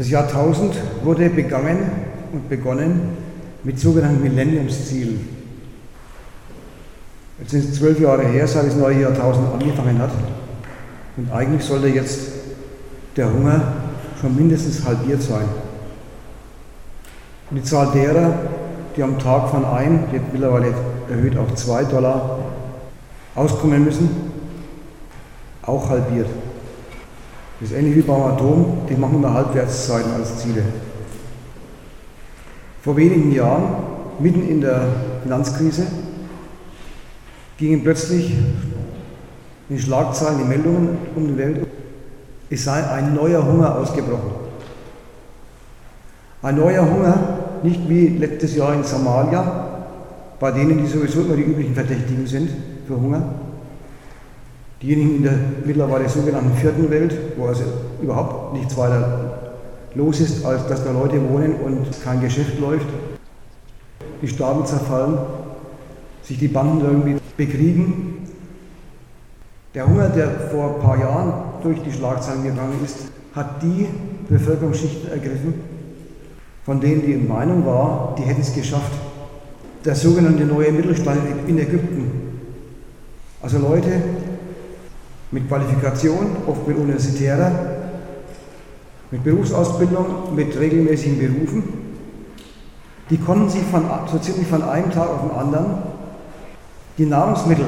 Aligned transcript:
Das 0.00 0.08
Jahrtausend 0.08 0.74
wurde 1.04 1.28
begangen 1.28 1.76
und 2.32 2.48
begonnen 2.48 3.18
mit 3.64 3.78
sogenannten 3.78 4.22
Millenniumszielen. 4.22 5.28
Jetzt 7.38 7.50
sind 7.50 7.68
es 7.68 7.74
zwölf 7.74 8.00
Jahre 8.00 8.26
her, 8.26 8.48
seit 8.48 8.66
das 8.66 8.76
neue 8.76 9.02
Jahrtausend 9.02 9.52
angefangen 9.52 9.98
hat. 9.98 10.12
Und 11.18 11.30
eigentlich 11.30 11.62
sollte 11.62 11.88
jetzt 11.88 12.30
der 13.14 13.30
Hunger 13.30 13.74
schon 14.18 14.34
mindestens 14.34 14.86
halbiert 14.86 15.20
sein. 15.20 15.44
Und 17.50 17.58
die 17.58 17.62
Zahl 17.62 17.90
derer, 17.92 18.38
die 18.96 19.02
am 19.02 19.18
Tag 19.18 19.50
von 19.50 19.66
ein, 19.66 20.04
jetzt 20.14 20.32
mittlerweile 20.32 20.72
erhöht 21.10 21.36
auf 21.36 21.54
zwei 21.56 21.84
Dollar, 21.84 22.38
auskommen 23.34 23.84
müssen, 23.84 24.08
auch 25.60 25.90
halbiert. 25.90 26.28
Das 27.60 27.70
ist 27.70 27.76
ähnlich 27.76 27.96
wie 27.96 28.02
beim 28.02 28.22
Atom, 28.22 28.78
die 28.88 28.94
machen 28.94 29.20
nur 29.20 29.34
Halbwertszeiten 29.34 30.12
als 30.14 30.38
Ziele. 30.38 30.62
Vor 32.80 32.96
wenigen 32.96 33.32
Jahren, 33.32 33.64
mitten 34.18 34.48
in 34.48 34.62
der 34.62 34.82
Finanzkrise, 35.22 35.86
gingen 37.58 37.82
plötzlich 37.82 38.34
in 39.68 39.78
Schlagzeilen 39.78 40.38
die 40.38 40.44
Meldungen 40.44 40.96
um 41.14 41.28
die 41.28 41.36
Welt, 41.36 41.66
es 42.48 42.64
sei 42.64 42.82
ein 42.82 43.14
neuer 43.14 43.44
Hunger 43.44 43.76
ausgebrochen. 43.76 44.32
Ein 46.40 46.56
neuer 46.56 46.82
Hunger, 46.82 47.38
nicht 47.62 47.86
wie 47.86 48.08
letztes 48.08 48.56
Jahr 48.56 48.72
in 48.72 48.82
Somalia, 48.82 49.66
bei 50.40 50.50
denen, 50.50 50.78
die 50.78 50.86
sowieso 50.86 51.20
immer 51.20 51.36
die 51.36 51.42
üblichen 51.42 51.74
Verdächtigen 51.74 52.26
sind 52.26 52.50
für 52.86 52.96
Hunger. 52.96 53.22
Diejenigen 54.82 55.16
in 55.16 55.22
der 55.22 55.34
mittlerweile 55.64 56.08
sogenannten 56.08 56.56
vierten 56.56 56.88
Welt, 56.90 57.14
wo 57.36 57.46
also 57.46 57.64
überhaupt 58.00 58.54
nichts 58.54 58.76
weiter 58.78 59.40
los 59.94 60.20
ist, 60.20 60.44
als 60.44 60.66
dass 60.68 60.84
da 60.84 60.92
Leute 60.92 61.20
wohnen 61.28 61.54
und 61.54 61.86
kein 62.02 62.20
Geschäft 62.20 62.58
läuft, 62.58 62.86
die 64.22 64.28
Staaten 64.28 64.64
zerfallen, 64.64 65.18
sich 66.22 66.38
die 66.38 66.48
Banden 66.48 66.80
irgendwie 66.80 67.16
bekriegen. 67.36 68.26
Der 69.74 69.86
Hunger, 69.86 70.08
der 70.08 70.30
vor 70.50 70.76
ein 70.76 70.80
paar 70.80 70.98
Jahren 70.98 71.32
durch 71.62 71.82
die 71.82 71.92
Schlagzeilen 71.92 72.42
gegangen 72.42 72.80
ist, 72.84 72.96
hat 73.34 73.62
die 73.62 73.86
Bevölkerungsschichten 74.28 75.10
ergriffen, 75.10 75.54
von 76.64 76.80
denen 76.80 77.02
die 77.04 77.16
Meinung 77.16 77.66
war, 77.66 78.14
die 78.18 78.22
hätten 78.22 78.40
es 78.40 78.54
geschafft. 78.54 78.92
Der 79.84 79.94
sogenannte 79.94 80.44
neue 80.44 80.72
Mittelstand 80.72 81.20
in 81.46 81.58
Ägypten. 81.58 82.10
Also 83.42 83.58
Leute 83.58 84.02
mit 85.30 85.48
Qualifikation, 85.48 86.36
oft 86.46 86.66
mit 86.66 86.76
universitärer, 86.76 87.52
mit 89.10 89.24
Berufsausbildung, 89.24 90.34
mit 90.34 90.58
regelmäßigen 90.58 91.18
Berufen, 91.18 91.62
die 93.10 93.18
konnten 93.18 93.48
sich 93.48 93.62
von, 93.62 93.84
so 94.10 94.18
ziemlich 94.18 94.46
von 94.46 94.62
einem 94.62 94.90
Tag 94.90 95.08
auf 95.08 95.22
den 95.22 95.32
anderen 95.32 95.82
die 96.96 97.06
Nahrungsmittel, 97.06 97.64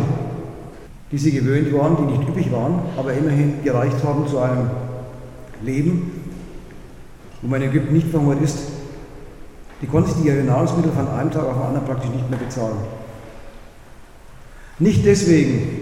die 1.11 1.19
sie 1.19 1.33
gewöhnt 1.33 1.73
waren, 1.73 1.97
die 1.97 2.17
nicht 2.17 2.29
üppig 2.29 2.53
waren, 2.53 2.81
aber 2.97 3.13
immerhin 3.13 3.63
gereicht 3.65 4.05
haben 4.05 4.27
zu 4.27 4.39
einem 4.39 4.71
Leben, 5.63 6.13
wo 7.41 7.49
man 7.49 7.63
in 7.63 7.71
Ägypten 7.71 7.95
nicht 7.95 8.09
verhungert 8.09 8.43
ist, 8.43 8.59
die 9.81 9.87
konnten 9.87 10.15
sich 10.15 10.25
ihre 10.25 10.45
Nahrungsmittel 10.45 10.93
von 10.93 11.09
einem 11.09 11.31
Tag 11.31 11.45
auf 11.45 11.55
den 11.55 11.63
anderen 11.63 11.87
praktisch 11.87 12.11
nicht 12.11 12.31
mehr 12.31 12.39
bezahlen. 12.39 12.77
Nicht 14.79 15.05
deswegen, 15.05 15.82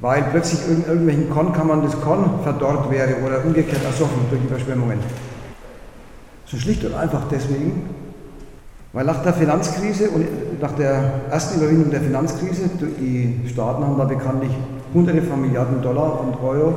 weil 0.00 0.24
plötzlich 0.24 0.60
in 0.68 0.84
irgendwelchen 0.84 1.30
Kornkammern 1.30 1.82
das 1.82 2.00
Korn 2.00 2.40
verdorrt 2.42 2.90
wäre 2.90 3.16
oder 3.24 3.44
umgekehrt 3.44 3.84
ersoffen 3.84 4.26
durch 4.30 4.42
Überschwemmungen. 4.42 4.98
So 6.44 6.56
schlicht 6.58 6.84
und 6.84 6.94
einfach 6.94 7.22
deswegen, 7.30 7.88
weil 8.92 9.04
nach 9.04 9.22
der 9.22 9.32
Finanzkrise 9.32 10.10
und 10.10 10.60
nach 10.60 10.72
der 10.72 11.22
ersten 11.30 11.58
Überwindung 11.60 11.90
der 11.90 12.00
Finanzkrise, 12.00 12.70
die 12.78 13.48
Staaten 13.48 13.84
haben 13.84 13.98
da 13.98 14.04
bekanntlich 14.04 14.52
hunderte 14.94 15.22
von 15.22 15.40
Milliarden 15.40 15.82
Dollar 15.82 16.20
und 16.20 16.40
Euro 16.42 16.74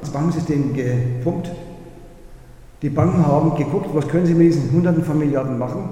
ins 0.00 0.10
Bankensystem 0.10 0.74
gepumpt. 0.74 1.50
Die 2.82 2.90
Banken 2.90 3.26
haben 3.26 3.56
geguckt, 3.56 3.88
was 3.94 4.08
können 4.08 4.26
sie 4.26 4.34
mit 4.34 4.48
diesen 4.48 4.72
hunderten 4.72 5.04
von 5.04 5.18
Milliarden 5.18 5.58
machen. 5.58 5.88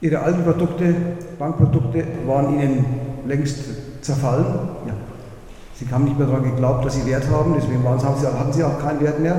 Ihre 0.00 0.20
alten 0.20 0.44
Produkte, 0.44 0.94
Bankprodukte 1.38 2.04
waren 2.26 2.58
ihnen 2.58 2.84
längst 3.26 3.58
zerfallen. 4.02 4.46
Ja. 4.86 4.94
Sie 5.74 5.86
haben 5.90 6.04
nicht 6.04 6.18
mehr 6.18 6.26
daran 6.26 6.44
geglaubt, 6.44 6.84
dass 6.84 6.94
sie 6.94 7.06
Wert 7.06 7.24
haben, 7.30 7.54
deswegen 7.56 7.82
waren, 7.84 8.02
haben 8.02 8.20
sie, 8.20 8.26
hatten 8.26 8.52
sie 8.52 8.64
auch 8.64 8.78
keinen 8.78 9.00
Wert 9.00 9.18
mehr. 9.20 9.36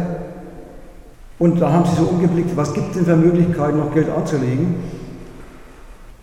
Und 1.37 1.59
da 1.59 1.71
haben 1.71 1.85
sie 1.85 1.95
so 1.95 2.07
umgeblickt, 2.07 2.55
was 2.55 2.73
gibt 2.73 2.89
es 2.89 2.97
denn 2.97 3.05
für 3.05 3.15
Möglichkeiten, 3.15 3.77
noch 3.77 3.93
Geld 3.93 4.09
anzulegen? 4.09 4.75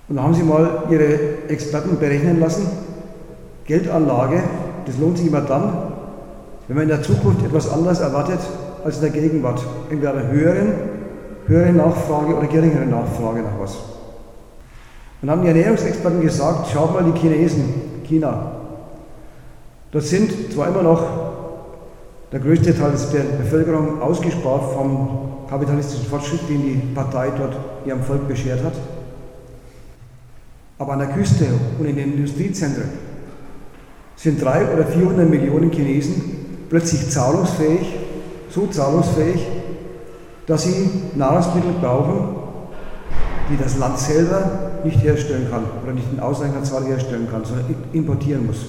Und 0.09 0.17
da 0.17 0.23
haben 0.23 0.35
sie 0.35 0.43
mal 0.43 0.85
ihre 0.91 1.49
Experten 1.49 1.99
berechnen 1.99 2.41
lassen, 2.41 2.67
Geldanlage, 3.65 4.43
das 4.87 4.97
lohnt 4.99 5.19
sich 5.19 5.27
immer 5.27 5.43
dann, 5.43 5.73
wenn 6.67 6.77
man 6.77 6.83
in 6.85 6.89
der 6.89 7.03
Zukunft 7.03 7.45
etwas 7.45 7.71
anderes 7.71 8.01
erwartet 8.01 8.41
als 8.85 8.97
in 8.97 9.03
der 9.03 9.11
Gegenwart. 9.11 9.61
Entweder 9.91 10.13
eine 10.13 10.29
höhere, 10.29 10.67
höhere 11.47 11.73
Nachfrage 11.73 12.35
oder 12.35 12.47
geringere 12.47 12.87
Nachfrage 12.87 13.41
nach 13.41 13.59
was. 13.61 13.77
Und 15.21 15.31
haben 15.31 15.43
die 15.43 15.49
Ernährungsexperten 15.49 16.21
gesagt, 16.21 16.69
schaut 16.73 16.95
mal 16.95 17.05
die 17.05 17.19
Chinesen, 17.19 17.88
China. 18.09 18.53
Das 19.93 20.11
sind 20.11 20.53
zwar 20.53 20.69
immer 20.69 20.83
noch 20.83 21.03
der 22.33 22.41
größte 22.41 22.77
Teil 22.77 22.93
der 23.13 23.43
Bevölkerung 23.43 24.03
ausgespart 24.03 24.73
vom 24.75 25.09
kapitalistischen 25.49 26.07
Fortschritt, 26.07 26.49
den 26.49 26.63
die 26.63 26.95
Partei 26.95 27.31
dort 27.37 27.57
ihrem 27.87 28.03
Volk 28.03 28.29
beschert 28.29 28.63
hat, 28.63 28.75
aber 30.79 30.93
an 30.93 30.99
der 30.99 31.09
Küste 31.09 31.47
und 31.79 31.87
in 31.87 31.97
den 31.97 32.15
Industriezentren 32.15 32.91
sind 34.17 34.43
drei 34.43 34.73
oder 34.73 34.85
400 34.85 35.29
Millionen 35.29 35.71
Chinesen 35.71 36.67
plötzlich 36.69 37.09
zahlungsfähig, 37.09 37.97
so 38.51 38.67
zahlungsfähig, 38.67 39.47
dass 40.47 40.65
sie 40.65 40.91
Nahrungsmittel 41.15 41.73
brauchen, 41.81 42.37
die 43.51 43.57
das 43.57 43.79
Land 43.79 43.99
selber 43.99 44.68
nicht 44.85 45.03
herstellen 45.03 45.49
kann 45.51 45.65
oder 45.83 45.93
nicht 45.93 46.11
in 46.13 46.21
ausreichender 46.21 46.65
Zahl 46.65 46.85
herstellen 46.85 47.29
kann, 47.31 47.45
sondern 47.45 47.75
importieren 47.93 48.47
muss. 48.47 48.67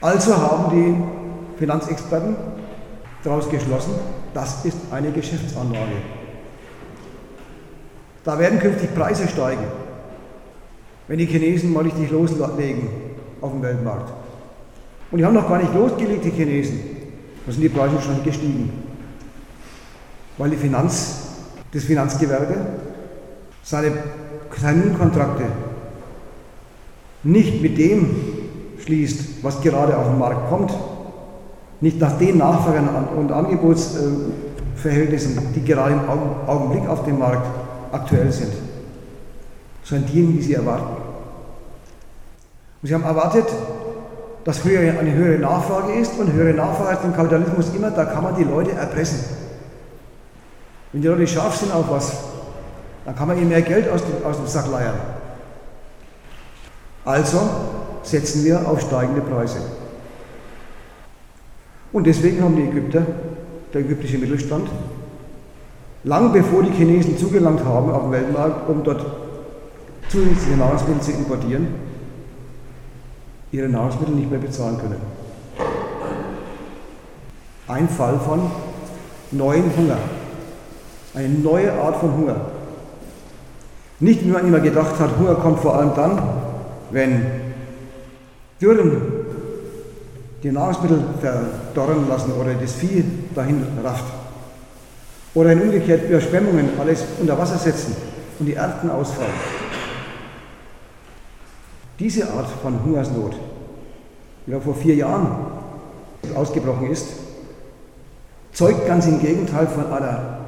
Also 0.00 0.36
haben 0.36 0.70
die 0.70 1.58
Finanzexperten 1.58 2.36
daraus 3.24 3.48
geschlossen, 3.48 3.94
das 4.32 4.64
ist 4.64 4.78
eine 4.90 5.10
Geschäftsanlage. 5.10 5.96
Da 8.24 8.38
werden 8.38 8.58
künftig 8.58 8.94
Preise 8.94 9.26
steigen, 9.26 9.64
wenn 11.08 11.18
die 11.18 11.26
Chinesen 11.26 11.72
mal 11.72 11.82
richtig 11.82 12.10
loslegen 12.10 12.88
auf 13.40 13.52
dem 13.52 13.62
Weltmarkt. 13.62 14.12
Und 15.10 15.18
die 15.18 15.24
haben 15.24 15.34
noch 15.34 15.48
gar 15.48 15.58
nicht 15.58 15.74
losgelegt, 15.74 16.24
die 16.24 16.30
Chinesen. 16.30 16.80
Da 17.46 17.52
sind 17.52 17.62
die 17.62 17.68
Preise 17.70 18.00
schon 18.00 18.22
gestiegen. 18.22 18.70
Weil 20.36 20.50
die 20.50 20.56
Finanz, 20.56 21.22
das 21.72 21.84
Finanzgewerbe 21.84 22.54
seine 23.68 23.92
Terminkontrakte 24.58 25.44
nicht 27.22 27.60
mit 27.60 27.76
dem 27.76 28.16
schließt, 28.82 29.44
was 29.44 29.60
gerade 29.60 29.98
auf 29.98 30.06
den 30.06 30.18
Markt 30.18 30.48
kommt, 30.48 30.72
nicht 31.82 32.00
nach 32.00 32.16
den 32.16 32.38
Nachfragen 32.38 32.88
und 33.14 33.30
Angebotsverhältnissen, 33.30 35.52
die 35.54 35.62
gerade 35.62 35.92
im 35.92 36.00
Augenblick 36.46 36.88
auf 36.88 37.04
dem 37.04 37.18
Markt 37.18 37.46
aktuell 37.92 38.32
sind, 38.32 38.54
sondern 39.84 40.10
diejenigen, 40.10 40.38
die 40.38 40.44
sie 40.44 40.54
erwarten. 40.54 41.02
Und 42.80 42.88
sie 42.88 42.94
haben 42.94 43.04
erwartet, 43.04 43.48
dass 44.44 44.64
eine 44.64 45.12
höhere 45.12 45.40
Nachfrage 45.40 45.92
ist 45.92 46.18
und 46.18 46.32
höhere 46.32 46.54
Nachfrage 46.54 46.96
ist 46.96 47.04
im 47.04 47.12
Kapitalismus 47.12 47.66
immer, 47.76 47.90
da 47.90 48.06
kann 48.06 48.24
man 48.24 48.34
die 48.34 48.44
Leute 48.44 48.72
erpressen. 48.72 49.18
Wenn 50.92 51.02
die 51.02 51.08
Leute 51.08 51.26
scharf 51.26 51.56
sind 51.56 51.74
auf 51.74 51.90
was, 51.90 52.27
dann 53.08 53.16
kann 53.16 53.26
man 53.26 53.38
ihnen 53.38 53.48
mehr 53.48 53.62
Geld 53.62 53.88
aus 53.88 54.02
dem, 54.04 54.22
aus 54.22 54.36
dem 54.36 54.46
Sack 54.46 54.70
leiern. 54.70 54.98
Also 57.06 57.40
setzen 58.02 58.44
wir 58.44 58.68
auf 58.68 58.82
steigende 58.82 59.22
Preise. 59.22 59.60
Und 61.90 62.06
deswegen 62.06 62.42
haben 62.42 62.54
die 62.54 62.64
Ägypter, 62.64 63.06
der 63.72 63.80
ägyptische 63.80 64.18
Mittelstand, 64.18 64.68
lang 66.04 66.34
bevor 66.34 66.62
die 66.62 66.72
Chinesen 66.72 67.16
zugelangt 67.16 67.64
haben 67.64 67.90
auf 67.90 68.02
dem 68.02 68.12
Weltmarkt, 68.12 68.68
um 68.68 68.84
dort 68.84 69.06
zusätzliche 70.10 70.58
Nahrungsmittel 70.58 71.00
zu 71.00 71.12
importieren, 71.12 71.68
ihre 73.52 73.70
Nahrungsmittel 73.70 74.16
nicht 74.16 74.30
mehr 74.30 74.38
bezahlen 74.38 74.76
können. 74.76 75.00
Ein 77.68 77.88
Fall 77.88 78.20
von 78.20 78.50
neuen 79.30 79.74
Hunger. 79.74 79.96
Eine 81.14 81.30
neue 81.30 81.72
Art 81.72 81.96
von 81.96 82.14
Hunger. 82.14 82.57
Nicht, 84.00 84.24
wie 84.24 84.30
man 84.30 84.46
immer 84.46 84.60
gedacht 84.60 84.98
hat, 84.98 85.18
Hunger 85.18 85.34
kommt 85.36 85.60
vor 85.60 85.76
allem 85.76 85.92
dann, 85.94 86.22
wenn 86.90 87.26
Dürren 88.60 89.02
die 90.42 90.52
Nahrungsmittel 90.52 91.02
verdorren 91.20 92.08
lassen 92.08 92.32
oder 92.32 92.54
das 92.54 92.74
Vieh 92.74 93.04
dahin 93.34 93.64
rafft. 93.82 94.04
Oder 95.34 95.52
in 95.52 95.62
umgekehrt 95.62 96.08
Überschwemmungen 96.08 96.70
alles 96.78 97.04
unter 97.20 97.36
Wasser 97.38 97.58
setzen 97.58 97.96
und 98.38 98.46
die 98.46 98.54
Ernten 98.54 98.90
ausfallen. 98.90 99.32
Diese 101.98 102.30
Art 102.30 102.48
von 102.62 102.82
Hungersnot, 102.84 103.34
die 104.46 104.60
vor 104.60 104.74
vier 104.74 104.94
Jahren 104.94 105.26
ausgebrochen 106.34 106.90
ist, 106.90 107.08
zeugt 108.52 108.86
ganz 108.86 109.06
im 109.06 109.20
Gegenteil 109.20 109.66
von 109.66 109.92
einer 109.92 110.38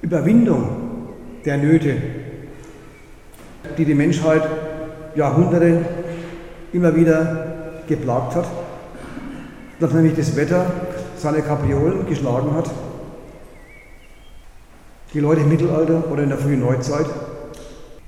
Überwindung 0.00 0.68
der 1.44 1.58
Nöte, 1.58 1.96
die 3.78 3.84
die 3.84 3.94
Menschheit 3.94 4.42
Jahrhunderte 5.14 5.84
immer 6.72 6.94
wieder 6.94 7.46
geplagt 7.86 8.34
hat, 8.36 8.46
dass 9.80 9.92
nämlich 9.92 10.14
das 10.14 10.36
Wetter 10.36 10.66
seine 11.16 11.42
Kapriolen 11.42 12.06
geschlagen 12.06 12.54
hat. 12.54 12.70
Die 15.12 15.20
Leute 15.20 15.42
im 15.42 15.48
Mittelalter 15.48 16.10
oder 16.10 16.22
in 16.22 16.30
der 16.30 16.38
frühen 16.38 16.60
Neuzeit 16.60 17.06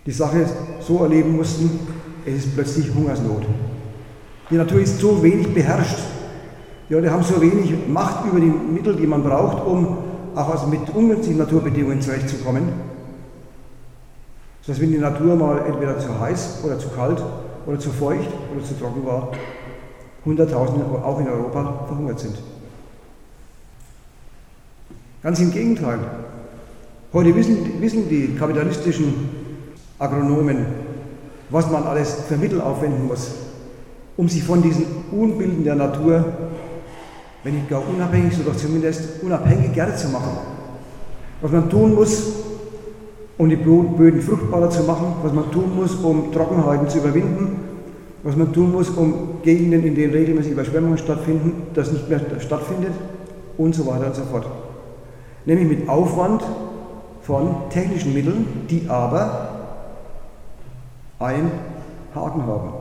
die 0.06 0.12
Sache 0.12 0.46
so 0.80 1.02
erleben 1.02 1.36
mussten, 1.36 1.78
es 2.26 2.44
ist 2.44 2.54
plötzlich 2.54 2.94
Hungersnot. 2.94 3.44
Die 4.50 4.56
Natur 4.56 4.80
ist 4.80 4.98
so 4.98 5.22
wenig 5.22 5.52
beherrscht. 5.52 5.98
Die 6.88 6.94
Leute 6.94 7.10
haben 7.10 7.22
so 7.22 7.40
wenig 7.40 7.72
Macht 7.88 8.26
über 8.26 8.40
die 8.40 8.46
Mittel, 8.46 8.96
die 8.96 9.06
man 9.06 9.22
braucht, 9.22 9.66
um 9.66 9.98
auch 10.34 10.50
also 10.50 10.66
mit 10.66 10.80
ungünstigen 10.94 11.38
Naturbedingungen 11.38 12.00
zurechtzukommen. 12.00 12.93
Dass 14.66 14.80
wenn 14.80 14.92
die 14.92 14.98
Natur 14.98 15.36
mal 15.36 15.62
entweder 15.66 15.98
zu 15.98 16.18
heiß 16.18 16.60
oder 16.64 16.78
zu 16.78 16.88
kalt 16.88 17.22
oder 17.66 17.78
zu 17.78 17.90
feucht 17.90 18.28
oder 18.54 18.64
zu 18.64 18.78
trocken 18.78 19.04
war, 19.04 19.30
Hunderttausende 20.24 20.84
auch 20.84 21.20
in 21.20 21.28
Europa 21.28 21.84
verhungert 21.86 22.18
sind. 22.18 22.36
Ganz 25.22 25.38
im 25.40 25.50
Gegenteil. 25.50 25.98
Heute 27.12 27.34
wissen, 27.34 27.80
wissen 27.80 28.08
die 28.08 28.34
kapitalistischen 28.34 29.28
Agronomen, 29.98 30.66
was 31.50 31.70
man 31.70 31.84
alles 31.84 32.14
für 32.26 32.36
Mittel 32.36 32.60
aufwenden 32.60 33.06
muss, 33.06 33.32
um 34.16 34.28
sich 34.28 34.42
von 34.42 34.62
diesen 34.62 34.86
Unbilden 35.12 35.62
der 35.62 35.74
Natur, 35.74 36.24
wenn 37.42 37.54
nicht 37.54 37.68
gar 37.68 37.86
unabhängig, 37.86 38.34
so 38.34 38.42
doch 38.42 38.56
zumindest 38.56 39.22
unabhängiger 39.22 39.94
zu 39.94 40.08
machen. 40.08 40.38
Was 41.42 41.52
man 41.52 41.68
tun 41.68 41.94
muss, 41.94 42.32
um 43.36 43.48
die 43.48 43.56
Böden 43.56 44.20
fruchtbarer 44.20 44.70
zu 44.70 44.84
machen, 44.84 45.14
was 45.22 45.32
man 45.32 45.50
tun 45.50 45.74
muss, 45.74 45.94
um 45.96 46.32
Trockenheiten 46.32 46.88
zu 46.88 46.98
überwinden, 46.98 47.56
was 48.22 48.36
man 48.36 48.52
tun 48.52 48.72
muss, 48.72 48.90
um 48.90 49.42
Gegenden, 49.42 49.84
in 49.84 49.94
denen 49.94 50.12
regelmäßig 50.12 50.52
Überschwemmungen 50.52 50.98
stattfinden, 50.98 51.66
das 51.74 51.92
nicht 51.92 52.08
mehr 52.08 52.20
stattfindet 52.38 52.92
und 53.58 53.74
so 53.74 53.86
weiter 53.86 54.06
und 54.06 54.14
so 54.14 54.22
fort. 54.22 54.46
Nämlich 55.46 55.78
mit 55.78 55.88
Aufwand 55.88 56.42
von 57.22 57.54
technischen 57.70 58.14
Mitteln, 58.14 58.46
die 58.70 58.88
aber 58.88 59.48
einen 61.18 61.50
Haken 62.14 62.46
haben. 62.46 62.72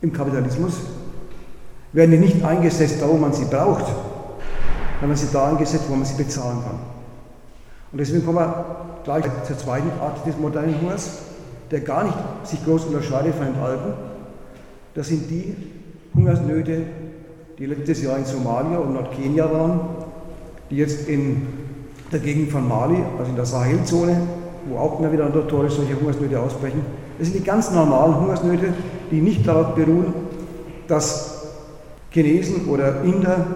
Im 0.00 0.12
Kapitalismus 0.12 0.80
werden 1.92 2.10
die 2.12 2.18
nicht 2.18 2.44
eingesetzt, 2.44 2.96
da 3.00 3.08
wo 3.08 3.14
man 3.14 3.32
sie 3.32 3.44
braucht, 3.44 3.86
sondern 5.00 5.16
sie 5.16 5.32
da 5.32 5.48
eingesetzt, 5.48 5.84
wo 5.88 5.94
man 5.94 6.04
sie 6.04 6.22
bezahlen 6.22 6.58
kann. 6.62 6.95
Und 7.96 8.00
deswegen 8.00 8.26
kommen 8.26 8.40
wir 8.40 8.64
gleich 9.04 9.24
zur 9.46 9.56
zweiten 9.56 9.88
Art 10.02 10.26
des 10.26 10.36
modernen 10.36 10.78
Hungers, 10.82 11.16
der 11.70 11.80
gar 11.80 12.04
nicht 12.04 12.18
sich 12.42 12.62
groß 12.62 12.84
unterscheidet 12.84 13.34
von 13.34 13.46
den 13.46 13.56
alten. 13.56 13.94
Das 14.92 15.08
sind 15.08 15.30
die 15.30 15.56
Hungersnöte, 16.14 16.82
die 17.58 17.64
letztes 17.64 18.02
Jahr 18.02 18.18
in 18.18 18.26
Somalia 18.26 18.80
und 18.80 18.92
Nordkenia 18.92 19.50
waren, 19.50 19.80
die 20.68 20.76
jetzt 20.76 21.08
in 21.08 21.46
der 22.12 22.20
Gegend 22.20 22.52
von 22.52 22.68
Mali, 22.68 22.98
also 23.18 23.30
in 23.30 23.36
der 23.36 23.46
Sahelzone, 23.46 24.20
wo 24.68 24.76
auch 24.76 25.00
immer 25.00 25.10
wieder 25.10 25.30
notorisch 25.30 25.72
solche 25.72 25.98
Hungersnöte 25.98 26.38
ausbrechen. 26.38 26.82
Das 27.16 27.28
sind 27.28 27.40
die 27.40 27.44
ganz 27.46 27.70
normalen 27.70 28.20
Hungersnöte, 28.20 28.74
die 29.10 29.22
nicht 29.22 29.48
darauf 29.48 29.74
beruhen, 29.74 30.12
dass 30.86 31.46
Chinesen 32.10 32.68
oder 32.68 33.02
Inder, 33.04 33.46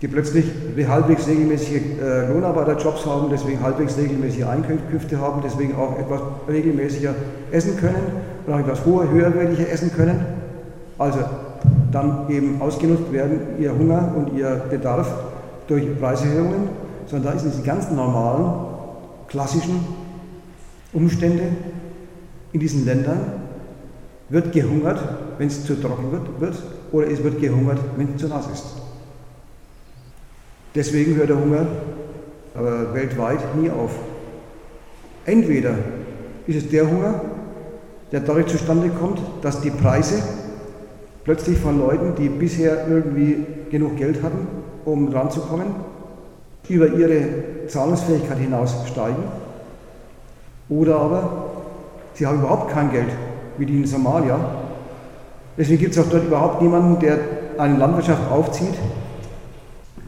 die 0.00 0.08
plötzlich 0.08 0.46
halbwegs 0.88 1.26
regelmäßige 1.26 1.80
äh, 2.00 2.32
Lohnarbeiterjobs 2.32 3.04
haben, 3.04 3.28
deswegen 3.30 3.62
halbwegs 3.62 3.98
regelmäßige 3.98 4.44
Einkünfte 4.44 5.18
haben, 5.18 5.42
deswegen 5.44 5.74
auch 5.74 5.98
etwas 5.98 6.20
regelmäßiger 6.48 7.14
essen 7.50 7.76
können 7.76 8.00
und 8.46 8.52
auch 8.52 8.60
etwas 8.60 8.84
hoher, 8.86 9.10
höherwertiger 9.10 9.68
essen 9.68 9.92
können. 9.92 10.24
Also 10.98 11.18
dann 11.92 12.30
eben 12.30 12.60
ausgenutzt 12.62 13.12
werden 13.12 13.40
ihr 13.58 13.76
Hunger 13.76 14.14
und 14.16 14.38
ihr 14.38 14.62
Bedarf 14.70 15.12
durch 15.66 15.84
Preiserhöhungen, 15.98 16.70
sondern 17.06 17.34
da 17.34 17.38
sind 17.38 17.54
die 17.58 17.62
ganz 17.62 17.90
normalen 17.90 18.66
klassischen 19.28 19.80
Umstände 20.92 21.42
in 22.52 22.60
diesen 22.60 22.84
Ländern 22.84 23.20
wird 24.28 24.52
gehungert, 24.52 25.00
wenn 25.38 25.48
es 25.48 25.64
zu 25.64 25.74
trocken 25.80 26.12
wird, 26.12 26.40
wird, 26.40 26.62
oder 26.92 27.08
es 27.08 27.22
wird 27.22 27.40
gehungert, 27.40 27.78
wenn 27.96 28.14
es 28.14 28.20
zu 28.20 28.28
nass 28.28 28.46
ist. 28.52 28.79
Deswegen 30.74 31.16
hört 31.16 31.28
der 31.28 31.38
Hunger 31.38 31.66
aber 32.54 32.94
weltweit 32.94 33.56
nie 33.56 33.70
auf. 33.70 33.90
Entweder 35.24 35.74
ist 36.46 36.56
es 36.56 36.68
der 36.70 36.88
Hunger, 36.88 37.20
der 38.12 38.20
dadurch 38.20 38.46
zustande 38.46 38.88
kommt, 38.88 39.20
dass 39.42 39.60
die 39.60 39.70
Preise 39.70 40.22
plötzlich 41.24 41.58
von 41.58 41.78
Leuten, 41.78 42.14
die 42.16 42.28
bisher 42.28 42.88
irgendwie 42.88 43.44
genug 43.70 43.96
Geld 43.96 44.22
hatten, 44.22 44.46
um 44.84 45.08
ranzukommen, 45.08 45.66
über 46.68 46.86
ihre 46.86 47.66
Zahlungsfähigkeit 47.66 48.38
hinaus 48.38 48.74
steigen. 48.86 49.24
Oder 50.68 50.96
aber 51.00 51.46
sie 52.14 52.26
haben 52.26 52.38
überhaupt 52.38 52.70
kein 52.70 52.92
Geld, 52.92 53.08
wie 53.58 53.66
die 53.66 53.76
in 53.76 53.86
Somalia. 53.86 54.38
Deswegen 55.58 55.80
gibt 55.80 55.96
es 55.96 55.98
auch 55.98 56.08
dort 56.08 56.24
überhaupt 56.24 56.62
niemanden, 56.62 57.00
der 57.00 57.18
eine 57.58 57.76
Landwirtschaft 57.76 58.30
aufzieht, 58.30 58.74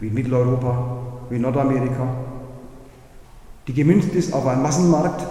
wie 0.02 0.10
Mitteleuropa, 0.10 0.98
wie 1.30 1.38
Nordamerika, 1.38 2.08
die 3.66 3.72
gemünzt 3.72 4.14
ist 4.14 4.34
auf 4.34 4.46
einen 4.46 4.62
Massenmarkt, 4.62 5.24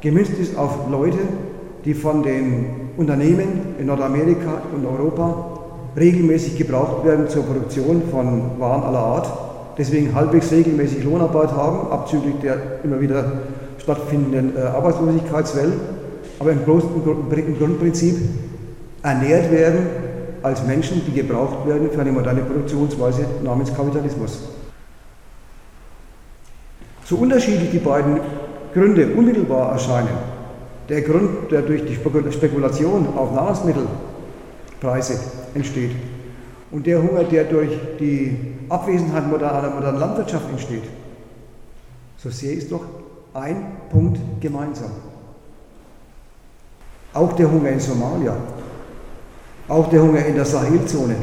gemünzt 0.00 0.38
ist 0.38 0.56
auf 0.56 0.88
Leute, 0.90 1.18
die 1.84 1.94
von 1.94 2.22
den 2.22 2.66
Unternehmen 2.96 3.74
in 3.80 3.86
Nordamerika 3.86 4.62
und 4.74 4.86
Europa 4.86 5.58
regelmäßig 5.96 6.56
gebraucht 6.56 7.04
werden 7.04 7.28
zur 7.28 7.44
Produktion 7.44 8.02
von 8.10 8.60
Waren 8.60 8.82
aller 8.82 8.98
Art 8.98 9.32
deswegen 9.78 10.14
halbwegs 10.14 10.50
regelmäßig 10.52 11.04
Lohnarbeit 11.04 11.52
haben, 11.52 11.90
abzüglich 11.90 12.34
der 12.42 12.56
immer 12.84 13.00
wieder 13.00 13.24
stattfindenden 13.78 14.56
äh, 14.56 14.60
Arbeitslosigkeitswelle, 14.60 15.72
aber 16.38 16.52
im, 16.52 16.60
im 16.60 17.58
Grundprinzip 17.58 18.16
ernährt 19.02 19.50
werden 19.50 20.03
als 20.44 20.62
Menschen, 20.62 21.02
die 21.06 21.12
gebraucht 21.12 21.66
werden 21.66 21.90
für 21.90 22.00
eine 22.02 22.12
moderne 22.12 22.42
Produktionsweise 22.42 23.24
namens 23.42 23.74
Kapitalismus. 23.74 24.40
So 27.06 27.16
unterschiedlich 27.16 27.70
die 27.70 27.78
beiden 27.78 28.20
Gründe 28.74 29.14
unmittelbar 29.14 29.72
erscheinen, 29.72 30.16
der 30.90 31.00
Grund, 31.00 31.50
der 31.50 31.62
durch 31.62 31.86
die 31.86 31.94
Spekulation 31.94 33.08
auf 33.16 33.32
Nahrungsmittelpreise 33.32 35.18
entsteht, 35.54 35.92
und 36.70 36.86
der 36.86 37.00
Hunger, 37.00 37.24
der 37.24 37.44
durch 37.44 37.70
die 37.98 38.36
Abwesenheit 38.68 39.26
moderner, 39.26 39.70
moderner 39.70 39.98
Landwirtschaft 39.98 40.50
entsteht, 40.50 40.84
so 42.18 42.28
sehr 42.28 42.52
ist 42.52 42.70
doch 42.70 42.84
ein 43.32 43.78
Punkt 43.90 44.18
gemeinsam. 44.40 44.90
Auch 47.14 47.32
der 47.32 47.50
Hunger 47.50 47.70
in 47.70 47.80
Somalia, 47.80 48.36
auch 49.68 49.88
der 49.90 50.02
Hunger 50.02 50.24
in 50.24 50.34
der 50.34 50.44
Sahelzone 50.44 51.16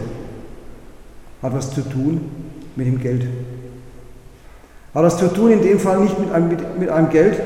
hat 1.42 1.54
was 1.54 1.74
zu 1.74 1.82
tun 1.82 2.22
mit 2.76 2.88
dem 2.88 3.00
Geld. 3.00 3.26
Hat 4.94 5.04
was 5.04 5.18
zu 5.18 5.28
tun 5.28 5.52
in 5.52 5.62
dem 5.62 5.80
Fall 5.80 6.00
nicht 6.00 6.20
mit 6.20 6.32
einem, 6.32 6.50
mit, 6.50 6.80
mit 6.80 6.90
einem 6.90 7.10
Geld, 7.10 7.40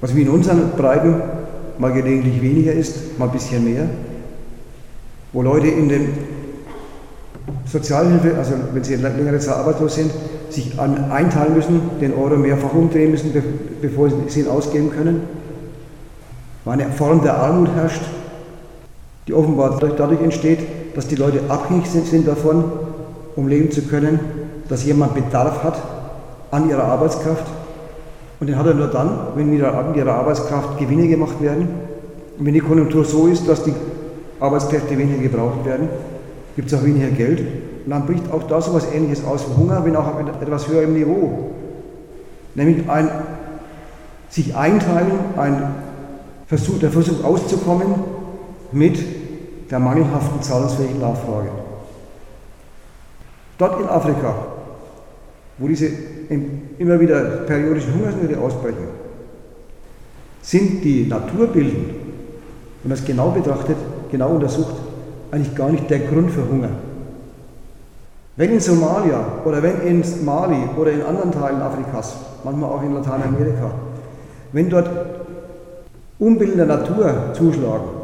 was 0.00 0.14
wie 0.14 0.22
in 0.22 0.28
unseren 0.28 0.70
Breiten 0.76 1.14
mal 1.78 1.92
gelegentlich 1.92 2.42
weniger 2.42 2.72
ist, 2.72 3.18
mal 3.18 3.26
ein 3.26 3.32
bisschen 3.32 3.64
mehr, 3.64 3.88
wo 5.32 5.42
Leute 5.42 5.68
in 5.68 5.88
den 5.88 6.08
Sozialhilfe, 7.64 8.36
also 8.36 8.52
wenn 8.72 8.84
sie 8.84 8.96
längere 8.96 9.38
Zeit 9.38 9.56
arbeitslos 9.56 9.94
sind, 9.94 10.10
sich 10.50 10.78
einteilen 10.78 11.54
müssen, 11.54 11.80
den 12.00 12.14
Euro 12.14 12.36
mehrfach 12.36 12.74
umdrehen 12.74 13.10
müssen, 13.10 13.32
bevor 13.80 14.10
sie 14.28 14.40
ihn 14.40 14.48
ausgeben 14.48 14.90
können. 14.90 15.22
Weil 16.64 16.80
eine 16.80 16.92
Form 16.92 17.22
der 17.22 17.36
Armut 17.38 17.70
herrscht, 17.74 18.02
die 19.32 19.36
offenbar 19.36 19.78
dadurch 19.96 20.20
entsteht, 20.20 20.58
dass 20.94 21.08
die 21.08 21.16
Leute 21.16 21.40
abhängig 21.48 21.86
sind 21.86 22.28
davon, 22.28 22.64
um 23.34 23.48
leben 23.48 23.70
zu 23.70 23.80
können, 23.82 24.20
dass 24.68 24.84
jemand 24.84 25.14
Bedarf 25.14 25.64
hat 25.64 25.82
an 26.50 26.68
ihrer 26.68 26.84
Arbeitskraft. 26.84 27.46
Und 28.40 28.48
den 28.48 28.58
hat 28.58 28.66
er 28.66 28.74
nur 28.74 28.88
dann, 28.88 29.28
wenn 29.34 29.48
mit 29.48 29.58
ihrer 29.58 30.14
Arbeitskraft 30.14 30.78
Gewinne 30.78 31.08
gemacht 31.08 31.40
werden. 31.40 31.68
Und 32.38 32.44
wenn 32.44 32.52
die 32.52 32.60
Konjunktur 32.60 33.06
so 33.06 33.26
ist, 33.26 33.48
dass 33.48 33.64
die 33.64 33.72
Arbeitskräfte 34.38 34.98
weniger 34.98 35.22
gebraucht 35.22 35.64
werden, 35.64 35.88
gibt 36.54 36.70
es 36.70 36.78
auch 36.78 36.84
weniger 36.84 37.08
Geld. 37.08 37.40
Und 37.40 37.90
dann 37.90 38.04
bricht 38.04 38.30
auch 38.30 38.42
da 38.42 38.60
so 38.60 38.76
etwas 38.76 38.92
Ähnliches 38.92 39.24
aus 39.24 39.46
wie 39.48 39.62
Hunger, 39.62 39.82
wenn 39.84 39.96
auch 39.96 40.08
auf 40.08 40.42
etwas 40.42 40.68
höherem 40.68 40.92
Niveau. 40.92 41.52
Nämlich 42.54 42.88
ein 42.90 43.08
sich 44.28 44.54
einteilen, 44.54 45.12
ein 45.38 45.74
Versuch, 46.48 46.78
der 46.80 46.90
Versuch 46.90 47.24
auszukommen 47.24 47.94
mit 48.72 49.21
der 49.70 49.78
mangelhaften 49.78 50.42
zahlungsfähigen 50.42 51.00
Nachfrage. 51.00 51.48
Dort 53.58 53.80
in 53.80 53.88
Afrika, 53.88 54.34
wo 55.58 55.68
diese 55.68 55.88
immer 56.78 56.98
wieder 56.98 57.20
periodischen 57.46 57.94
Hungersnöte 57.94 58.40
ausbrechen, 58.40 58.88
sind 60.40 60.82
die 60.82 61.06
Naturbilden, 61.06 61.94
wenn 62.82 62.88
man 62.88 62.98
es 62.98 63.04
genau 63.04 63.30
betrachtet, 63.30 63.76
genau 64.10 64.30
untersucht, 64.30 64.74
eigentlich 65.30 65.54
gar 65.54 65.70
nicht 65.70 65.88
der 65.88 66.00
Grund 66.00 66.30
für 66.30 66.48
Hunger. 66.48 66.70
Wenn 68.36 68.50
in 68.50 68.60
Somalia 68.60 69.24
oder 69.44 69.62
wenn 69.62 69.80
in 69.82 70.24
Mali 70.24 70.56
oder 70.76 70.90
in 70.90 71.02
anderen 71.02 71.30
Teilen 71.30 71.60
Afrikas, 71.60 72.14
manchmal 72.44 72.70
auch 72.70 72.82
in 72.82 72.94
Lateinamerika, 72.94 73.70
wenn 74.52 74.68
dort 74.68 74.88
Unbilden 76.18 76.56
der 76.56 76.66
Natur 76.66 77.32
zuschlagen, 77.34 78.01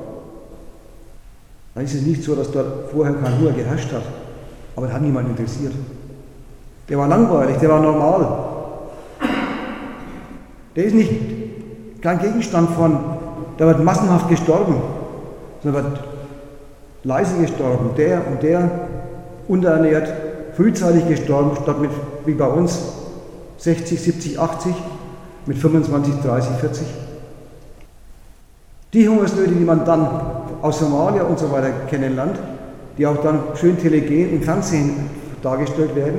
dann 1.78 1.85
ist 1.85 1.94
es 1.94 2.02
nicht 2.02 2.25
so, 2.25 2.35
dass 2.35 2.50
dort 2.50 2.90
vorher 2.90 3.14
kein 3.14 3.38
Hunger 3.38 3.52
geherrscht 3.52 3.92
hat, 3.92 4.02
aber 4.75 4.87
das 4.87 4.97
hat 4.97 5.02
niemand 5.02 5.28
interessiert. 5.28 5.73
Der 6.88 6.99
war 6.99 7.06
langweilig, 7.06 7.56
der 7.58 7.68
war 7.68 7.80
normal. 7.80 8.26
Der 10.75 10.85
ist 10.85 10.97
nicht 10.97 11.12
kein 12.02 12.18
Gegenstand 12.18 12.70
von, 12.70 12.99
da 13.58 13.66
wird 13.68 13.85
massenhaft 13.85 14.28
gestorben, 14.28 14.75
sondern 15.62 15.85
wird 15.85 16.00
leise 17.04 17.40
gestorben. 17.40 17.90
Der 17.97 18.26
und 18.26 18.42
der 18.42 18.68
unterernährt, 19.47 20.12
frühzeitig 20.56 21.06
gestorben, 21.06 21.56
statt 21.62 21.80
mit, 21.80 21.92
wie 22.26 22.35
bei 22.35 22.49
uns, 22.49 22.76
60, 23.58 24.02
70, 24.02 24.40
80, 24.40 24.75
mit 25.47 25.56
25, 25.56 26.14
30, 26.25 26.50
40. 26.56 26.87
Die 28.94 29.08
Hungersnöte, 29.08 29.52
die 29.52 29.64
man 29.64 29.85
dann 29.85 30.38
aus 30.62 30.79
Somalia 30.81 31.23
und 31.23 31.38
so 31.38 31.50
weiter 31.50 31.71
kennenlernt, 31.88 32.38
die 32.97 33.07
auch 33.07 33.23
dann 33.23 33.41
schön 33.55 33.79
telegen 33.79 34.33
im 34.33 34.43
Fernsehen 34.43 34.91
dargestellt 35.43 35.95
werden, 35.95 36.19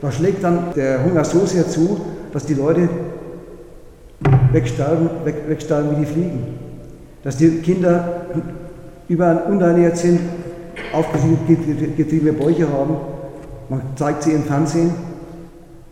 da 0.00 0.12
schlägt 0.12 0.44
dann 0.44 0.72
der 0.76 1.04
Hunger 1.04 1.24
so 1.24 1.44
sehr 1.44 1.68
zu, 1.68 2.00
dass 2.32 2.46
die 2.46 2.54
Leute 2.54 2.88
wegsterben, 4.52 5.10
weg, 5.24 5.36
wegsterben 5.48 5.90
wie 5.92 6.00
die 6.00 6.06
Fliegen. 6.06 6.58
Dass 7.24 7.36
die 7.36 7.58
Kinder 7.58 8.26
über 9.08 9.46
unterernährt 9.46 9.96
sind, 9.96 10.20
aufgetriebene 10.92 12.32
Bäuche 12.32 12.68
haben. 12.72 12.96
Man 13.68 13.80
zeigt 13.96 14.22
sie 14.22 14.32
im 14.32 14.44
Fernsehen 14.44 14.92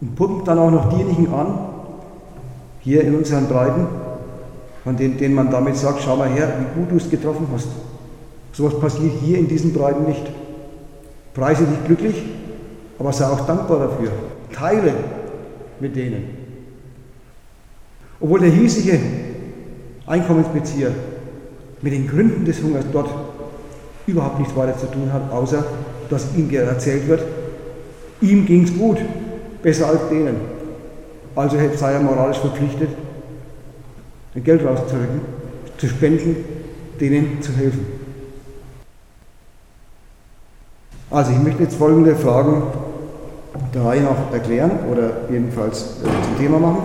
und 0.01 0.15
pumpt 0.15 0.47
dann 0.47 0.59
auch 0.59 0.71
noch 0.71 0.89
diejenigen 0.91 1.33
an, 1.33 1.59
hier 2.81 3.03
in 3.03 3.17
unseren 3.17 3.49
Breiten, 3.49 3.87
von 4.87 4.97
denen, 4.97 5.19
denen 5.19 5.35
man 5.35 5.51
damit 5.51 5.77
sagt, 5.77 6.01
schau 6.01 6.15
mal 6.15 6.29
her, 6.29 6.49
wie 6.61 6.81
gut 6.81 6.93
du 6.93 6.97
es 6.97 7.11
getroffen 7.11 7.49
hast. 7.53 7.67
Sowas 8.53 8.79
passiert 8.79 9.15
hier 9.21 9.37
in 9.37 9.49
diesen 9.49 9.73
Breiten 9.73 10.05
nicht. 10.05 10.23
Preise 11.35 11.65
dich 11.65 11.85
glücklich, 11.87 12.23
aber 12.97 13.13
sei 13.13 13.27
auch 13.27 13.45
dankbar 13.49 13.81
dafür. 13.81 14.13
Teile 14.53 14.95
mit 15.81 15.97
denen. 15.97 16.29
Obwohl 18.21 18.39
der 18.39 18.51
hiesige 18.51 19.01
Einkommensbezieher 20.07 20.93
mit 21.83 21.93
den 21.93 22.07
Gründen 22.07 22.45
des 22.45 22.63
Hungers 22.63 22.85
dort 22.93 23.11
überhaupt 24.07 24.39
nichts 24.39 24.55
weiter 24.55 24.79
zu 24.79 24.87
tun 24.87 25.13
hat, 25.13 25.33
außer 25.33 25.65
dass 26.09 26.33
ihm 26.37 26.49
erzählt 26.55 27.09
wird, 27.09 27.25
ihm 28.21 28.47
ging 28.47 28.63
es 28.63 28.79
gut, 28.79 28.99
besser 29.65 29.89
als 29.89 30.09
denen. 30.11 30.37
Also 31.35 31.57
sei 31.75 31.93
er 31.93 32.01
moralisch 32.01 32.39
verpflichtet, 32.39 32.91
Geld 34.41 34.65
rauszurücken, 34.65 35.21
zu 35.79 35.89
spenden, 35.89 36.37
denen 37.01 37.41
zu 37.43 37.53
helfen. 37.53 37.87
Also 41.11 41.33
ich 41.33 41.39
möchte 41.39 41.63
jetzt 41.63 41.77
folgende 41.77 42.15
Fragen 42.17 42.65
der 43.73 43.85
Reihe 43.85 44.03
nach 44.03 44.33
erklären 44.33 44.73
oder 44.91 45.31
jedenfalls 45.31 45.97
äh, 46.03 46.25
zum 46.25 46.39
Thema 46.39 46.59
machen. 46.59 46.83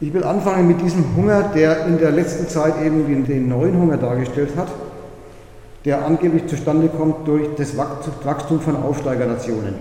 Ich 0.00 0.12
will 0.14 0.24
anfangen 0.24 0.66
mit 0.66 0.80
diesem 0.80 1.04
Hunger, 1.16 1.50
der 1.54 1.86
in 1.86 1.98
der 1.98 2.10
letzten 2.10 2.48
Zeit 2.48 2.74
eben 2.82 3.26
den 3.26 3.48
neuen 3.48 3.76
Hunger 3.76 3.96
dargestellt 3.96 4.50
hat, 4.56 4.68
der 5.84 6.04
angeblich 6.04 6.46
zustande 6.46 6.88
kommt 6.88 7.26
durch 7.26 7.48
das 7.56 7.76
Wachstum 7.76 8.60
von 8.60 8.76
Aufsteigernationen. 8.76 9.74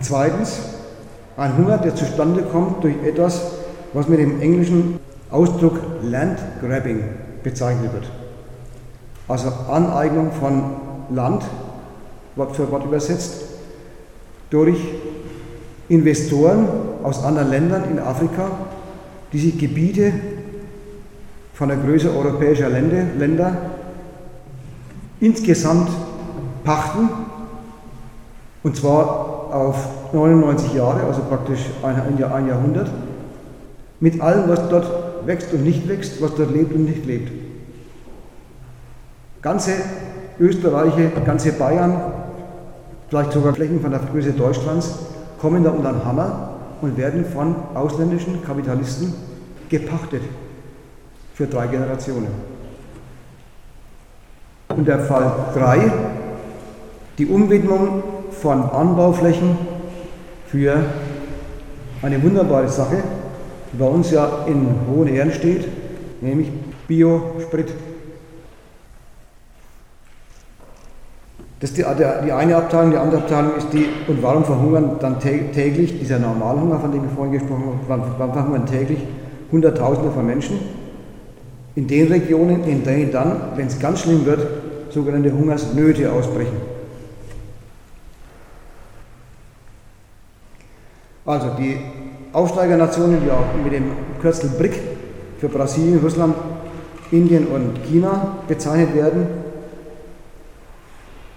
Zweitens, 0.00 0.60
ein 1.36 1.56
Hunger, 1.56 1.78
der 1.78 1.94
zustande 1.94 2.42
kommt 2.42 2.84
durch 2.84 2.96
etwas, 3.04 3.40
was 3.92 4.08
mit 4.08 4.20
dem 4.20 4.40
englischen 4.40 4.98
Ausdruck 5.30 5.78
Land 6.02 6.38
Grabbing 6.60 7.02
bezeichnet 7.42 7.92
wird. 7.92 8.10
Also 9.28 9.48
Aneignung 9.70 10.30
von 10.32 10.62
Land, 11.10 11.44
Wort 12.36 12.54
für 12.56 12.70
Wort 12.70 12.84
übersetzt, 12.84 13.44
durch 14.50 14.78
Investoren 15.88 16.68
aus 17.02 17.24
anderen 17.24 17.50
Ländern 17.50 17.84
in 17.90 17.98
Afrika, 17.98 18.50
die 19.32 19.38
sich 19.38 19.58
Gebiete 19.58 20.12
von 21.54 21.68
der 21.68 21.78
Größe 21.78 22.14
europäischer 22.14 22.68
Länder, 22.68 23.04
Länder 23.18 23.56
insgesamt 25.20 25.90
pachten, 26.64 27.08
und 28.62 28.76
zwar 28.76 29.31
auf 29.52 30.12
99 30.12 30.74
Jahre, 30.74 31.04
also 31.04 31.22
praktisch 31.22 31.60
ein, 31.82 31.96
ein 31.96 32.48
Jahrhundert, 32.48 32.90
mit 34.00 34.20
allem, 34.20 34.48
was 34.48 34.68
dort 34.68 34.86
wächst 35.26 35.52
und 35.52 35.62
nicht 35.62 35.88
wächst, 35.88 36.20
was 36.20 36.34
dort 36.34 36.50
lebt 36.50 36.74
und 36.74 36.84
nicht 36.84 37.06
lebt. 37.06 37.30
Ganze 39.40 39.72
Österreiche, 40.40 41.10
ganze 41.24 41.52
Bayern, 41.52 42.00
vielleicht 43.08 43.32
sogar 43.32 43.54
Flächen 43.54 43.80
von 43.80 43.90
der 43.90 44.00
Größe 44.00 44.32
Deutschlands, 44.32 44.98
kommen 45.40 45.62
da 45.62 45.70
unter 45.70 45.92
den 45.92 46.04
Hammer 46.04 46.50
und 46.80 46.96
werden 46.96 47.24
von 47.24 47.54
ausländischen 47.74 48.42
Kapitalisten 48.44 49.12
gepachtet 49.68 50.22
für 51.34 51.46
drei 51.46 51.66
Generationen. 51.66 52.28
Und 54.68 54.86
der 54.86 55.00
Fall 55.00 55.32
3, 55.54 55.92
die 57.18 57.26
Umwidmung 57.26 58.02
von 58.42 58.68
Anbauflächen 58.70 59.56
für 60.48 60.74
eine 62.02 62.22
wunderbare 62.22 62.68
Sache, 62.68 62.96
die 63.72 63.76
bei 63.76 63.86
uns 63.86 64.10
ja 64.10 64.44
in 64.46 64.66
hohen 64.90 65.06
Ehren 65.06 65.30
steht, 65.30 65.68
nämlich 66.20 66.48
Biosprit. 66.88 67.72
Das 71.60 71.70
ist 71.70 71.78
die, 71.78 71.84
die, 72.24 72.32
eine 72.32 72.56
Abteilung, 72.56 72.90
die 72.90 72.96
andere 72.96 73.20
Abteilung 73.20 73.52
ist 73.56 73.68
die, 73.72 73.86
und 74.08 74.20
warum 74.20 74.44
verhungern 74.44 74.96
dann 74.98 75.20
täglich, 75.20 76.00
dieser 76.00 76.18
Normalhunger, 76.18 76.80
von 76.80 76.90
dem 76.90 77.04
wir 77.04 77.10
vorhin 77.10 77.34
gesprochen 77.34 77.78
haben, 77.88 78.02
warum 78.18 78.32
verhungern 78.32 78.66
täglich 78.66 78.98
Hunderttausende 79.52 80.10
von 80.10 80.26
Menschen 80.26 80.58
in 81.76 81.86
den 81.86 82.08
Regionen, 82.08 82.64
in 82.64 82.82
denen 82.82 83.12
dann, 83.12 83.36
wenn 83.54 83.68
es 83.68 83.78
ganz 83.78 84.00
schlimm 84.00 84.26
wird, 84.26 84.44
sogenannte 84.90 85.32
Hungersnöte 85.32 86.10
ausbrechen. 86.10 86.71
Also 91.24 91.50
die 91.58 91.78
Aufsteigernationen, 92.32 93.20
die 93.24 93.30
auch 93.30 93.44
mit 93.62 93.72
dem 93.72 93.92
Kürzel 94.20 94.50
BRIC 94.58 94.80
für 95.38 95.48
Brasilien, 95.48 96.00
Russland, 96.02 96.34
Indien 97.12 97.46
und 97.46 97.84
China 97.84 98.38
bezeichnet 98.48 98.94
werden, 98.94 99.26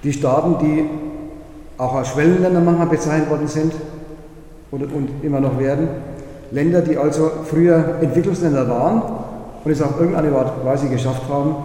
die 0.04 0.14
Staaten, 0.14 0.58
die 0.60 0.90
auch 1.78 1.96
als 1.96 2.10
Schwellenländer 2.10 2.62
manchmal 2.62 2.88
bezeichnet 2.88 3.30
worden 3.30 3.48
sind 3.48 3.74
und, 4.72 4.84
immer 5.24 5.40
noch 5.40 5.60
werden. 5.60 5.88
Länder, 6.52 6.82
die 6.82 6.98
also 6.98 7.30
früher 7.46 7.96
Entwicklungsländer 8.02 8.68
waren 8.70 9.02
und 9.64 9.72
es 9.72 9.82
auf 9.82 10.00
irgendeine 10.00 10.32
Weise 10.64 10.88
geschafft 10.88 11.24
haben, 11.30 11.56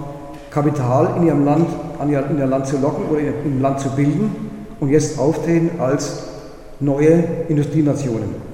Kapital 0.51 1.15
in 1.17 1.27
ihrem 1.27 1.45
Land, 1.45 1.69
in 2.03 2.11
ihr 2.11 2.47
Land 2.47 2.67
zu 2.67 2.79
locken 2.79 3.05
oder 3.11 3.21
im 3.21 3.63
Land 3.63 3.81
zu 3.81 3.91
bilden 3.91 4.35
und 4.81 4.89
jetzt 4.89 5.19
auftreten 5.19 5.81
als 5.81 6.30
neue 6.81 7.25
Industrienationen. 7.49 8.51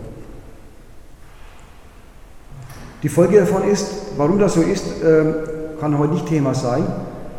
Die 3.03 3.09
Folge 3.09 3.39
davon 3.39 3.65
ist, 3.65 3.89
warum 4.17 4.39
das 4.39 4.55
so 4.55 4.63
ist, 4.63 4.85
ähm, 5.05 5.35
kann 5.79 5.99
heute 5.99 6.15
nicht 6.15 6.27
Thema 6.27 6.55
sein. 6.55 6.85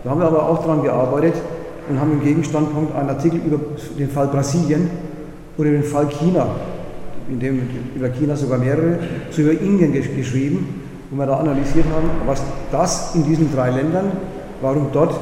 Da 0.04 0.10
haben 0.12 0.20
wir 0.22 0.28
aber 0.28 0.48
auch 0.48 0.60
daran 0.60 0.84
gearbeitet, 0.84 1.34
und 1.90 2.00
haben 2.00 2.12
im 2.12 2.22
Gegenstandpunkt 2.22 2.96
einen 2.96 3.10
Artikel 3.10 3.40
über 3.46 3.60
den 3.98 4.10
Fall 4.10 4.28
Brasilien 4.28 4.90
oder 5.58 5.70
den 5.70 5.84
Fall 5.84 6.08
China, 6.10 6.48
in 7.30 7.40
dem 7.40 7.62
über 7.96 8.10
China 8.10 8.36
sogar 8.36 8.58
mehrere, 8.58 9.00
zu 9.32 9.42
über 9.42 9.52
Indien 9.52 9.94
geschrieben, 9.94 10.82
wo 11.10 11.18
wir 11.18 11.26
da 11.26 11.38
analysiert 11.38 11.86
haben, 11.96 12.10
was 12.26 12.42
das 12.72 13.16
in 13.16 13.24
diesen 13.24 13.54
drei 13.54 13.72
Ländern, 13.72 14.12
warum 14.62 14.88
dort 14.92 15.16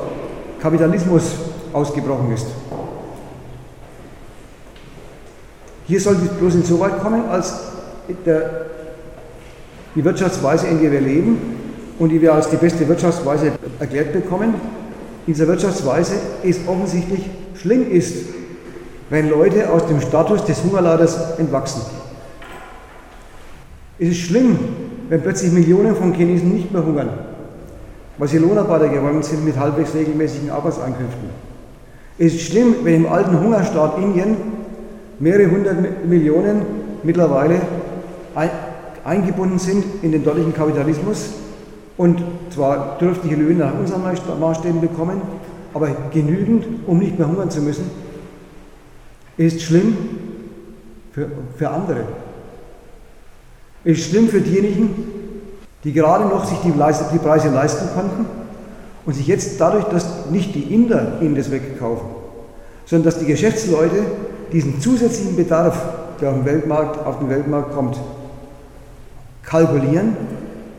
Kapitalismus 0.60 1.36
ausgebrochen 1.74 2.34
ist. 2.34 2.48
Hier 5.88 6.00
soll 6.00 6.16
es 6.16 6.30
bloß 6.30 6.56
insoweit 6.56 7.00
kommen, 7.00 7.30
als 7.30 7.54
der, 8.26 8.66
die 9.94 10.04
Wirtschaftsweise, 10.04 10.68
in 10.68 10.82
der 10.82 10.92
wir 10.92 11.02
leben 11.02 11.38
und 12.00 12.10
die 12.10 12.22
wir 12.22 12.34
als 12.34 12.50
die 12.50 12.58
beste 12.58 12.88
Wirtschaftsweise 12.88 13.52
erklärt 13.80 14.14
bekommen, 14.14 14.56
in 15.28 15.34
dieser 15.34 15.48
Wirtschaftsweise 15.48 16.16
es 16.44 16.60
offensichtlich 16.68 17.22
schlimm 17.56 17.90
ist, 17.92 18.26
wenn 19.10 19.30
Leute 19.30 19.70
aus 19.72 19.86
dem 19.88 20.02
Status 20.02 20.44
des 20.46 20.64
Hungerleiders 20.64 21.38
entwachsen. 21.38 21.82
Es 24.00 24.10
ist 24.10 24.22
schlimm, 24.22 24.58
wenn 25.10 25.22
plötzlich 25.22 25.52
Millionen 25.52 25.96
von 25.96 26.14
Chinesen 26.14 26.54
nicht 26.54 26.72
mehr 26.72 26.84
hungern, 26.84 27.10
weil 28.18 28.28
sie 28.28 28.40
Lohnarbeiter 28.40 28.90
geworden 28.90 29.22
sind 29.22 29.46
mit 29.46 29.58
halbwegs 29.58 29.94
regelmäßigen 29.94 30.50
Arbeitseinkünften. 30.50 31.30
Es 32.18 32.34
ist 32.34 32.42
schlimm, 32.42 32.76
wenn 32.84 32.96
im 32.96 33.12
alten 33.12 33.40
Hungerstaat 33.40 33.98
Indien 34.00 34.38
mehrere 35.20 35.50
hundert 35.50 36.06
Millionen 36.06 36.62
mittlerweile 37.04 37.62
eingebunden 39.04 39.60
sind 39.60 39.84
in 40.02 40.12
den 40.12 40.24
dortigen 40.24 40.54
Kapitalismus 40.54 41.30
und 41.98 42.22
zwar 42.50 42.98
dürftige 43.00 43.36
Löhne 43.36 43.66
nach 43.66 43.80
unseren 43.80 44.02
Maßstäben 44.40 44.82
bekommen, 44.82 45.22
aber 45.74 45.90
genügend, 46.12 46.66
um 46.88 47.00
nicht 47.00 47.18
mehr 47.18 47.28
hungern 47.28 47.50
zu 47.50 47.62
müssen, 47.62 47.90
ist 49.38 49.62
schlimm 49.62 49.96
für, 51.12 51.30
für 51.58 51.70
andere. 51.70 52.06
Ist 53.84 54.10
schlimm 54.10 54.28
für 54.30 54.42
diejenigen, 54.42 54.96
die 55.84 55.94
gerade 55.94 56.26
noch 56.26 56.46
sich 56.46 56.58
die, 56.60 56.72
die 56.72 57.20
Preise 57.20 57.50
leisten 57.50 57.88
konnten 57.94 58.26
und 59.06 59.14
sich 59.14 59.28
jetzt 59.28 59.62
dadurch, 59.62 59.86
dass 59.86 60.30
nicht 60.32 60.56
die 60.56 60.74
Inder 60.74 61.20
ihnen 61.22 61.36
das 61.36 61.52
wegkaufen, 61.52 62.08
sondern 62.86 63.06
dass 63.06 63.20
die 63.20 63.28
Geschäftsleute 63.28 64.04
diesen 64.52 64.80
zusätzlichen 64.80 65.36
Bedarf, 65.36 65.80
der 66.22 66.30
auf 66.30 66.36
den 66.36 66.46
Weltmarkt, 66.46 67.06
auf 67.06 67.20
den 67.20 67.30
Weltmarkt 67.30 67.74
kommt, 67.74 68.00
kalkulieren 69.44 70.16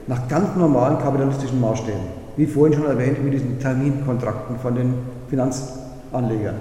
nach 0.07 0.29
ganz 0.29 0.57
normalen 0.57 0.99
kapitalistischen 0.99 1.61
Maßstäben. 1.61 2.17
Wie 2.37 2.47
vorhin 2.47 2.79
schon 2.79 2.87
erwähnt, 2.87 3.23
mit 3.25 3.33
diesen 3.33 3.59
Terminkontrakten 3.59 4.59
von 4.59 4.75
den 4.75 4.95
Finanzanlegern. 5.29 6.57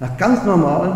Nach 0.00 0.16
ganz 0.16 0.44
normalen 0.44 0.92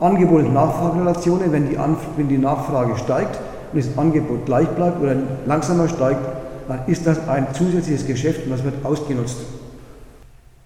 Angebot- 0.00 0.44
und 0.44 0.52
Nachfragerelationen, 0.52 1.52
wenn 1.52 1.70
die, 1.70 1.78
wenn 2.16 2.28
die 2.28 2.38
Nachfrage 2.38 2.96
steigt 2.96 3.38
und 3.72 3.84
das 3.84 3.96
Angebot 3.96 4.46
gleich 4.46 4.68
bleibt 4.68 5.00
oder 5.00 5.14
langsamer 5.46 5.88
steigt, 5.88 6.20
dann 6.68 6.80
ist 6.86 7.06
das 7.06 7.28
ein 7.28 7.46
zusätzliches 7.52 8.06
Geschäft 8.06 8.44
und 8.44 8.50
das 8.50 8.64
wird 8.64 8.84
ausgenutzt. 8.84 9.38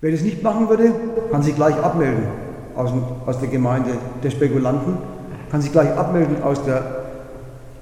Wer 0.01 0.13
das 0.13 0.23
nicht 0.23 0.43
machen 0.43 0.69
würde, 0.69 0.93
kann 1.31 1.43
sich 1.43 1.55
gleich 1.55 1.77
abmelden 1.83 2.46
aus, 2.77 2.91
aus 3.27 3.39
der 3.39 3.49
Gemeinde 3.49 3.91
der 4.23 4.31
Spekulanten, 4.31 4.99
kann 5.51 5.61
sich 5.61 5.73
gleich 5.73 5.97
abmelden 5.97 6.43
aus 6.43 6.63
der 6.65 6.83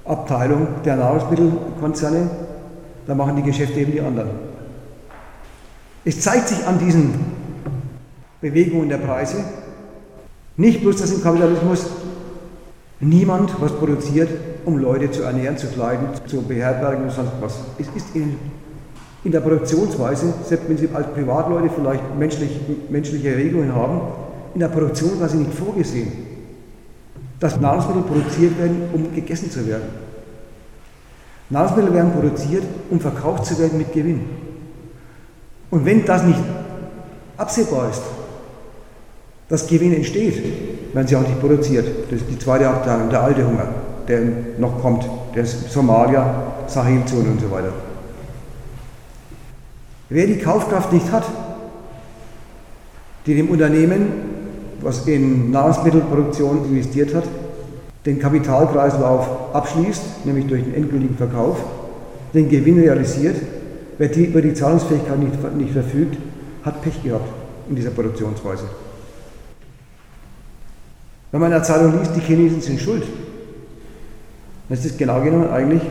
Abteilung 0.05 0.67
der 0.85 0.97
Nahrungsmittelkonzerne, 0.97 2.31
da 3.07 3.15
machen 3.15 3.37
die 3.37 3.43
Geschäfte 3.43 3.81
eben 3.81 3.93
die 3.93 4.01
anderen. 4.01 4.31
Es 6.05 6.21
zeigt 6.21 6.49
sich 6.49 6.67
an 6.67 6.79
diesen 6.79 7.15
Bewegungen 8.41 8.89
der 8.89 8.99
Preise, 8.99 9.45
nicht 10.57 10.83
bloß, 10.83 11.01
dass 11.01 11.13
im 11.13 11.23
Kapitalismus 11.23 11.87
niemand 13.01 13.61
was 13.61 13.73
produziert, 13.73 14.29
um 14.65 14.79
Leute 14.79 15.11
zu 15.11 15.23
ernähren, 15.23 15.57
zu 15.57 15.67
kleiden, 15.69 16.09
zu 16.27 16.43
beherbergen 16.43 17.05
und 17.05 17.11
sonst 17.11 17.33
was. 17.41 17.59
Es 17.79 17.89
ist 17.95 18.15
in, 18.15 18.37
in 19.25 19.33
der 19.33 19.41
Produktionsweise, 19.41 20.33
selbst 20.45 20.69
wenn 20.69 20.77
Sie 20.77 20.89
als 20.93 21.07
Privatleute 21.09 21.71
vielleicht 21.75 22.03
menschlich, 22.19 22.61
menschliche 22.91 23.37
Regelungen 23.37 23.75
haben, 23.75 24.01
in 24.55 24.61
der 24.61 24.69
Produktion 24.69 25.19
quasi 25.19 25.37
nicht 25.37 25.53
vorgesehen, 25.53 26.13
dass 27.41 27.61
Nahrungsmittel 27.61 28.03
produziert 28.03 28.59
werden, 28.59 28.83
um 28.93 29.13
gegessen 29.15 29.51
zu 29.51 29.67
werden. 29.67 29.89
Nahrungsmittel 31.51 31.93
werden 31.93 32.13
produziert, 32.13 32.65
um 32.91 33.01
verkauft 33.01 33.47
zu 33.47 33.59
werden 33.59 33.79
mit 33.79 33.93
Gewinn. 33.93 34.21
Und 35.71 35.85
wenn 35.85 36.05
das 36.05 36.23
nicht 36.23 36.39
absehbar 37.37 37.91
ist, 37.91 38.03
dass 39.49 39.67
Gewinn 39.67 39.93
entsteht, 39.93 40.95
werden 40.95 41.07
sie 41.07 41.17
auch 41.17 41.23
nicht 41.23 41.41
produziert. 41.41 41.87
Das 42.11 42.21
ist 42.21 42.31
die 42.31 42.39
zweite 42.39 42.69
Abteilung, 42.69 43.11
der 43.11 43.23
alte 43.23 43.47
Hunger, 43.47 43.69
der 44.09 44.23
noch 44.59 44.81
kommt, 44.81 45.05
der 45.35 45.45
Somalia, 45.45 46.53
Sahelzone 46.67 47.31
und 47.31 47.41
so 47.41 47.51
weiter. 47.51 47.73
Wer 50.09 50.27
die 50.27 50.39
Kaufkraft 50.39 50.93
nicht 50.93 51.11
hat, 51.11 51.25
die 53.27 53.35
dem 53.35 53.51
Unternehmen 53.51 54.34
was 54.81 55.07
in 55.07 55.51
Nahrungsmittelproduktion 55.51 56.65
investiert 56.67 57.15
hat, 57.15 57.25
den 58.07 58.19
Kapitalkreislauf 58.19 59.55
abschließt, 59.55 60.27
nämlich 60.27 60.47
durch 60.47 60.63
den 60.63 60.75
endgültigen 60.75 61.17
Verkauf, 61.17 61.57
den 62.35 62.49
Gewinn 62.49 62.79
realisiert, 62.79 63.37
wer 63.99 64.09
die, 64.09 64.27
über 64.27 64.43
die 64.43 64.55
Zahlungsfähigkeit 64.55 65.19
nicht, 65.19 65.57
nicht 65.57 65.73
verfügt, 65.73 66.19
hat 66.65 66.83
Pech 66.83 67.03
gehabt 67.03 67.29
in 67.69 67.77
dieser 67.77 67.91
Produktionsweise. 67.91 68.65
Wenn 71.31 71.41
man 71.41 71.51
in 71.51 71.57
der 71.59 71.65
Zeitung 71.65 71.99
liest, 71.99 72.15
die 72.15 72.21
Chinesen 72.21 72.61
sind 72.61 72.81
schuld, 72.81 73.03
dann 74.69 74.79
ist 74.79 74.85
das 74.85 74.97
genau 74.97 75.21
genommen 75.21 75.51
eigentlich 75.51 75.83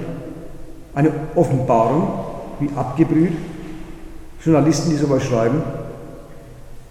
eine 0.96 1.12
Offenbarung, 1.36 2.08
wie 2.60 2.70
abgebrüht 2.76 3.34
Journalisten, 4.44 4.90
die 4.90 4.98
sowas 4.98 5.24
schreiben, 5.24 5.62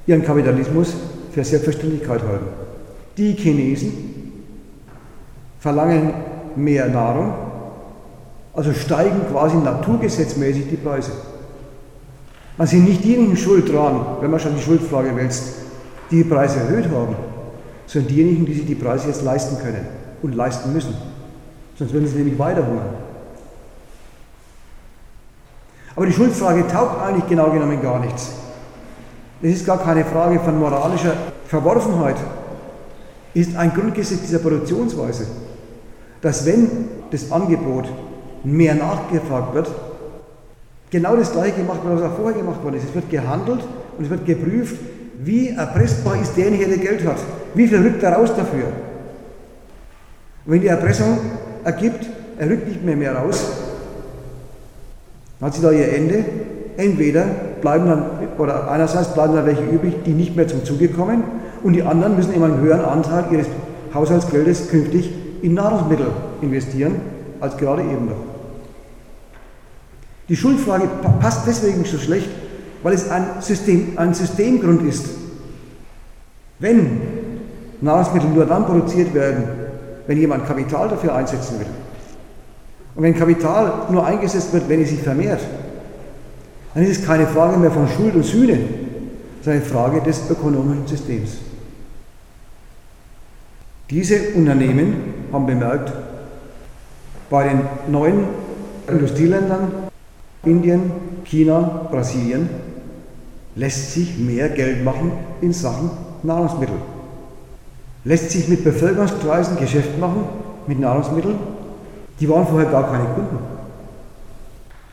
ihren 0.06 0.24
Kapitalismus 0.24 0.94
für 1.32 1.44
Selbstverständlichkeit 1.44 2.22
halten. 2.22 2.46
Die 3.16 3.32
Chinesen 3.34 3.92
verlangen 5.58 6.12
mehr 6.56 6.88
Nahrung, 6.88 7.32
also 8.54 8.72
steigen 8.72 9.20
quasi 9.30 9.56
naturgesetzmäßig 9.56 10.68
die 10.70 10.76
Preise. 10.76 11.12
Man 12.58 12.66
sind 12.66 12.84
nicht 12.84 13.02
diejenigen 13.02 13.36
schuld 13.36 13.72
dran, 13.72 14.04
wenn 14.20 14.30
man 14.30 14.40
schon 14.40 14.54
die 14.54 14.62
Schuldfrage 14.62 15.16
wälzt, 15.16 15.54
die 16.10 16.16
die 16.16 16.28
Preise 16.28 16.60
erhöht 16.60 16.90
haben, 16.90 17.16
sondern 17.86 18.12
diejenigen, 18.12 18.44
die 18.44 18.54
sich 18.54 18.66
die 18.66 18.74
Preise 18.74 19.08
jetzt 19.08 19.22
leisten 19.22 19.58
können 19.58 19.86
und 20.20 20.34
leisten 20.34 20.72
müssen. 20.72 20.94
Sonst 21.78 21.92
würden 21.92 22.06
sie 22.06 22.16
nämlich 22.16 22.38
weiter 22.38 22.66
hungern. 22.66 22.94
Aber 25.96 26.06
die 26.06 26.12
Schuldfrage 26.12 26.66
taugt 26.68 27.02
eigentlich 27.02 27.26
genau 27.28 27.50
genommen 27.50 27.80
gar 27.80 28.00
nichts. 28.00 28.32
Es 29.42 29.56
ist 29.56 29.66
gar 29.66 29.82
keine 29.82 30.04
Frage 30.04 30.38
von 30.38 30.58
moralischer 30.58 31.14
Verworfenheit. 31.48 32.16
Ist 33.34 33.56
ein 33.56 33.74
Grundgesetz 33.74 34.20
dieser 34.20 34.38
Produktionsweise, 34.38 35.26
dass 36.20 36.46
wenn 36.46 36.68
das 37.10 37.32
Angebot 37.32 37.86
mehr 38.44 38.74
nachgefragt 38.74 39.54
wird, 39.54 39.70
genau 40.90 41.16
das 41.16 41.32
gleiche 41.32 41.56
gemacht 41.56 41.84
wird, 41.84 42.00
was 42.00 42.10
auch 42.10 42.16
vorher 42.16 42.38
gemacht 42.38 42.62
worden 42.62 42.76
ist. 42.76 42.84
Es 42.84 42.94
wird 42.94 43.10
gehandelt 43.10 43.60
und 43.98 44.04
es 44.04 44.10
wird 44.10 44.26
geprüft, 44.26 44.76
wie 45.18 45.48
erpressbar 45.48 46.20
ist 46.20 46.36
derjenige, 46.36 46.68
der 46.68 46.78
Geld 46.78 47.04
hat. 47.04 47.18
Wie 47.54 47.66
viel 47.66 47.78
rückt 47.78 48.02
er 48.02 48.12
raus 48.12 48.30
dafür? 48.36 48.66
Und 50.44 50.52
wenn 50.52 50.60
die 50.60 50.68
Erpressung 50.68 51.18
ergibt, 51.64 52.06
er 52.38 52.48
rückt 52.48 52.68
nicht 52.68 52.84
mehr 52.84 52.96
mehr 52.96 53.16
raus, 53.16 53.44
hat 55.40 55.54
sie 55.54 55.62
da 55.62 55.70
ihr 55.70 55.92
Ende. 55.92 56.24
Entweder 56.76 57.24
bleiben 57.60 57.86
dann, 57.86 58.04
oder 58.38 58.70
einerseits 58.70 59.14
bleiben 59.14 59.34
dann 59.34 59.46
welche 59.46 59.64
übrig, 59.64 59.94
die 60.06 60.12
nicht 60.12 60.36
mehr 60.36 60.48
zum 60.48 60.64
Zuge 60.64 60.88
kommen 60.88 61.22
und 61.62 61.74
die 61.74 61.82
anderen 61.82 62.16
müssen 62.16 62.32
immer 62.34 62.46
einen 62.46 62.60
höheren 62.60 62.84
Anteil 62.84 63.24
ihres 63.30 63.46
Haushaltsgeldes 63.94 64.68
künftig 64.68 65.12
in 65.42 65.54
Nahrungsmittel 65.54 66.06
investieren, 66.40 66.96
als 67.40 67.56
gerade 67.56 67.82
eben 67.82 68.06
noch. 68.06 68.24
Die 70.28 70.36
Schuldfrage 70.36 70.88
passt 71.20 71.46
deswegen 71.46 71.84
so 71.84 71.98
schlecht, 71.98 72.30
weil 72.82 72.94
es 72.94 73.10
ein, 73.10 73.24
System, 73.40 73.92
ein 73.96 74.14
Systemgrund 74.14 74.82
ist. 74.88 75.06
Wenn 76.58 77.00
Nahrungsmittel 77.80 78.30
nur 78.30 78.46
dann 78.46 78.64
produziert 78.64 79.12
werden, 79.12 79.44
wenn 80.06 80.18
jemand 80.18 80.46
Kapital 80.46 80.88
dafür 80.88 81.14
einsetzen 81.14 81.58
will. 81.60 81.66
Und 82.94 83.02
wenn 83.02 83.14
Kapital 83.16 83.72
nur 83.90 84.06
eingesetzt 84.06 84.52
wird, 84.52 84.68
wenn 84.68 84.82
es 84.82 84.90
sich 84.90 85.02
vermehrt, 85.02 85.40
dann 86.74 86.84
ist 86.84 87.00
es 87.00 87.06
keine 87.06 87.26
Frage 87.26 87.58
mehr 87.58 87.70
von 87.70 87.88
Schuld 87.88 88.14
und 88.14 88.24
Sühne, 88.24 88.58
sondern 89.42 89.62
eine 89.62 89.70
Frage 89.70 90.00
des 90.00 90.30
ökonomischen 90.30 90.86
Systems. 90.86 91.38
Diese 93.90 94.30
Unternehmen 94.34 94.94
haben 95.32 95.46
bemerkt, 95.46 95.92
bei 97.28 97.48
den 97.48 97.60
neuen 97.88 98.24
Industrieländern, 98.88 99.72
Indien, 100.44 100.92
China, 101.24 101.88
Brasilien, 101.90 102.48
lässt 103.54 103.92
sich 103.92 104.18
mehr 104.18 104.48
Geld 104.48 104.82
machen 104.84 105.12
in 105.40 105.52
Sachen 105.52 105.90
Nahrungsmittel. 106.22 106.76
Lässt 108.04 108.30
sich 108.30 108.48
mit 108.48 108.64
Bevölkerungskreisen 108.64 109.58
Geschäft 109.58 109.98
machen 109.98 110.24
mit 110.66 110.80
Nahrungsmitteln, 110.80 111.38
die 112.18 112.28
waren 112.28 112.46
vorher 112.46 112.70
gar 112.70 112.90
keine 112.90 113.04
Kunden. 113.14 113.38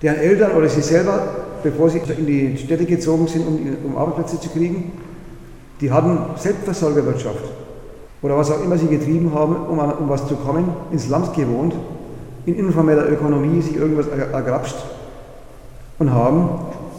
deren 0.02 0.18
Eltern 0.18 0.52
oder 0.54 0.70
sie 0.70 0.82
selber, 0.82 1.22
bevor 1.64 1.90
sie 1.90 2.00
in 2.18 2.26
die 2.26 2.58
Städte 2.58 2.86
gezogen 2.86 3.28
sind, 3.28 3.48
um, 3.48 3.60
um 3.86 3.98
Arbeitsplätze 3.98 4.40
zu 4.40 4.50
kriegen, 4.50 4.92
die 5.82 5.92
hatten 5.92 6.18
Selbstversorgerwirtschaft 6.38 7.44
oder 8.22 8.38
was 8.38 8.52
auch 8.52 8.64
immer 8.64 8.78
sie 8.78 8.88
getrieben 8.88 9.34
haben, 9.34 9.56
um, 9.56 9.80
um 9.80 10.10
was 10.10 10.28
zu 10.28 10.36
kommen, 10.36 10.70
ins 10.92 11.08
Land 11.08 11.34
gewohnt, 11.34 11.74
in 12.46 12.56
informeller 12.56 13.10
Ökonomie 13.10 13.62
sich 13.62 13.76
irgendwas 13.76 14.08
ergrapscht 14.08 14.76
und 16.00 16.14
haben 16.14 16.50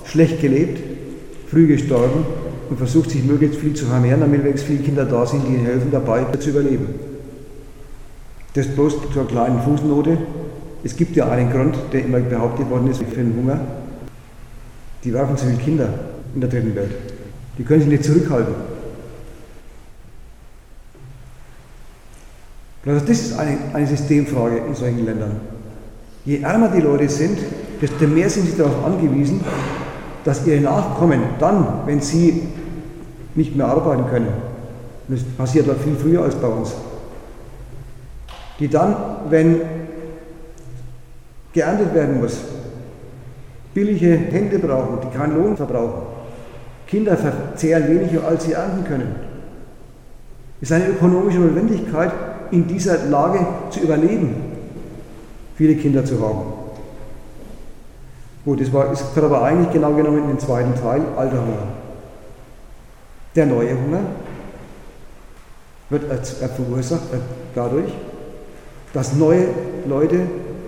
schlecht 0.04 0.40
gelebt, 0.40 0.80
früh 1.48 1.66
gestorben 1.66 2.24
und 2.68 2.76
versucht 2.78 3.10
sich 3.10 3.24
möglichst 3.24 3.58
viel 3.60 3.74
zu 3.74 3.86
vermehren, 3.86 4.20
damit 4.20 4.42
möglichst 4.42 4.66
viele 4.66 4.82
Kinder 4.82 5.04
da 5.04 5.26
sind, 5.26 5.46
die 5.46 5.54
ihnen 5.54 5.66
helfen 5.66 5.90
dabei 5.90 6.24
zu 6.38 6.50
überleben. 6.50 6.94
Das 8.54 8.66
bloß 8.66 8.96
zur 9.12 9.26
kleinen 9.26 9.60
Fußnote. 9.60 10.18
Es 10.82 10.96
gibt 10.96 11.14
ja 11.14 11.28
einen 11.28 11.52
Grund, 11.52 11.76
der 11.92 12.04
immer 12.04 12.20
behauptet 12.20 12.68
worden 12.70 12.90
ist 12.90 12.98
für 12.98 13.22
den 13.22 13.36
Hunger. 13.36 13.60
Die 15.04 15.12
werfen 15.12 15.36
zu 15.36 15.46
viele 15.46 15.58
Kinder 15.58 15.88
in 16.34 16.40
der 16.40 16.50
dritten 16.50 16.74
Welt. 16.74 16.92
Die 17.58 17.64
können 17.64 17.80
sich 17.80 17.90
nicht 17.90 18.04
zurückhalten. 18.04 18.54
Also 22.86 23.06
das 23.06 23.10
ist 23.10 23.38
eine, 23.38 23.58
eine 23.74 23.86
Systemfrage 23.86 24.58
in 24.66 24.74
solchen 24.74 25.04
Ländern. 25.04 25.40
Je 26.24 26.40
ärmer 26.40 26.68
die 26.68 26.80
Leute 26.80 27.08
sind, 27.08 27.38
desto 27.80 28.06
mehr 28.06 28.28
sind 28.30 28.46
sie 28.46 28.56
darauf 28.56 28.84
angewiesen, 28.84 29.40
dass 30.24 30.46
ihre 30.46 30.60
Nachkommen 30.60 31.20
dann, 31.38 31.66
wenn 31.86 32.00
sie 32.00 32.42
nicht 33.34 33.56
mehr 33.56 33.66
arbeiten 33.66 34.06
können, 34.10 34.28
das 35.08 35.22
passiert 35.22 35.66
dort 35.66 35.80
viel 35.82 35.96
früher 35.96 36.22
als 36.22 36.34
bei 36.36 36.46
uns, 36.46 36.72
die 38.58 38.68
dann, 38.68 38.94
wenn 39.28 39.60
geerntet 41.52 41.94
werden 41.94 42.20
muss, 42.20 42.38
billige 43.74 44.16
Hände 44.16 44.58
brauchen, 44.58 44.98
die 45.02 45.16
keinen 45.16 45.36
Lohn 45.36 45.56
verbrauchen. 45.56 46.02
Kinder 46.86 47.16
verzehren 47.16 47.88
weniger, 47.88 48.26
als 48.26 48.44
sie 48.44 48.52
ernten 48.52 48.84
können. 48.84 49.14
Es 50.60 50.70
ist 50.70 50.76
eine 50.76 50.88
ökonomische 50.88 51.38
Notwendigkeit, 51.38 52.10
in 52.50 52.66
dieser 52.66 53.06
Lage 53.06 53.46
zu 53.70 53.80
überleben, 53.80 54.34
viele 55.54 55.76
Kinder 55.76 56.04
zu 56.04 56.20
haben. 56.20 56.40
Gut, 58.44 58.60
das, 58.60 58.72
war, 58.72 58.86
gehört 58.88 59.32
aber 59.32 59.42
eigentlich 59.44 59.70
genau 59.72 59.92
genommen 59.92 60.22
in 60.22 60.28
den 60.28 60.38
zweiten 60.38 60.74
Teil, 60.74 61.02
alter 61.16 61.36
Hunger. 61.36 61.68
Der 63.36 63.46
neue 63.46 63.70
Hunger 63.70 64.00
wird 65.90 66.04
verursacht 66.56 67.02
dadurch, 67.54 67.92
dass 68.92 69.14
neue 69.14 69.48
Leute 69.86 70.20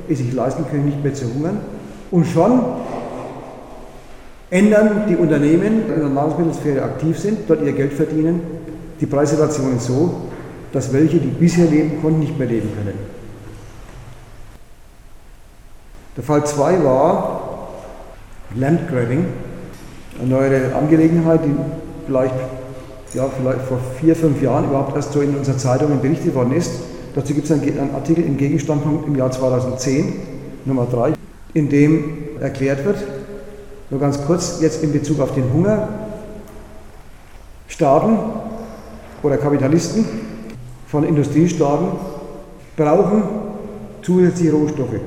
es 0.09 0.19
sich 0.19 0.33
leisten 0.33 0.65
können, 0.71 0.85
nicht 0.85 1.03
mehr 1.03 1.15
zu 1.15 1.25
hungern. 1.33 1.59
Und 2.11 2.27
schon 2.27 2.61
ändern 4.53 5.05
die 5.09 5.17
Unternehmen, 5.17 5.85
die 5.87 5.95
in 5.95 6.01
der 6.01 6.09
Nahrungsmittelsphäre 6.11 6.83
aktiv 6.83 7.19
sind, 7.19 7.39
dort 7.49 7.63
ihr 7.63 7.73
Geld 7.73 7.95
verdienen, 7.95 8.41
die 9.01 9.07
Preissituation 9.07 9.79
so, 9.79 10.29
dass 10.73 10.93
welche, 10.93 11.17
die 11.17 11.29
bisher 11.29 11.65
leben 11.65 12.03
konnten, 12.03 12.21
nicht 12.21 12.39
mehr 12.39 12.49
leben 12.49 12.69
können. 12.77 12.99
Der 16.19 16.23
Fall 16.23 16.45
2 16.45 16.85
war 16.85 17.69
Landgrabbing, 18.55 19.25
eine 20.21 20.29
neue 20.29 20.75
Angelegenheit, 20.75 21.41
die 21.47 21.55
vielleicht, 22.05 22.35
ja, 23.15 23.31
vielleicht 23.35 23.63
vor 23.63 23.79
vier, 23.99 24.15
fünf 24.15 24.43
Jahren 24.43 24.67
überhaupt 24.67 24.95
erst 24.95 25.15
so 25.15 25.23
in 25.23 25.35
unserer 25.35 25.57
Zeitung 25.57 25.99
berichtet 26.03 26.35
worden 26.35 26.53
ist. 26.53 26.73
Dazu 27.15 27.33
gibt 27.33 27.47
es 27.49 27.53
einen 27.53 27.95
Artikel 27.95 28.23
im 28.25 28.37
Gegenstandpunkt 28.37 29.07
im 29.07 29.17
Jahr 29.17 29.31
2010, 29.31 30.13
Nummer 30.67 30.87
3, 30.93 31.15
in 31.55 31.71
dem 31.71 32.05
erklärt 32.39 32.85
wird, 32.85 32.99
nur 33.93 34.01
ganz 34.01 34.25
kurz, 34.25 34.59
jetzt 34.63 34.83
in 34.83 34.91
Bezug 34.91 35.21
auf 35.21 35.35
den 35.35 35.53
Hunger, 35.53 35.87
Staaten 37.69 38.17
oder 39.23 39.37
Kapitalisten 39.37 40.07
von 40.87 41.05
Industriestaaten 41.05 41.89
brauchen 42.75 43.23
zusätzliche 44.01 44.53
Rohstoffe. 44.53 44.99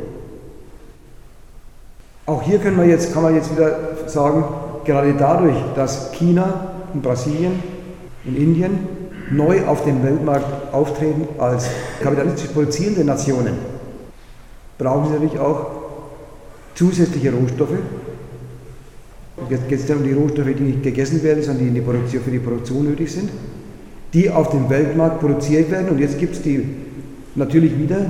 Auch 2.27 2.43
hier 2.43 2.59
kann 2.59 2.75
man, 2.75 2.87
jetzt, 2.87 3.11
kann 3.11 3.23
man 3.23 3.33
jetzt 3.33 3.51
wieder 3.51 3.75
sagen, 4.05 4.43
gerade 4.85 5.15
dadurch, 5.17 5.57
dass 5.75 6.11
China 6.11 6.75
und 6.93 7.01
Brasilien 7.01 7.63
und 8.23 8.37
Indien 8.37 8.87
neu 9.31 9.65
auf 9.65 9.83
dem 9.83 10.03
Weltmarkt 10.03 10.71
auftreten 10.71 11.27
als 11.39 11.69
kapitalistisch 12.03 12.51
produzierende 12.51 13.03
Nationen, 13.03 13.57
brauchen 14.77 15.07
sie 15.07 15.13
natürlich 15.13 15.39
auch 15.39 15.71
zusätzliche 16.75 17.33
Rohstoffe. 17.33 17.79
Jetzt 19.49 19.67
geht 19.67 19.79
es 19.79 19.85
dann 19.85 19.97
um 19.97 20.03
die 20.03 20.13
Rohstoffe, 20.13 20.47
die 20.57 20.63
nicht 20.63 20.83
gegessen 20.83 21.21
werden, 21.21 21.43
sondern 21.43 21.73
die, 21.73 21.81
die 21.81 22.19
für 22.19 22.31
die 22.31 22.39
Produktion 22.39 22.85
nötig 22.85 23.11
sind 23.11 23.29
die 24.15 24.29
auf 24.29 24.49
dem 24.49 24.69
Weltmarkt 24.69 25.19
produziert 25.19 25.69
werden. 25.69 25.89
Und 25.89 25.99
jetzt 25.99 26.17
gibt 26.17 26.35
es 26.35 26.41
natürlich 27.35 27.77
wieder 27.77 28.05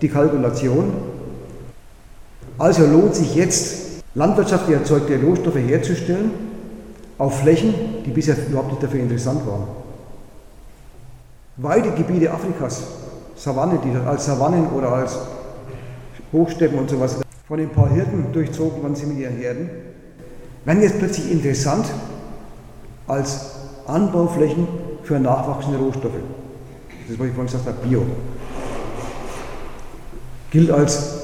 die 0.00 0.08
Kalkulation. 0.08 0.92
Also 2.58 2.86
lohnt 2.86 3.14
sich 3.14 3.34
jetzt, 3.34 4.02
landwirtschaftlich 4.14 4.76
erzeugte 4.76 5.18
Rohstoffe 5.22 5.56
herzustellen 5.56 6.30
auf 7.16 7.40
Flächen, 7.40 7.74
die 8.04 8.10
bisher 8.10 8.36
überhaupt 8.46 8.72
nicht 8.72 8.82
dafür 8.82 9.00
interessant 9.00 9.46
waren. 9.46 9.64
Weite 11.56 11.92
Gebiete 11.92 12.30
Afrikas, 12.30 12.82
Savanne, 13.34 13.80
die 13.82 13.96
als 14.06 14.26
Savannen 14.26 14.66
oder 14.68 14.92
als 14.92 15.18
Hochsteppen 16.30 16.78
und 16.78 16.90
sowas 16.90 17.16
von 17.46 17.58
ein 17.58 17.70
paar 17.70 17.88
Hirten 17.88 18.26
durchzogen 18.34 18.82
worden 18.82 18.94
sind 18.94 19.08
mit 19.08 19.18
ihren 19.20 19.36
Herden, 19.36 19.70
werden 20.68 20.82
jetzt 20.82 20.98
plötzlich 20.98 21.32
interessant 21.32 21.86
als 23.06 23.52
Anbauflächen 23.86 24.68
für 25.02 25.18
nachwachsende 25.18 25.78
Rohstoffe. 25.78 26.12
Das 26.90 27.10
ist, 27.10 27.18
was 27.18 27.26
ich 27.26 27.32
vorhin 27.32 27.46
gesagt 27.46 27.66
habe, 27.66 27.88
Bio. 27.88 28.02
Gilt 30.50 30.70
als, 30.70 31.22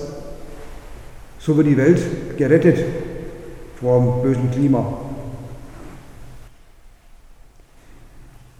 so 1.38 1.54
wird 1.58 1.66
die 1.66 1.76
Welt 1.76 2.00
gerettet 2.38 2.86
vor 3.78 4.00
dem 4.00 4.22
bösen 4.22 4.50
Klima. 4.50 4.82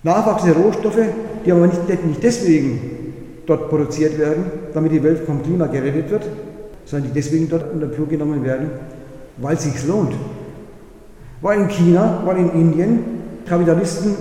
Nachwachsende 0.03 0.55
Rohstoffe, 0.55 1.01
die 1.47 1.53
aber 1.53 1.67
nicht, 1.67 2.05
nicht 2.05 2.23
deswegen 2.23 3.15
dort 3.47 3.71
produziert 3.71 4.19
werden, 4.19 4.45
damit 4.75 4.93
die 4.93 5.03
Welt 5.03 5.25
vom 5.25 5.43
Klima 5.43 5.67
gerettet 5.67 6.11
wird, 6.11 6.25
sondern 6.85 7.09
die 7.09 7.15
deswegen 7.15 7.49
dort 7.49 7.73
unter 7.73 7.89
Flur 7.89 8.07
genommen 8.07 8.45
werden, 8.45 8.69
weil 9.39 9.57
es 9.57 9.63
sich 9.63 9.83
lohnt. 9.87 10.13
Weil 11.45 11.61
in 11.61 11.69
China, 11.69 12.23
weil 12.25 12.39
in 12.39 12.53
Indien 12.53 13.05
Kapitalisten 13.47 14.17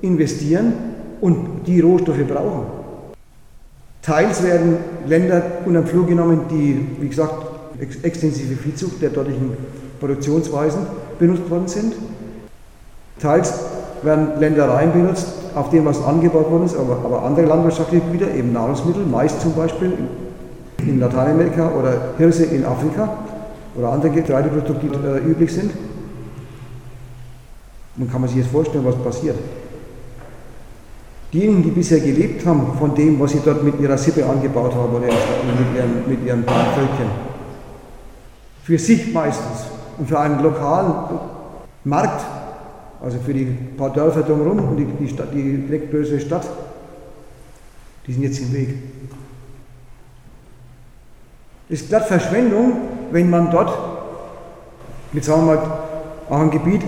investieren 0.00 0.72
und 1.20 1.66
die 1.66 1.80
Rohstoffe 1.80 2.26
brauchen. 2.26 2.62
Teils 4.00 4.42
werden 4.42 4.78
Länder 5.06 5.42
unter 5.66 5.82
den 5.82 5.86
Flur 5.86 6.06
genommen, 6.06 6.46
die, 6.50 6.80
wie 6.98 7.08
gesagt, 7.08 7.34
ex 7.78 7.96
extensive 7.96 8.54
Viehzucht 8.54 9.02
der 9.02 9.10
dortigen 9.10 9.52
Produktionsweisen 10.00 10.80
benutzt 11.18 11.50
worden 11.50 11.68
sind. 11.68 11.92
Teils 13.20 13.52
werden 14.00 14.40
Ländereien 14.40 14.92
benutzt, 14.92 15.26
auf 15.54 15.68
denen 15.68 15.84
was 15.84 16.02
angebaut 16.02 16.50
worden 16.50 16.64
ist, 16.64 16.76
aber, 16.78 17.00
aber 17.04 17.22
andere 17.22 17.44
landwirtschaftliche 17.44 18.06
Güter, 18.10 18.34
eben 18.34 18.54
Nahrungsmittel, 18.54 19.04
Mais 19.04 19.38
zum 19.40 19.52
Beispiel 19.52 19.92
in, 20.78 20.88
in 20.88 21.00
Lateinamerika 21.00 21.70
oder 21.78 22.14
Hirse 22.16 22.46
in 22.46 22.64
Afrika 22.64 23.10
oder 23.74 23.92
andere 23.92 24.10
Getreideprodukte, 24.12 24.86
die 24.86 25.06
äh, 25.06 25.30
üblich 25.30 25.52
sind. 25.52 25.72
Nun 27.96 28.10
kann 28.10 28.20
man 28.20 28.28
sich 28.28 28.38
jetzt 28.38 28.50
vorstellen, 28.50 28.84
was 28.84 28.96
passiert. 28.96 29.36
Diejenigen, 31.32 31.62
die 31.64 31.70
bisher 31.70 32.00
gelebt 32.00 32.46
haben 32.46 32.76
von 32.78 32.94
dem, 32.94 33.18
was 33.18 33.32
sie 33.32 33.40
dort 33.44 33.62
mit 33.62 33.80
ihrer 33.80 33.98
Sippe 33.98 34.24
angebaut 34.24 34.74
haben 34.74 34.94
oder 34.94 35.06
mit 35.06 35.76
ihren, 35.76 36.08
mit 36.08 36.24
ihren 36.24 36.44
Völkchen, 36.44 37.10
für 38.62 38.78
sich 38.78 39.12
meistens 39.12 39.66
und 39.98 40.08
für 40.08 40.18
einen 40.18 40.42
lokalen 40.42 40.92
Markt, 41.84 42.24
also 43.02 43.18
für 43.18 43.34
die 43.34 43.44
paar 43.76 43.92
Dörfer 43.92 44.22
drumherum 44.22 44.68
und 44.70 44.76
die, 44.76 44.84
die, 44.84 45.08
Stadt, 45.08 45.28
die 45.32 45.66
direkt 45.66 46.22
Stadt, 46.22 46.46
die 48.06 48.12
sind 48.12 48.22
jetzt 48.22 48.38
im 48.40 48.52
Weg. 48.52 48.74
Ist 51.68 51.88
glatt 51.88 52.06
Verschwendung, 52.06 52.72
wenn 53.10 53.28
man 53.28 53.50
dort 53.50 53.76
mit, 55.12 55.24
sagen 55.24 55.46
wir 55.46 55.56
mal, 55.56 55.78
auch 56.30 56.40
ein 56.40 56.50
Gebiet, 56.50 56.82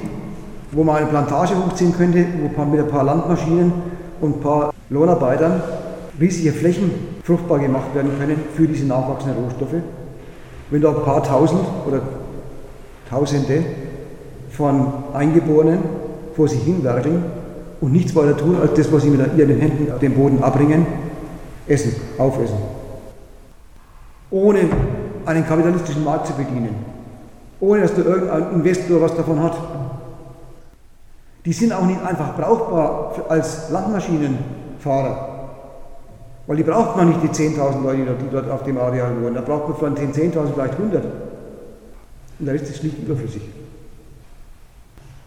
wo 0.72 0.84
man 0.84 0.96
eine 0.96 1.06
Plantage 1.06 1.54
hochziehen 1.56 1.94
könnte, 1.96 2.26
wo 2.40 2.64
mit 2.64 2.80
ein 2.80 2.88
paar 2.88 3.04
Landmaschinen 3.04 3.72
und 4.20 4.36
ein 4.36 4.40
paar 4.40 4.72
Lohnarbeitern 4.90 5.62
riesige 6.20 6.52
Flächen 6.52 6.90
fruchtbar 7.22 7.58
gemacht 7.58 7.94
werden 7.94 8.10
können 8.18 8.40
für 8.54 8.66
diese 8.66 8.86
nachwachsenden 8.86 9.44
Rohstoffe. 9.44 9.82
Wenn 10.70 10.82
da 10.82 10.90
ein 10.90 11.02
paar 11.02 11.22
tausend 11.22 11.62
oder 11.86 12.02
Tausende 13.08 13.64
von 14.50 14.92
Eingeborenen 15.14 15.78
vor 16.36 16.46
sich 16.46 16.62
hinwerkeln 16.62 17.24
und 17.80 17.92
nichts 17.92 18.14
weiter 18.14 18.36
tun, 18.36 18.56
als 18.60 18.74
das, 18.74 18.92
was 18.92 19.02
sie 19.02 19.08
mit 19.08 19.20
ihren 19.36 19.58
Händen 19.58 19.90
auf 19.90 19.98
dem 19.98 20.14
Boden 20.14 20.42
abbringen, 20.42 20.86
essen, 21.66 21.92
aufessen. 22.18 22.58
Ohne 24.30 24.60
einen 25.24 25.46
kapitalistischen 25.46 26.04
Markt 26.04 26.26
zu 26.26 26.34
bedienen, 26.34 26.74
ohne 27.60 27.82
dass 27.82 27.94
du 27.94 28.02
irgendein 28.02 28.52
Investor 28.52 29.00
was 29.00 29.16
davon 29.16 29.42
hat. 29.42 29.56
Die 31.48 31.54
sind 31.54 31.72
auch 31.72 31.86
nicht 31.86 32.04
einfach 32.04 32.36
brauchbar 32.36 33.24
als 33.30 33.70
Landmaschinenfahrer. 33.70 35.28
Weil 36.46 36.56
die 36.58 36.62
braucht 36.62 36.94
man 36.98 37.08
nicht, 37.08 37.22
die 37.22 37.28
10.000 37.28 37.82
Leute, 37.82 38.16
die 38.22 38.30
dort 38.30 38.50
auf 38.50 38.64
dem 38.64 38.76
Areal 38.76 39.14
wohnen. 39.22 39.34
Da 39.34 39.40
braucht 39.40 39.66
man 39.66 39.78
von 39.78 39.94
den 39.94 40.12
10.000 40.12 40.52
vielleicht 40.52 40.74
100. 40.74 41.04
Und 42.38 42.46
da 42.46 42.52
ist 42.52 42.68
es 42.68 42.76
schlicht 42.76 42.98
überflüssig. 42.98 43.40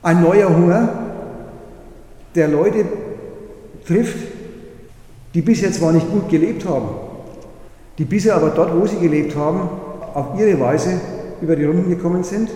Ein 0.04 0.22
neuer 0.22 0.48
Hunger, 0.48 0.90
der 2.36 2.50
Leute 2.50 2.86
trifft, 3.88 4.20
die 5.34 5.42
bisher 5.42 5.72
zwar 5.72 5.92
nicht 5.92 6.08
gut 6.12 6.30
gelebt 6.30 6.68
haben, 6.68 6.90
die 7.98 8.06
bisher 8.06 8.36
aber 8.36 8.52
dort, 8.52 8.80
wo 8.80 8.86
sie 8.86 9.00
gelebt 9.00 9.36
haben, 9.36 9.72
auf 10.14 10.40
ihre 10.40 10.60
Weise 10.60 11.02
über 11.42 11.56
die 11.56 11.66
Runden 11.66 11.90
gekommen 11.90 12.24
sind, 12.24 12.52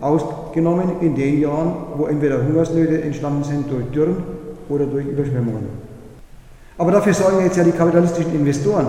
ausgenommen 0.00 0.92
in 1.00 1.14
den 1.14 1.40
Jahren, 1.40 1.72
wo 1.96 2.06
entweder 2.06 2.42
Hungersnöte 2.42 3.02
entstanden 3.02 3.44
sind 3.44 3.70
durch 3.70 3.84
Dürren 3.92 4.16
oder 4.68 4.86
durch 4.86 5.06
Überschwemmungen. 5.06 5.68
Aber 6.78 6.92
dafür 6.92 7.12
sorgen 7.12 7.44
jetzt 7.44 7.56
ja 7.56 7.64
die 7.64 7.72
kapitalistischen 7.72 8.34
Investoren, 8.34 8.86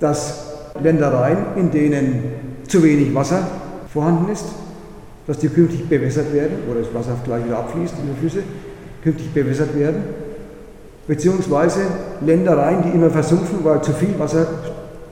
dass 0.00 0.54
Ländereien, 0.82 1.38
in 1.56 1.70
denen 1.70 2.22
zu 2.66 2.82
wenig 2.82 3.14
Wasser 3.14 3.46
vorhanden 3.92 4.32
ist, 4.32 4.46
dass 5.26 5.38
die 5.38 5.48
künftig 5.48 5.86
bewässert 5.88 6.32
werden 6.32 6.56
oder 6.70 6.80
das 6.80 6.94
Wasser 6.94 7.16
gleich 7.24 7.44
wieder 7.44 7.58
abfließt 7.58 7.94
in 8.00 8.14
die 8.14 8.18
Flüsse, 8.18 8.42
künftig 9.02 9.32
bewässert 9.34 9.78
werden, 9.78 10.02
beziehungsweise 11.06 11.80
Ländereien, 12.24 12.82
die 12.82 12.90
immer 12.90 13.10
versumpfen, 13.10 13.58
weil 13.62 13.82
zu 13.82 13.92
viel 13.92 14.18
Wasser 14.18 14.46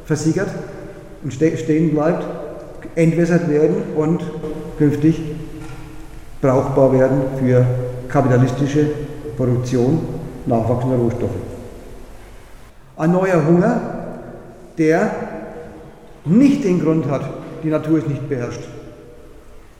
versickert 0.06 0.48
und 1.22 1.32
stehen 1.32 1.90
bleibt, 1.90 2.24
entwässert 2.94 3.50
werden 3.50 3.76
und 3.96 4.22
künftig 4.78 5.20
brauchbar 6.40 6.92
werden 6.92 7.22
für 7.38 7.66
kapitalistische 8.08 8.86
Produktion 9.36 10.00
nachwachsender 10.46 10.96
Rohstoffe. 10.96 11.30
Ein 12.96 13.12
neuer 13.12 13.44
Hunger, 13.46 13.80
der 14.78 15.10
nicht 16.24 16.64
den 16.64 16.80
Grund 16.80 17.08
hat, 17.10 17.22
die 17.62 17.68
Natur 17.68 17.98
ist 17.98 18.08
nicht 18.08 18.28
beherrscht. 18.28 18.62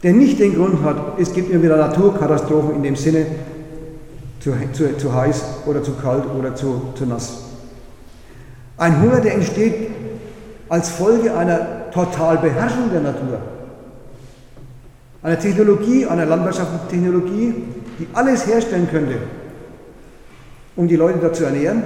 Der 0.02 0.12
nicht 0.12 0.38
den 0.38 0.54
Grund 0.54 0.82
hat, 0.84 1.18
es 1.18 1.32
gibt 1.32 1.50
immer 1.50 1.62
wieder 1.62 1.76
Naturkatastrophen 1.76 2.76
in 2.76 2.82
dem 2.82 2.96
Sinne, 2.96 3.26
zu, 4.40 4.52
zu, 4.72 4.96
zu 4.96 5.14
heiß 5.14 5.44
oder 5.66 5.82
zu 5.82 5.92
kalt 5.94 6.24
oder 6.38 6.54
zu, 6.54 6.92
zu 6.94 7.06
nass. 7.06 7.44
Ein 8.76 9.00
Hunger, 9.00 9.20
der 9.20 9.34
entsteht 9.34 9.90
als 10.68 10.90
Folge 10.90 11.34
einer 11.34 11.90
Totalbeherrschung 11.90 12.90
der 12.92 13.00
Natur. 13.00 13.38
Einer 15.26 15.40
Technologie, 15.40 16.06
einer 16.06 16.24
landwirtschaftlichen 16.24 16.88
Technologie, 16.88 17.54
die 17.98 18.06
alles 18.12 18.46
herstellen 18.46 18.86
könnte, 18.88 19.16
um 20.76 20.86
die 20.86 20.94
Leute 20.94 21.18
dazu 21.18 21.42
ernähren, 21.42 21.82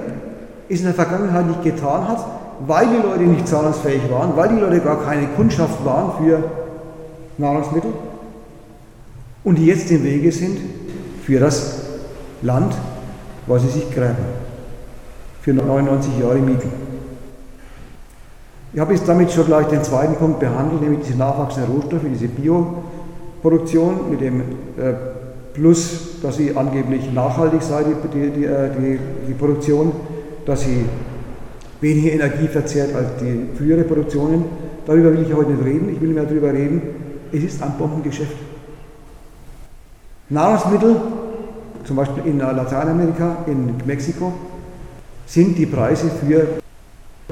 es 0.69 0.81
in 0.81 0.85
der 0.85 0.93
Vergangenheit 0.93 1.47
nicht 1.47 1.63
getan 1.63 2.07
hat, 2.07 2.23
weil 2.67 2.85
die 2.85 3.01
Leute 3.01 3.23
nicht 3.23 3.47
zahlungsfähig 3.47 4.11
waren, 4.11 4.37
weil 4.37 4.49
die 4.49 4.59
Leute 4.61 4.79
gar 4.81 5.03
keine 5.03 5.25
Kundschaft 5.29 5.83
waren 5.83 6.23
für 6.23 6.43
Nahrungsmittel 7.39 7.91
und 9.43 9.55
die 9.55 9.65
jetzt 9.65 9.89
im 9.89 10.03
Wege 10.03 10.31
sind 10.31 10.59
für 11.25 11.39
das 11.39 11.81
Land, 12.43 12.75
was 13.47 13.63
sie 13.63 13.69
sich 13.69 13.91
gräben, 13.91 14.23
für 15.41 15.55
99 15.55 16.19
Jahre 16.19 16.37
mieten. 16.37 16.71
Ich 18.71 18.79
habe 18.79 18.93
jetzt 18.93 19.09
damit 19.09 19.31
schon 19.31 19.47
gleich 19.47 19.65
den 19.65 19.83
zweiten 19.83 20.13
Punkt 20.13 20.39
behandelt, 20.39 20.83
nämlich 20.83 21.07
diese 21.07 21.17
nachwachsenden 21.17 21.73
Rohstoffe, 21.73 22.05
diese 22.07 22.27
Bioproduktion 23.41 24.09
mit 24.09 24.21
dem 24.21 24.41
äh, 24.41 24.93
Plus, 25.53 26.21
dass 26.21 26.37
sie 26.37 26.55
angeblich 26.55 27.11
nachhaltig 27.11 27.61
sei, 27.61 27.83
die, 27.83 28.29
die, 28.29 28.45
äh, 28.45 28.69
die, 28.69 28.99
die 29.27 29.33
Produktion 29.33 29.91
dass 30.45 30.61
sie 30.61 30.85
weniger 31.81 32.13
Energie 32.13 32.47
verzehrt 32.47 32.95
als 32.95 33.07
die 33.21 33.47
frühere 33.57 33.83
Produktionen. 33.83 34.45
Darüber 34.85 35.13
will 35.13 35.25
ich 35.27 35.33
heute 35.33 35.51
nicht 35.51 35.63
reden, 35.63 35.89
ich 35.93 36.01
will 36.01 36.09
mehr 36.09 36.23
darüber 36.23 36.51
reden, 36.51 36.81
es 37.31 37.43
ist 37.43 37.61
ein 37.61 37.73
Bombengeschäft. 37.77 38.35
Nahrungsmittel, 40.29 40.95
zum 41.83 41.95
Beispiel 41.95 42.25
in 42.25 42.39
Lateinamerika, 42.39 43.37
in 43.47 43.75
Mexiko, 43.85 44.33
sind 45.25 45.57
die 45.57 45.65
Preise 45.65 46.09
für, 46.09 46.47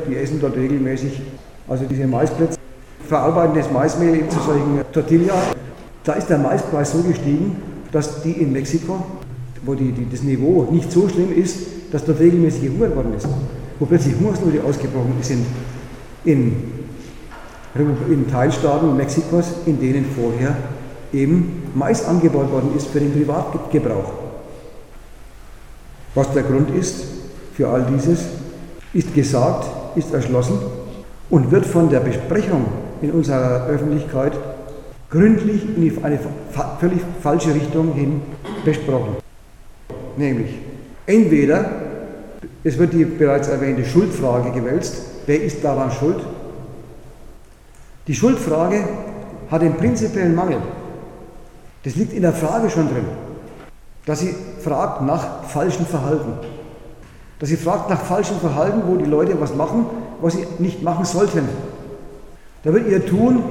die 0.07 0.15
essen 0.15 0.39
dort 0.39 0.55
regelmäßig, 0.55 1.21
also 1.67 1.85
diese 1.85 2.05
Maisplätze, 2.05 2.59
verarbeiten 3.07 3.55
das 3.55 3.71
Maismehl 3.71 4.27
zu 4.29 4.39
solchen 4.39 4.81
Tortilla. 4.91 5.33
Da 6.09 6.15
ist 6.15 6.27
der 6.27 6.39
Maispreis 6.39 6.91
so 6.91 7.03
gestiegen, 7.03 7.55
dass 7.91 8.23
die 8.23 8.31
in 8.31 8.51
Mexiko, 8.51 8.99
wo 9.63 9.75
die, 9.75 9.91
die, 9.91 10.09
das 10.09 10.23
Niveau 10.23 10.67
nicht 10.71 10.91
so 10.91 11.07
schlimm 11.07 11.31
ist, 11.31 11.59
dass 11.91 12.03
dort 12.03 12.19
regelmäßig 12.19 12.63
gehungert 12.63 12.95
worden 12.95 13.13
ist, 13.15 13.27
wo 13.77 13.85
plötzlich 13.85 14.15
Hungersnöte 14.19 14.63
ausgebrochen 14.63 15.13
sind 15.21 15.45
in, 16.25 16.55
in 17.75 18.27
Teilstaaten 18.27 18.97
Mexikos, 18.97 19.51
in 19.67 19.79
denen 19.79 20.03
vorher 20.03 20.57
eben 21.13 21.69
Mais 21.75 22.03
angebaut 22.03 22.51
worden 22.51 22.71
ist 22.75 22.87
für 22.87 23.01
den 23.01 23.13
Privatgebrauch. 23.13 24.11
Was 26.15 26.33
der 26.33 26.41
Grund 26.41 26.71
ist 26.71 27.05
für 27.53 27.67
all 27.67 27.85
dieses, 27.85 28.21
ist 28.93 29.13
gesagt, 29.13 29.67
ist 29.95 30.11
erschlossen 30.11 30.57
und 31.29 31.51
wird 31.51 31.67
von 31.67 31.87
der 31.87 31.99
Besprechung 31.99 32.65
in 33.03 33.11
unserer 33.11 33.67
Öffentlichkeit 33.67 34.33
gründlich 35.09 35.63
in 35.75 36.03
eine 36.03 36.19
völlig 36.79 37.01
falsche 37.21 37.53
Richtung 37.53 37.93
hin 37.93 38.21
besprochen. 38.63 39.17
Nämlich, 40.17 40.59
Entweder 41.09 41.71
es 42.63 42.77
wird 42.77 42.93
die 42.93 43.03
bereits 43.03 43.47
erwähnte 43.47 43.83
Schuldfrage 43.83 44.51
gewälzt. 44.51 45.01
Wer 45.25 45.41
ist 45.41 45.63
daran 45.63 45.89
schuld? 45.89 46.19
Die 48.05 48.13
Schuldfrage 48.13 48.83
hat 49.49 49.63
den 49.63 49.73
prinzipiellen 49.73 50.35
Mangel. 50.35 50.59
Das 51.83 51.95
liegt 51.95 52.13
in 52.13 52.21
der 52.21 52.33
Frage 52.33 52.69
schon 52.69 52.89
drin, 52.89 53.05
dass 54.05 54.19
sie 54.19 54.35
fragt 54.61 55.01
nach 55.01 55.45
falschem 55.45 55.87
Verhalten. 55.87 56.33
Dass 57.39 57.49
sie 57.49 57.57
fragt 57.57 57.89
nach 57.89 58.01
falschem 58.01 58.37
Verhalten, 58.37 58.83
wo 58.85 58.97
die 58.97 59.09
Leute 59.09 59.41
was 59.41 59.55
machen, 59.55 59.87
was 60.21 60.33
sie 60.33 60.45
nicht 60.59 60.83
machen 60.83 61.05
sollten. 61.05 61.49
Da 62.63 62.71
wird 62.71 62.87
ihr 62.87 63.03
Tun 63.03 63.41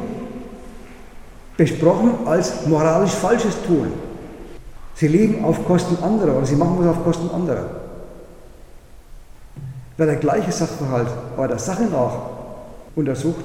besprochen 1.59 2.12
als 2.25 2.66
moralisch 2.66 3.11
falsches 3.11 3.61
Tun. 3.66 3.92
Sie 4.94 5.09
leben 5.09 5.44
auf 5.44 5.66
Kosten 5.66 6.03
anderer 6.03 6.37
oder 6.37 6.47
sie 6.47 6.57
machen 6.57 6.77
was 6.79 6.97
auf 6.97 7.05
Kosten 7.05 7.29
anderer. 7.35 7.66
Wer 9.97 10.07
der 10.07 10.16
gleiche 10.16 10.53
Sachverhalt 10.53 11.09
bei 11.37 11.47
der 11.49 11.59
Sache 11.59 11.83
nach 11.83 12.12
untersucht, 12.94 13.44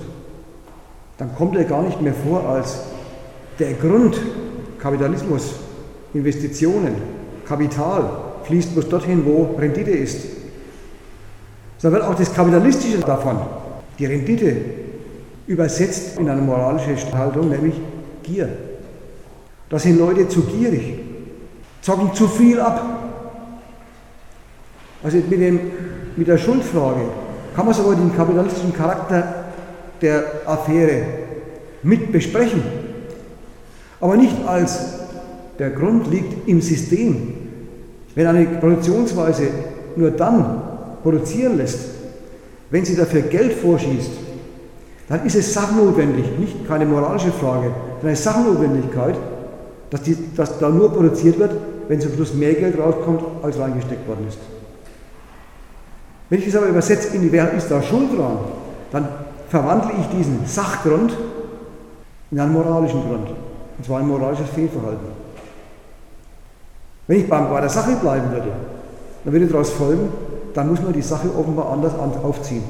dann 1.18 1.36
kommt 1.36 1.58
er 1.58 1.64
gar 1.64 1.82
nicht 1.82 2.02
mehr 2.02 2.14
vor 2.14 2.48
als 2.48 2.82
der 3.60 3.74
Grund 3.74 4.16
Kapitalismus, 4.80 5.56
Investitionen, 6.14 6.96
Kapital 7.48 8.10
fließt 8.44 8.74
bloß 8.74 8.90
dorthin, 8.90 9.26
wo 9.26 9.56
Rendite 9.58 9.92
ist. 9.92 10.22
Sondern 11.80 12.02
wird 12.02 12.12
auch 12.12 12.18
das 12.18 12.34
Kapitalistische 12.34 13.00
davon, 13.00 13.38
die 13.98 14.06
Rendite, 14.06 14.56
übersetzt 15.48 16.20
in 16.20 16.30
eine 16.30 16.42
moralische 16.42 16.96
Haltung, 17.14 17.50
nämlich 17.50 17.76
Gier. 18.24 18.50
Da 19.70 19.80
sind 19.80 20.00
Leute 20.00 20.28
zu 20.28 20.42
gierig 20.42 21.00
zocken 21.84 22.14
zu 22.14 22.28
viel 22.28 22.60
ab. 22.60 22.82
Also 25.04 25.18
mit, 25.18 25.40
dem, 25.40 25.60
mit 26.16 26.28
der 26.28 26.38
Schuldfrage 26.38 27.02
kann 27.56 27.66
man 27.66 27.76
sogar 27.76 27.96
den 27.96 28.16
kapitalistischen 28.16 28.74
Charakter 28.74 29.46
der 30.02 30.24
Affäre 30.46 31.04
mit 31.84 32.12
besprechen. 32.12 32.64
Aber 34.00 34.16
nicht 34.16 34.36
als 34.48 34.80
der 35.60 35.72
Grund 35.72 36.10
liegt 36.10 36.48
im 36.48 36.62
System. 36.62 37.34
Wenn 38.16 38.28
eine 38.28 38.46
Produktionsweise 38.46 39.48
nur 39.96 40.12
dann 40.12 40.62
produzieren 41.04 41.58
lässt, 41.58 41.80
wenn 42.70 42.86
sie 42.86 42.96
dafür 42.96 43.22
Geld 43.24 43.54
vorschießt, 43.54 44.12
dann 45.14 45.28
ist 45.28 45.36
es 45.36 45.54
sachnotwendig, 45.54 46.26
nicht 46.40 46.68
keine 46.68 46.88
moralische 46.88 47.32
Frage, 47.32 47.68
sondern 47.68 48.08
eine 48.08 48.16
Sachnotwendigkeit, 48.16 49.16
dass, 49.92 50.02
die, 50.02 50.18
dass 50.36 50.58
da 50.58 50.70
nur 50.70 50.92
produziert 50.92 51.38
wird, 51.38 51.52
wenn 51.88 52.02
zum 52.02 52.14
Schluss 52.14 52.34
mehr 52.34 52.56
Geld 52.56 52.80
rauskommt, 52.80 53.22
als 53.44 53.60
reingesteckt 53.60 54.08
worden 54.08 54.26
ist. 54.28 54.40
Wenn 56.32 56.40
ich 56.40 56.48
es 56.48 56.56
aber 56.56 56.66
übersetze 56.66 57.16
in 57.16 57.22
die 57.22 57.32
Wer 57.32 57.54
ist 57.54 57.70
da 57.70 57.80
schuld 57.84 58.18
dran, 58.18 58.40
dann 58.92 59.08
verwandle 59.50 59.92
ich 60.02 60.18
diesen 60.18 60.48
Sachgrund 60.48 61.16
in 62.32 62.40
einen 62.40 62.54
moralischen 62.54 63.04
Grund. 63.04 63.30
Und 63.78 63.86
zwar 63.86 64.00
ein 64.00 64.08
moralisches 64.08 64.50
Fehlverhalten. 64.50 65.10
Wenn 67.06 67.20
ich 67.20 67.30
bei 67.30 67.62
der 67.62 67.70
Sache 67.70 67.98
bleiben 67.98 68.32
würde, 68.32 68.50
dann 69.24 69.32
würde 69.32 69.46
daraus 69.46 69.70
folgen, 69.70 70.10
dann 70.56 70.70
muss 70.70 70.82
man 70.82 70.92
die 70.92 71.04
Sache 71.04 71.28
offenbar 71.38 71.70
anders 71.72 71.94
aufziehen. 72.00 72.64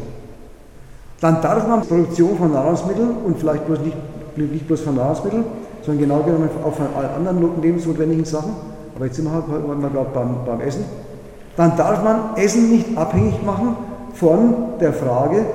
Dann 1.23 1.41
darf 1.41 1.65
man 1.65 1.79
Produktion 1.81 2.37
von 2.37 2.51
Nahrungsmitteln 2.51 3.11
und 3.25 3.39
vielleicht 3.39 3.65
bloß 3.65 3.79
nicht, 3.79 3.95
nicht 4.35 4.67
bloß 4.67 4.81
von 4.81 4.95
Nahrungsmitteln, 4.95 5.45
sondern 5.81 6.03
genau 6.03 6.21
genommen 6.21 6.49
auch 6.65 6.73
von 6.73 6.87
allen 6.97 7.15
anderen 7.15 7.61
lebensnotwendigen 7.61 8.25
Sachen, 8.25 8.51
aber 8.93 9.05
jetzt 9.05 9.15
sind 9.15 9.25
wir 9.25 9.31
halt 9.31 9.47
mal 9.47 9.89
beim, 10.13 10.35
beim 10.45 10.59
Essen, 10.59 10.83
dann 11.55 11.77
darf 11.77 12.03
man 12.03 12.35
Essen 12.35 12.69
nicht 12.69 12.97
abhängig 12.97 13.41
machen 13.41 13.77
von 14.15 14.53
der 14.81 14.91
Frage, 14.91 15.45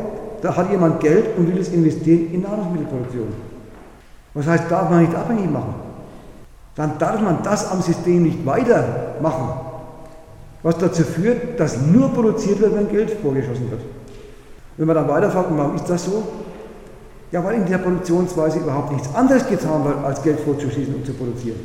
da 0.41 0.57
hat 0.57 0.71
jemand 0.71 1.01
Geld 1.01 1.37
und 1.37 1.53
will 1.53 1.61
es 1.61 1.69
investieren 1.69 2.33
in 2.33 2.43
Nahrungsmittelproduktion. 2.43 3.29
Was 4.33 4.47
heißt, 4.47 4.71
darf 4.71 4.89
man 4.89 5.01
nicht 5.03 5.15
abhängig 5.15 5.51
machen? 5.51 5.75
Dann 6.77 6.97
darf 6.99 7.21
man 7.21 7.43
das 7.43 7.71
am 7.71 7.83
System 7.83 8.23
nicht 8.23 8.47
weitermachen, 8.47 9.51
was 10.63 10.79
dazu 10.79 11.03
führt, 11.03 11.61
dass 11.61 11.79
nur 11.83 12.09
produziert 12.09 12.59
wird, 12.61 12.75
wenn 12.75 12.89
Geld 12.89 13.11
vorgeschossen 13.21 13.71
wird. 13.71 13.83
Wenn 14.79 14.87
man 14.87 14.95
dann 14.95 15.09
weiterfragt, 15.09 15.49
warum 15.51 15.75
ist 15.75 15.91
das 15.91 16.05
so? 16.05 16.23
Ja, 17.33 17.45
weil 17.45 17.57
in 17.57 17.67
der 17.67 17.79
Produktionsweise 17.79 18.61
überhaupt 18.61 18.93
nichts 18.93 19.13
anderes 19.15 19.47
getan 19.47 19.85
wird, 19.85 20.05
als 20.05 20.23
Geld 20.23 20.41
vorzuschießen 20.41 20.95
und 20.95 21.05
zu 21.05 21.13
produzieren. 21.13 21.59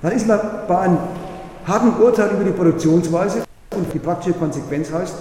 Dann 0.00 0.12
ist 0.12 0.26
man 0.26 0.40
bei 0.68 0.78
einem 0.78 0.98
harten 1.66 2.00
Urteil 2.00 2.30
über 2.30 2.44
die 2.44 2.52
Produktionsweise 2.52 3.42
und 3.76 3.92
die 3.92 3.98
praktische 3.98 4.32
Konsequenz 4.38 4.92
heißt, 4.92 5.14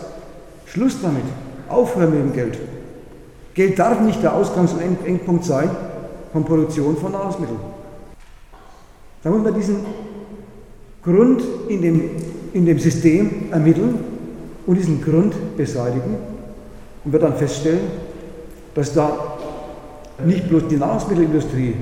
Schluss 0.66 1.02
damit, 1.02 1.24
aufhören 1.68 2.12
mit 2.12 2.20
dem 2.20 2.34
Geld. 2.34 2.60
Geld 3.56 3.78
darf 3.78 4.00
nicht 4.00 4.22
der 4.22 4.34
Ausgangs- 4.34 4.72
und 4.72 5.06
Endpunkt 5.06 5.44
sein 5.44 5.70
von 6.32 6.46
Produktion 6.46 6.96
von 6.96 7.12
Nahrungsmitteln. 7.12 7.60
Da 9.24 9.32
muss 9.32 9.44
man 9.44 9.56
diesen 9.56 9.78
Grund 11.04 11.42
in 11.68 11.82
dem, 11.82 12.02
in 12.54 12.66
dem 12.68 12.78
System 12.78 13.52
ermitteln 13.52 14.00
und 14.68 14.76
diesen 14.76 15.04
Grund 15.04 15.58
beseitigen 15.58 16.37
und 17.08 17.14
wird 17.14 17.24
dann 17.24 17.38
feststellen, 17.38 17.80
dass 18.76 18.94
da 18.94 19.38
nicht 20.26 20.50
bloß 20.50 20.68
die 20.70 20.76
Nahrungsmittelindustrie 20.76 21.74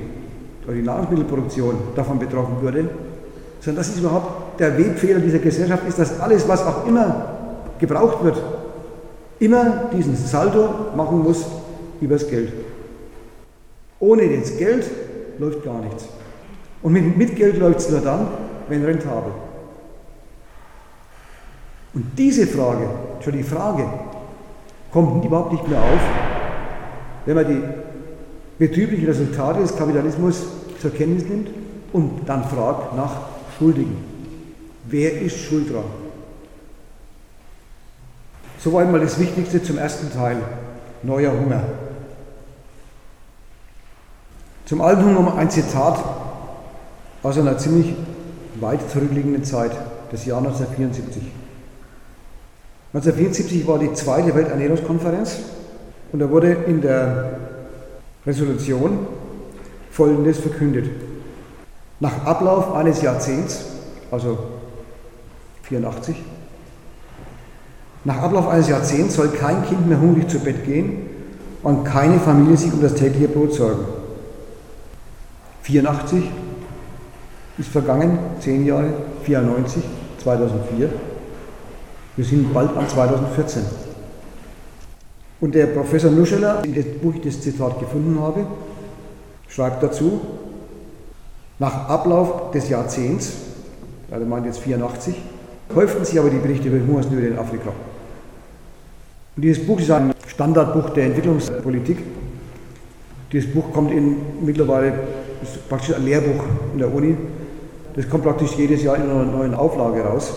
oder 0.64 0.74
die 0.74 0.82
Nahrungsmittelproduktion 0.82 1.78
davon 1.96 2.20
betroffen 2.20 2.62
würde, 2.62 2.88
sondern 3.58 3.82
dass 3.82 3.88
es 3.92 3.98
überhaupt 3.98 4.60
der 4.60 4.78
Webfehler 4.78 5.18
dieser 5.18 5.40
Gesellschaft 5.40 5.82
ist, 5.88 5.98
dass 5.98 6.20
alles, 6.20 6.46
was 6.46 6.64
auch 6.64 6.86
immer 6.86 7.26
gebraucht 7.80 8.22
wird, 8.22 8.40
immer 9.40 9.90
diesen 9.92 10.14
Saldo 10.14 10.68
machen 10.94 11.24
muss 11.24 11.44
übers 12.00 12.28
Geld. 12.28 12.52
Ohne 13.98 14.28
das 14.38 14.56
Geld 14.56 14.88
läuft 15.40 15.64
gar 15.64 15.80
nichts. 15.80 16.06
Und 16.82 16.92
mit, 16.92 17.16
mit 17.16 17.34
Geld 17.34 17.58
läuft 17.58 17.80
es 17.80 17.90
nur 17.90 18.00
dann, 18.00 18.28
wenn 18.68 18.84
rentabel. 18.84 19.32
Und 21.94 22.16
diese 22.16 22.46
Frage, 22.46 22.88
schon 23.24 23.32
die 23.32 23.42
Frage, 23.42 23.86
kommt 24.96 25.22
überhaupt 25.26 25.52
nicht 25.52 25.68
mehr 25.68 25.78
auf, 25.78 26.00
wenn 27.26 27.34
man 27.34 27.46
die 27.46 27.62
betrieblichen 28.58 29.04
Resultate 29.06 29.60
des 29.60 29.76
Kapitalismus 29.76 30.42
zur 30.80 30.90
Kenntnis 30.90 31.28
nimmt 31.28 31.50
und 31.92 32.22
dann 32.24 32.42
fragt 32.44 32.96
nach 32.96 33.10
Schuldigen. 33.58 34.02
Wer 34.86 35.20
ist 35.20 35.36
schuld 35.36 35.70
dran? 35.70 35.84
Soweit 38.58 38.90
mal 38.90 39.00
das 39.00 39.18
Wichtigste 39.18 39.62
zum 39.62 39.76
ersten 39.76 40.10
Teil, 40.10 40.38
neuer 41.02 41.32
Hunger. 41.32 41.62
Zum 44.64 44.80
alten 44.80 45.04
Hunger 45.04 45.36
ein 45.36 45.50
Zitat 45.50 46.02
aus 47.22 47.36
einer 47.36 47.58
ziemlich 47.58 47.94
weit 48.60 48.90
zurückliegenden 48.90 49.44
Zeit, 49.44 49.72
das 50.10 50.24
Jahr 50.24 50.38
1974. 50.38 51.22
1974 52.96 53.66
war 53.66 53.78
die 53.78 53.92
zweite 53.92 54.34
Welternährungskonferenz 54.34 55.36
und 56.12 56.18
da 56.18 56.30
wurde 56.30 56.52
in 56.66 56.80
der 56.80 57.38
Resolution 58.26 59.06
Folgendes 59.90 60.38
verkündet. 60.38 60.88
Nach 62.00 62.24
Ablauf 62.24 62.74
eines 62.74 63.02
Jahrzehnts, 63.02 63.66
also 64.10 64.38
84, 65.64 66.16
nach 68.04 68.22
Ablauf 68.22 68.48
eines 68.48 68.70
Jahrzehnts 68.70 69.16
soll 69.16 69.28
kein 69.28 69.62
Kind 69.66 69.86
mehr 69.86 70.00
hungrig 70.00 70.30
zu 70.30 70.38
Bett 70.38 70.64
gehen 70.64 71.06
und 71.62 71.84
keine 71.84 72.18
Familie 72.18 72.56
sich 72.56 72.72
um 72.72 72.80
das 72.80 72.94
tägliche 72.94 73.28
Brot 73.28 73.52
sorgen. 73.52 73.84
84 75.64 76.30
ist 77.58 77.68
vergangen, 77.68 78.18
zehn 78.40 78.64
Jahre, 78.64 78.88
94, 79.24 79.82
2004. 80.22 81.15
Wir 82.16 82.24
sind 82.24 82.52
bald 82.54 82.74
an 82.74 82.88
2014. 82.88 83.62
Und 85.38 85.54
der 85.54 85.66
Professor 85.66 86.10
Nuscheler, 86.10 86.64
in 86.64 86.72
dem 86.72 86.98
Buch 87.00 87.14
ich 87.14 87.20
das 87.20 87.42
Zitat 87.42 87.78
gefunden 87.78 88.18
habe, 88.18 88.46
schreibt 89.48 89.82
dazu, 89.82 90.22
nach 91.58 91.88
Ablauf 91.90 92.50
des 92.52 92.70
Jahrzehnts, 92.70 93.32
also 94.10 94.24
meint 94.24 94.46
jetzt 94.46 94.60
84, 94.60 95.14
häuften 95.74 96.04
sich 96.06 96.18
aber 96.18 96.30
die 96.30 96.38
Berichte 96.38 96.68
über 96.68 96.86
Hungersnöte 96.86 97.26
in 97.26 97.38
Afrika. 97.38 97.70
Und 99.36 99.42
dieses 99.42 99.66
Buch 99.66 99.78
ist 99.78 99.90
ein 99.90 100.14
Standardbuch 100.26 100.90
der 100.90 101.06
Entwicklungspolitik. 101.06 101.98
Dieses 103.30 103.52
Buch 103.52 103.72
kommt 103.74 103.92
in 103.92 104.16
mittlerweile, 104.42 105.00
ist 105.42 105.68
praktisch 105.68 105.94
ein 105.94 106.04
Lehrbuch 106.04 106.44
in 106.72 106.78
der 106.78 106.94
Uni. 106.94 107.14
Das 107.94 108.08
kommt 108.08 108.24
praktisch 108.24 108.52
jedes 108.56 108.82
Jahr 108.82 108.96
in 108.96 109.02
einer 109.02 109.24
neuen 109.24 109.54
Auflage 109.54 110.02
raus. 110.02 110.32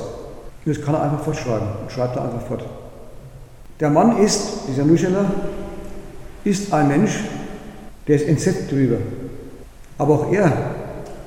Das 0.69 0.79
kann 0.79 0.93
er 0.93 1.01
einfach 1.01 1.23
fortschreiben 1.23 1.67
und 1.82 1.91
schreibt 1.91 2.15
er 2.15 2.25
einfach 2.25 2.43
fort. 2.43 2.63
Der 3.79 3.89
Mann 3.89 4.19
ist, 4.19 4.67
dieser 4.67 4.86
Nuscheler, 4.86 5.25
ist 6.43 6.71
ein 6.71 6.88
Mensch, 6.89 7.23
der 8.08 8.17
ist 8.17 8.27
entsetzt 8.27 8.71
drüber. 8.71 8.97
Aber 9.97 10.13
auch 10.13 10.32
er 10.32 10.51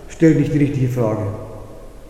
stellt 0.06 0.38
nicht 0.38 0.54
die 0.54 0.58
richtige 0.58 0.88
Frage. 0.88 1.22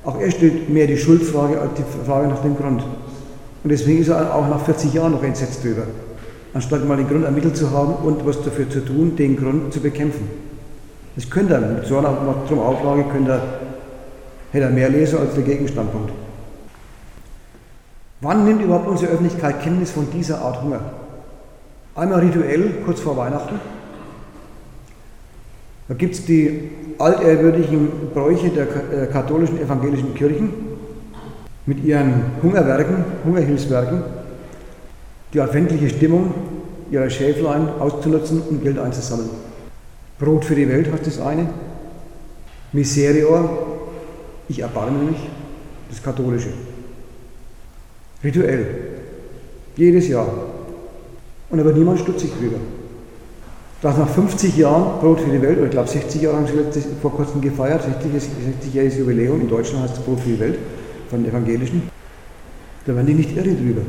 Auch 0.05 0.21
er 0.21 0.31
stellt 0.31 0.68
mehr 0.68 0.87
die 0.87 0.99
Schuldfrage 0.99 1.59
als 1.59 1.71
die 1.79 2.07
Frage 2.07 2.29
nach 2.29 2.42
dem 2.42 2.55
Grund. 2.55 2.83
Und 2.83 3.71
deswegen 3.71 4.03
ist 4.03 4.09
er 4.09 4.35
auch 4.35 4.47
nach 4.47 4.62
40 4.66 4.92
Jahren 4.92 5.12
noch 5.12 5.23
entsetzt 5.23 5.64
drüber. 5.64 5.85
Anstatt 6.53 6.87
mal 6.87 6.99
den 6.99 7.09
Grund 7.09 7.25
ermittelt 7.25 7.57
zu 7.57 7.71
haben 7.71 7.95
und 8.05 8.27
was 8.27 8.42
dafür 8.42 8.68
zu 8.68 8.85
tun, 8.85 9.16
den 9.16 9.38
Grund 9.38 9.73
zu 9.73 9.81
bekämpfen. 9.81 10.29
Das 11.16 11.31
könnte 11.31 11.55
er, 11.55 11.61
mit 11.61 11.87
so 11.87 11.97
einer 11.97 12.11
Auflage 12.11 13.05
könnte 13.05 13.31
er, 13.31 13.42
hätte 14.51 14.66
er 14.66 14.71
mehr 14.71 14.90
Leser 14.90 15.21
als 15.21 15.33
der 15.33 15.45
Gegenstandpunkt. 15.45 16.12
Wann 18.22 18.44
nimmt 18.44 18.62
überhaupt 18.62 18.87
unsere 18.87 19.11
Öffentlichkeit 19.11 19.62
Kenntnis 19.62 19.90
von 19.90 20.06
dieser 20.12 20.40
Art 20.40 20.62
Hunger? 20.62 20.80
Einmal 21.96 22.20
rituell, 22.20 22.74
kurz 22.85 23.00
vor 23.00 23.16
Weihnachten. 23.16 23.58
Da 25.88 25.94
gibt 25.94 26.14
es 26.14 26.24
die 26.24 26.70
altehrwürdigen 26.98 27.88
Bräuche 28.14 28.50
der 28.50 28.66
äh, 28.66 29.06
katholischen 29.06 29.61
evangelischen 29.61 30.14
Kirchen 30.14 30.50
mit 31.66 31.82
ihren 31.85 32.26
Hungerwerken, 32.40 33.04
Hungerhilfswerken, 33.24 34.02
die 35.35 35.40
adventliche 35.40 35.90
Stimmung 35.90 36.32
ihrer 36.92 37.11
Schäflein 37.11 37.68
auszunutzen 37.80 38.40
und 38.40 38.62
Geld 38.62 38.78
einzusammeln. 38.78 39.30
Brot 40.20 40.44
für 40.44 40.54
die 40.54 40.68
Welt 40.68 40.92
heißt 40.92 41.08
das 41.08 41.20
eine. 41.20 41.48
Miserior, 42.72 43.48
ich 44.48 44.61
erbarme 44.61 45.11
mich, 45.11 45.28
das 45.90 46.00
katholische. 46.00 46.50
Rituell. 48.22 48.66
Jedes 49.76 50.08
Jahr. 50.08 50.28
Und 51.50 51.58
da 51.58 51.64
wird 51.64 51.76
niemand 51.76 52.00
stutzig 52.00 52.30
drüber. 52.38 52.58
Dass 53.80 53.98
nach 53.98 54.08
50 54.08 54.56
Jahren 54.56 55.00
Brot 55.00 55.20
für 55.20 55.30
die 55.30 55.42
Welt, 55.42 55.58
oder 55.58 55.66
ich 55.66 55.72
glaube 55.72 55.88
60 55.88 56.22
Jahre 56.22 56.37
haben 56.37 56.46
sie 56.46 56.80
vor 57.00 57.12
kurzem 57.12 57.40
gefeiert, 57.40 57.82
60-jähriges 57.82 58.98
Jubiläum, 58.98 59.40
in 59.40 59.48
Deutschland 59.48 59.85
heißt 59.85 59.98
es 59.98 60.04
Brot 60.04 60.20
für 60.20 60.28
die 60.28 60.40
Welt, 60.40 60.58
von 61.11 61.22
den 61.22 61.30
Evangelischen, 61.30 61.90
da 62.87 62.94
werden 62.94 63.06
die 63.06 63.14
nicht 63.14 63.37
irre 63.37 63.54
drüber. 63.54 63.82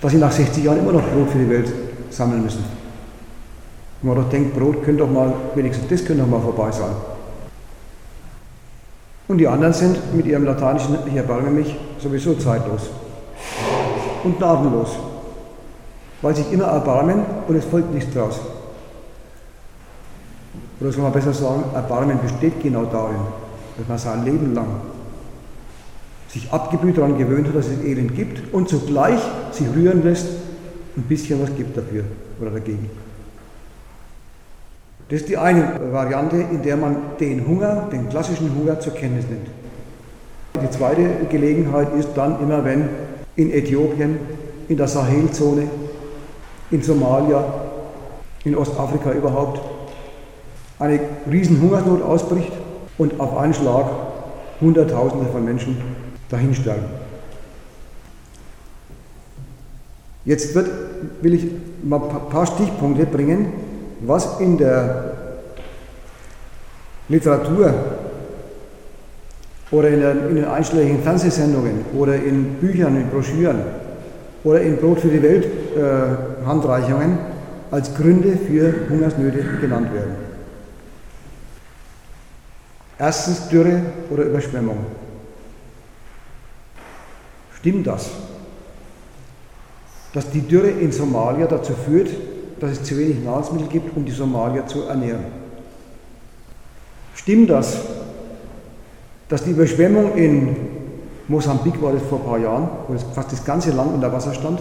Dass 0.00 0.12
sie 0.12 0.18
nach 0.18 0.32
60 0.32 0.64
Jahren 0.64 0.80
immer 0.80 0.92
noch 0.92 1.08
Brot 1.08 1.30
für 1.30 1.38
die 1.38 1.48
Welt 1.48 1.72
sammeln 2.10 2.42
müssen. 2.42 2.64
Und 4.02 4.08
man 4.08 4.16
doch 4.16 4.28
denkt, 4.28 4.54
Brot 4.56 4.82
könnte 4.82 5.04
doch 5.04 5.10
mal, 5.10 5.32
wenigstens 5.54 5.88
das 5.88 6.04
könnte 6.04 6.22
doch 6.22 6.30
mal 6.30 6.40
vorbei 6.40 6.72
sein. 6.72 6.90
Und 9.28 9.38
die 9.38 9.46
anderen 9.46 9.72
sind 9.72 10.14
mit 10.14 10.26
ihrem 10.26 10.44
lateinischen 10.44 10.98
Ich 11.06 11.14
erbarme 11.14 11.50
mich 11.50 11.76
sowieso 11.98 12.34
zeitlos 12.34 12.90
und 14.24 14.38
gnadenlos, 14.38 14.90
weil 16.22 16.34
sich 16.34 16.50
immer 16.52 16.64
erbarmen 16.64 17.22
und 17.46 17.56
es 17.56 17.64
folgt 17.64 17.92
nichts 17.94 18.12
draus. 18.12 18.40
Oder 20.80 20.92
soll 20.92 21.02
man 21.02 21.12
besser 21.12 21.32
sagen, 21.32 21.64
Erbarmen 21.74 22.20
besteht 22.20 22.62
genau 22.62 22.84
darin, 22.84 23.20
dass 23.78 23.88
man 23.88 23.98
sein 23.98 24.24
Leben 24.24 24.54
lang 24.54 24.66
sich 26.28 26.52
abgebüht 26.52 26.98
daran 26.98 27.16
gewöhnt 27.16 27.48
hat, 27.48 27.56
dass 27.56 27.68
es 27.68 27.82
Elend 27.82 28.14
gibt 28.14 28.52
und 28.52 28.68
zugleich 28.68 29.20
sich 29.52 29.66
rühren 29.74 30.02
lässt, 30.04 30.26
ein 30.96 31.02
bisschen 31.02 31.42
was 31.42 31.54
gibt 31.56 31.76
dafür 31.76 32.04
oder 32.40 32.50
dagegen. 32.50 32.90
Das 35.08 35.20
ist 35.20 35.28
die 35.28 35.36
eine 35.36 35.80
Variante, 35.92 36.36
in 36.36 36.62
der 36.62 36.76
man 36.76 36.96
den 37.20 37.46
Hunger, 37.46 37.88
den 37.92 38.08
klassischen 38.08 38.54
Hunger 38.54 38.80
zur 38.80 38.92
Kenntnis 38.94 39.24
nimmt. 39.28 39.46
Die 40.62 40.70
zweite 40.70 41.26
Gelegenheit 41.30 41.94
ist 41.94 42.10
dann 42.14 42.40
immer, 42.40 42.64
wenn 42.64 42.88
in 43.36 43.52
Äthiopien, 43.52 44.18
in 44.68 44.76
der 44.76 44.88
Sahelzone 44.88 45.68
in 46.70 46.82
Somalia, 46.82 47.44
in 48.44 48.56
Ostafrika 48.56 49.12
überhaupt, 49.12 49.60
eine 50.78 51.00
riesen 51.30 51.60
Hungersnot 51.60 52.02
ausbricht 52.02 52.52
und 52.98 53.18
auf 53.20 53.36
einen 53.36 53.54
Schlag 53.54 53.86
Hunderttausende 54.60 55.26
von 55.26 55.44
Menschen 55.44 55.76
dahin 56.28 56.54
sterben. 56.54 56.86
Jetzt 60.24 60.54
wird, 60.54 60.70
will 61.20 61.34
ich 61.34 61.46
mal 61.84 62.00
ein 62.00 62.28
paar 62.30 62.46
Stichpunkte 62.46 63.06
bringen, 63.06 63.52
was 64.00 64.40
in 64.40 64.58
der 64.58 65.12
Literatur 67.08 67.72
oder 69.70 69.88
in, 69.88 70.00
der, 70.00 70.28
in 70.28 70.36
den 70.36 70.44
einschlägigen 70.44 71.02
Fernsehsendungen 71.02 71.84
oder 71.96 72.14
in 72.14 72.54
Büchern, 72.54 72.96
in 72.96 73.08
Broschüren 73.08 73.62
oder 74.44 74.60
in 74.60 74.76
Brot 74.76 75.00
für 75.00 75.08
die 75.08 75.22
Welt 75.22 75.44
äh, 75.44 76.46
Handreichungen 76.46 77.18
als 77.70 77.94
Gründe 77.94 78.36
für 78.36 78.88
Hungersnöte 78.88 79.42
genannt 79.60 79.92
werden. 79.92 80.14
Erstens 82.98 83.48
Dürre 83.48 83.82
oder 84.08 84.24
Überschwemmung. 84.24 84.78
Stimmt 87.58 87.86
das? 87.86 88.10
Dass 90.12 90.30
die 90.30 90.40
Dürre 90.40 90.68
in 90.68 90.92
Somalia 90.92 91.46
dazu 91.46 91.74
führt, 91.74 92.08
dass 92.60 92.70
es 92.70 92.84
zu 92.84 92.96
wenig 92.96 93.22
Nahrungsmittel 93.22 93.68
gibt, 93.68 93.96
um 93.96 94.04
die 94.04 94.12
Somalier 94.12 94.66
zu 94.66 94.84
ernähren. 94.84 95.24
Stimmt 97.14 97.50
das, 97.50 97.80
dass 99.28 99.44
die 99.44 99.50
Überschwemmung 99.50 100.14
in 100.16 100.56
Mosambik 101.28 101.80
war 101.82 101.92
das 101.92 102.02
vor 102.02 102.20
ein 102.20 102.24
paar 102.24 102.38
Jahren, 102.38 102.68
wo 102.86 102.96
fast 103.14 103.32
das 103.32 103.44
ganze 103.44 103.72
Land 103.72 103.94
unter 103.94 104.12
Wasser 104.12 104.32
stand, 104.32 104.60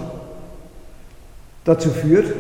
dazu 1.64 1.90
führt, 1.90 2.34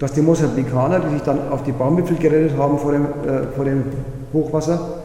dass 0.00 0.12
die 0.12 0.22
Mosambikaner, 0.22 1.00
die 1.00 1.14
sich 1.14 1.22
dann 1.22 1.50
auf 1.50 1.62
die 1.62 1.72
Baumwipfel 1.72 2.16
gerettet 2.16 2.56
haben 2.56 2.78
vor 2.78 2.92
dem, 2.92 3.04
äh, 3.04 3.46
vor 3.54 3.64
dem 3.64 3.84
Hochwasser, 4.32 5.02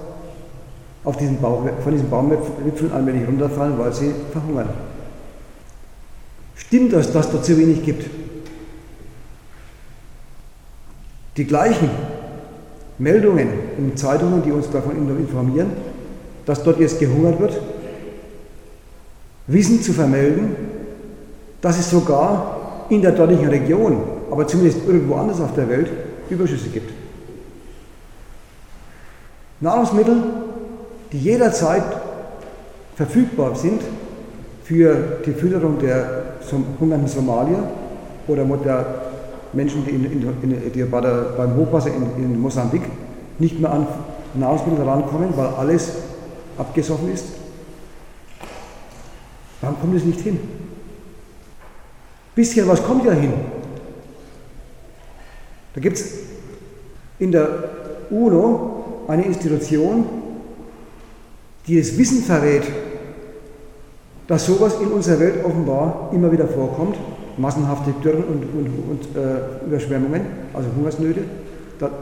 auf 1.04 1.18
diesen 1.18 1.40
Bauch, 1.40 1.62
von 1.84 1.92
diesen 1.92 2.10
Baumwipfeln 2.10 2.92
allmählich 2.92 3.28
runterfallen, 3.28 3.78
weil 3.78 3.94
sie 3.94 4.12
verhungern. 4.32 4.70
Stimmt 6.56 6.94
das, 6.94 7.12
dass 7.12 7.32
da 7.32 7.44
zu 7.44 7.58
wenig 7.58 7.84
gibt? 7.84 8.10
Die 11.38 11.46
gleichen 11.46 11.90
Meldungen 12.98 13.50
in 13.78 13.96
Zeitungen, 13.96 14.42
die 14.42 14.52
uns 14.52 14.70
davon 14.72 14.96
informieren, 15.20 15.72
dass 16.46 16.64
dort 16.64 16.80
jetzt 16.80 17.00
gehungert 17.00 17.40
wird, 17.40 17.60
wissen 19.48 19.82
zu 19.82 19.94
vermelden, 19.94 20.56
dass 21.62 21.80
es 21.80 21.90
sogar 21.90 22.86
in 22.90 23.02
der 23.02 23.12
dortigen 23.12 23.48
Region, 23.48 23.98
aber 24.30 24.48
zumindest 24.48 24.86
irgendwo 24.88 25.16
anders 25.16 25.42
auf 25.42 25.54
der 25.56 25.70
Welt, 25.70 25.90
Überschüsse 26.30 26.70
gibt. 26.70 26.92
Nahrungsmittel, 29.60 30.18
die 31.12 31.20
jederzeit 31.20 31.84
verfügbar 32.96 33.56
sind 33.56 33.82
für 34.64 35.20
die 35.26 35.34
Fütterung 35.34 35.80
der 35.80 36.24
hungernden 36.80 37.08
Somalier 37.08 37.64
oder 38.28 38.44
der 38.44 38.86
Menschen, 39.54 39.86
die, 39.86 39.92
in, 39.92 40.06
in, 40.06 40.72
die 40.74 40.84
bei 40.84 41.02
der, 41.02 41.34
beim 41.38 41.56
Hochwasser 41.56 41.90
in, 41.90 42.24
in 42.24 42.40
Mosambik 42.40 42.82
nicht 43.40 43.60
mehr 43.60 43.72
an 43.72 43.88
Nahrungsmittel 44.34 44.84
rankommen, 44.88 45.30
weil 45.36 45.48
alles 45.48 45.92
abgesoffen 46.58 47.12
ist. 47.14 47.26
Warum 49.62 49.80
kommt 49.80 49.96
es 49.96 50.04
nicht 50.04 50.22
hin? 50.22 50.40
Bisschen 52.36 52.68
was 52.68 52.84
kommt 52.84 53.06
ja 53.06 53.14
hin. 53.14 53.34
Da 55.74 55.82
gibt 55.82 55.98
es 55.98 56.14
in 57.20 57.32
der 57.32 57.48
UNO 58.10 59.06
eine 59.08 59.26
Institution, 59.26 60.06
die 61.68 61.80
das 61.80 61.98
Wissen 61.98 62.24
verrät, 62.24 62.64
dass 64.28 64.46
sowas 64.46 64.76
in 64.82 64.88
unserer 64.88 65.20
Welt 65.20 65.46
offenbar 65.46 66.10
immer 66.14 66.32
wieder 66.32 66.48
vorkommt, 66.48 66.98
massenhafte 67.38 67.92
Dürren 68.04 68.24
und, 68.24 68.44
und, 68.44 68.68
und 68.90 69.16
äh, 69.16 69.66
Überschwemmungen, 69.66 70.26
also 70.54 70.70
Hungersnöte, 70.76 71.22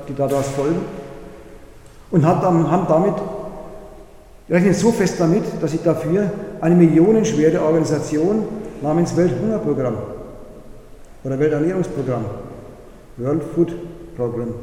die 0.08 0.16
daraus 0.16 0.48
folgen, 0.50 0.82
und 2.12 2.26
haben 2.26 2.86
damit 2.88 3.16
rechnen 4.50 4.74
so 4.74 4.92
fest 4.92 5.16
damit, 5.20 5.44
dass 5.62 5.72
sie 5.72 5.80
dafür 5.84 6.32
eine 6.62 6.76
millionenschwere 6.76 7.62
Organisation 7.62 8.44
namens 8.82 9.16
Welthungerprogramm 9.16 9.98
oder 11.24 11.40
Welternährungsprogramm, 11.40 12.26
World 13.18 13.44
Food 13.56 13.74
Program, 14.16 14.54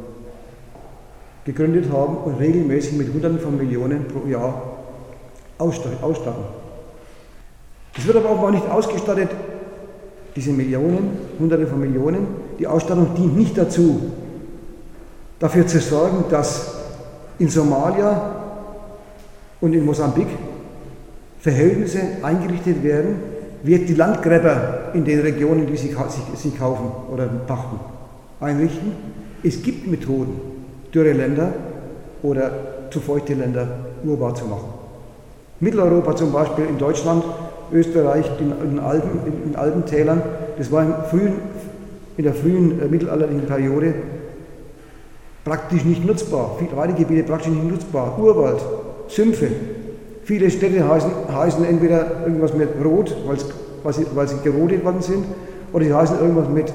gegründet 1.45 1.91
haben 1.91 2.19
und 2.19 2.39
regelmäßig 2.39 2.93
mit 2.93 3.13
Hunderten 3.13 3.39
von 3.39 3.57
Millionen 3.57 4.07
pro 4.07 4.29
Jahr 4.29 4.63
ausstatten. 5.59 6.45
Es 7.97 8.07
wird 8.07 8.17
aber 8.17 8.31
auch 8.31 8.51
nicht 8.51 8.69
ausgestattet, 8.69 9.31
diese 10.37 10.53
Millionen, 10.53 11.19
Hunderte 11.39 11.67
von 11.67 11.81
Millionen, 11.81 12.27
die 12.59 12.67
Ausstattung 12.67 13.15
dient 13.17 13.37
nicht 13.37 13.59
dazu, 13.59 14.13
dafür 15.39 15.67
zu 15.67 15.81
sorgen, 15.81 16.25
dass 16.31 16.75
in 17.39 17.49
Somalia 17.49 18.40
und 19.61 19.73
in 19.75 19.85
Mosambik 19.85 20.29
Verhältnisse 21.41 22.01
eingerichtet 22.23 22.83
werden, 22.83 23.17
wie 23.63 23.79
die 23.79 23.95
Landgräber 23.95 24.91
in 24.95 25.05
den 25.05 25.21
Regionen, 25.21 25.67
die 25.67 25.77
sie, 25.77 25.95
sie 26.35 26.51
kaufen 26.51 26.91
oder 27.13 27.27
pachten, 27.27 27.79
einrichten. 28.41 28.93
Es 29.43 29.63
gibt 29.63 29.87
Methoden, 29.87 30.41
dürre 30.95 31.13
Länder 31.13 31.53
oder 32.23 32.51
zu 32.91 33.01
feuchte 33.01 33.35
Länder 33.35 33.69
urbar 34.05 34.35
zu 34.35 34.45
machen. 34.47 34.69
Mitteleuropa 35.61 36.17
zum 36.17 36.33
Beispiel, 36.33 36.65
in 36.67 36.79
Deutschland, 36.79 37.25
Österreich, 37.73 38.27
in, 38.41 38.79
Alpen, 38.79 39.21
in 39.47 39.57
Alpentälern, 39.57 40.23
das 40.59 40.73
war 40.73 40.83
im 40.83 40.95
frühen, 41.11 41.35
in 42.17 42.25
der 42.25 42.35
frühen 42.35 42.81
äh, 42.81 42.89
mittelalterlichen 42.89 43.47
Periode 43.47 43.95
praktisch 45.45 45.85
nicht 45.85 46.05
nutzbar. 46.05 46.57
Viele 46.59 46.77
Weidegebiete 46.77 47.23
praktisch 47.23 47.53
nicht 47.53 47.71
nutzbar. 47.71 48.19
Urwald, 48.19 48.61
Sümpfe. 49.11 49.49
Viele 50.25 50.51
Städte 50.51 50.89
heißen, 50.89 51.11
heißen 51.33 51.65
entweder 51.65 52.23
irgendwas 52.25 52.55
mit 52.55 52.69
Rot, 52.85 53.15
weil 53.27 53.93
sie, 53.93 54.07
weil 54.15 54.29
sie 54.29 54.37
gerodet 54.45 54.85
worden 54.85 55.03
sind, 55.03 55.25
oder 55.73 55.85
sie 55.85 55.93
heißen 55.93 56.19
irgendwas 56.21 56.49
mit, 56.49 56.73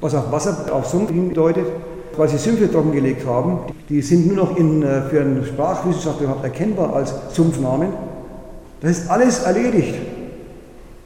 was 0.00 0.14
auf 0.14 0.32
Wasser, 0.32 0.66
auf 0.72 0.86
Sumpf 0.86 1.10
hindeutet, 1.10 1.66
weil 2.16 2.28
sie 2.28 2.38
Sümpfe 2.38 2.70
trockengelegt 2.70 3.26
haben. 3.26 3.58
Die 3.88 4.02
sind 4.02 4.26
nur 4.26 4.36
noch 4.36 4.56
in, 4.56 4.82
äh, 4.82 5.02
für 5.02 5.20
einen 5.20 5.44
Sprachwissenschaftler 5.44 6.24
überhaupt 6.24 6.44
erkennbar 6.44 6.94
als 6.94 7.14
Sumpfnamen. 7.32 7.88
Das 8.80 8.90
ist 8.92 9.10
alles 9.10 9.42
erledigt. 9.44 9.94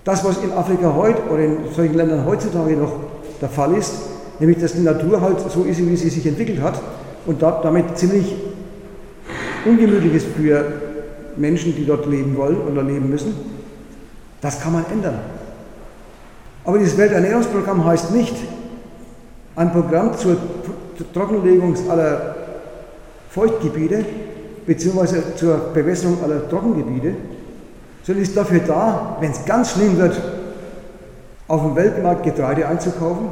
Das, 0.04 0.24
was 0.24 0.42
in 0.42 0.52
Afrika 0.52 0.94
heute 0.96 1.22
oder 1.30 1.44
in 1.44 1.58
solchen 1.74 1.94
Ländern 1.94 2.24
heutzutage 2.24 2.74
noch 2.76 2.92
der 3.40 3.48
Fall 3.48 3.74
ist, 3.74 3.94
nämlich 4.38 4.58
dass 4.58 4.72
die 4.72 4.80
Natur 4.80 5.20
halt 5.20 5.38
so 5.50 5.64
ist, 5.64 5.78
wie 5.78 5.96
sie 5.96 6.08
sich 6.08 6.26
entwickelt 6.26 6.62
hat 6.62 6.80
und 7.26 7.42
da, 7.42 7.60
damit 7.62 7.98
ziemlich 7.98 8.34
ungemütlich 9.64 10.14
ist 10.14 10.26
für 10.36 10.64
Menschen, 11.36 11.74
die 11.74 11.86
dort 11.86 12.06
leben 12.06 12.36
wollen 12.36 12.60
oder 12.60 12.82
leben 12.82 13.08
müssen, 13.08 13.34
das 14.40 14.60
kann 14.60 14.72
man 14.72 14.84
ändern. 14.90 15.18
Aber 16.64 16.78
dieses 16.78 16.96
Welternährungsprogramm 16.96 17.84
heißt 17.84 18.12
nicht 18.12 18.34
ein 19.56 19.72
Programm 19.72 20.16
zur 20.16 20.36
Trockenlegung 21.12 21.74
aller 21.88 22.36
Feuchtgebiete 23.30 24.04
bzw. 24.66 25.36
zur 25.36 25.56
Bewässerung 25.74 26.22
aller 26.22 26.48
Trockengebiete, 26.48 27.14
sondern 28.02 28.22
ist 28.22 28.36
dafür 28.36 28.60
da, 28.60 29.16
wenn 29.20 29.30
es 29.30 29.44
ganz 29.44 29.72
schlimm 29.72 29.98
wird, 29.98 30.20
auf 31.48 31.62
dem 31.62 31.76
Weltmarkt 31.76 32.22
Getreide 32.22 32.66
einzukaufen 32.66 33.28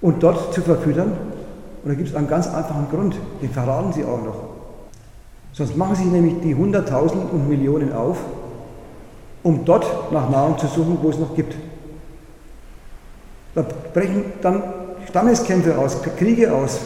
und 0.00 0.22
dort 0.22 0.54
zu 0.54 0.62
verfüttern. 0.62 1.12
Und 1.82 1.90
da 1.90 1.94
gibt 1.94 2.08
es 2.08 2.14
einen 2.14 2.28
ganz 2.28 2.46
einfachen 2.46 2.88
Grund, 2.90 3.16
den 3.42 3.50
verraten 3.50 3.92
sie 3.92 4.04
auch 4.04 4.22
noch. 4.22 4.55
Sonst 5.56 5.74
machen 5.74 5.96
sich 5.96 6.04
nämlich 6.04 6.34
die 6.42 6.54
Hunderttausenden 6.54 7.30
und 7.30 7.48
Millionen 7.48 7.90
auf, 7.90 8.18
um 9.42 9.64
dort 9.64 10.12
nach 10.12 10.28
Nahrung 10.28 10.58
zu 10.58 10.66
suchen, 10.66 10.98
wo 11.00 11.08
es 11.08 11.18
noch 11.18 11.34
gibt. 11.34 11.56
Da 13.54 13.64
brechen 13.94 14.24
dann 14.42 14.62
Stammeskämpfe 15.08 15.78
aus, 15.78 16.02
Kriege 16.18 16.52
aus. 16.52 16.80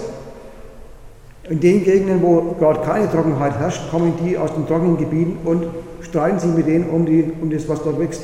In 1.48 1.58
den 1.58 1.82
Gegenden, 1.82 2.22
wo 2.22 2.54
gerade 2.60 2.78
keine 2.82 3.10
Trockenheit 3.10 3.58
herrscht, 3.58 3.90
kommen 3.90 4.12
die 4.24 4.38
aus 4.38 4.54
den 4.54 4.68
trockenen 4.68 4.98
Gebieten 4.98 5.38
und 5.44 5.66
streiten 6.00 6.38
sich 6.38 6.54
mit 6.54 6.68
denen 6.68 6.90
um, 6.90 7.04
die, 7.06 7.32
um 7.40 7.50
das, 7.50 7.68
was 7.68 7.82
dort 7.82 7.98
wächst. 7.98 8.22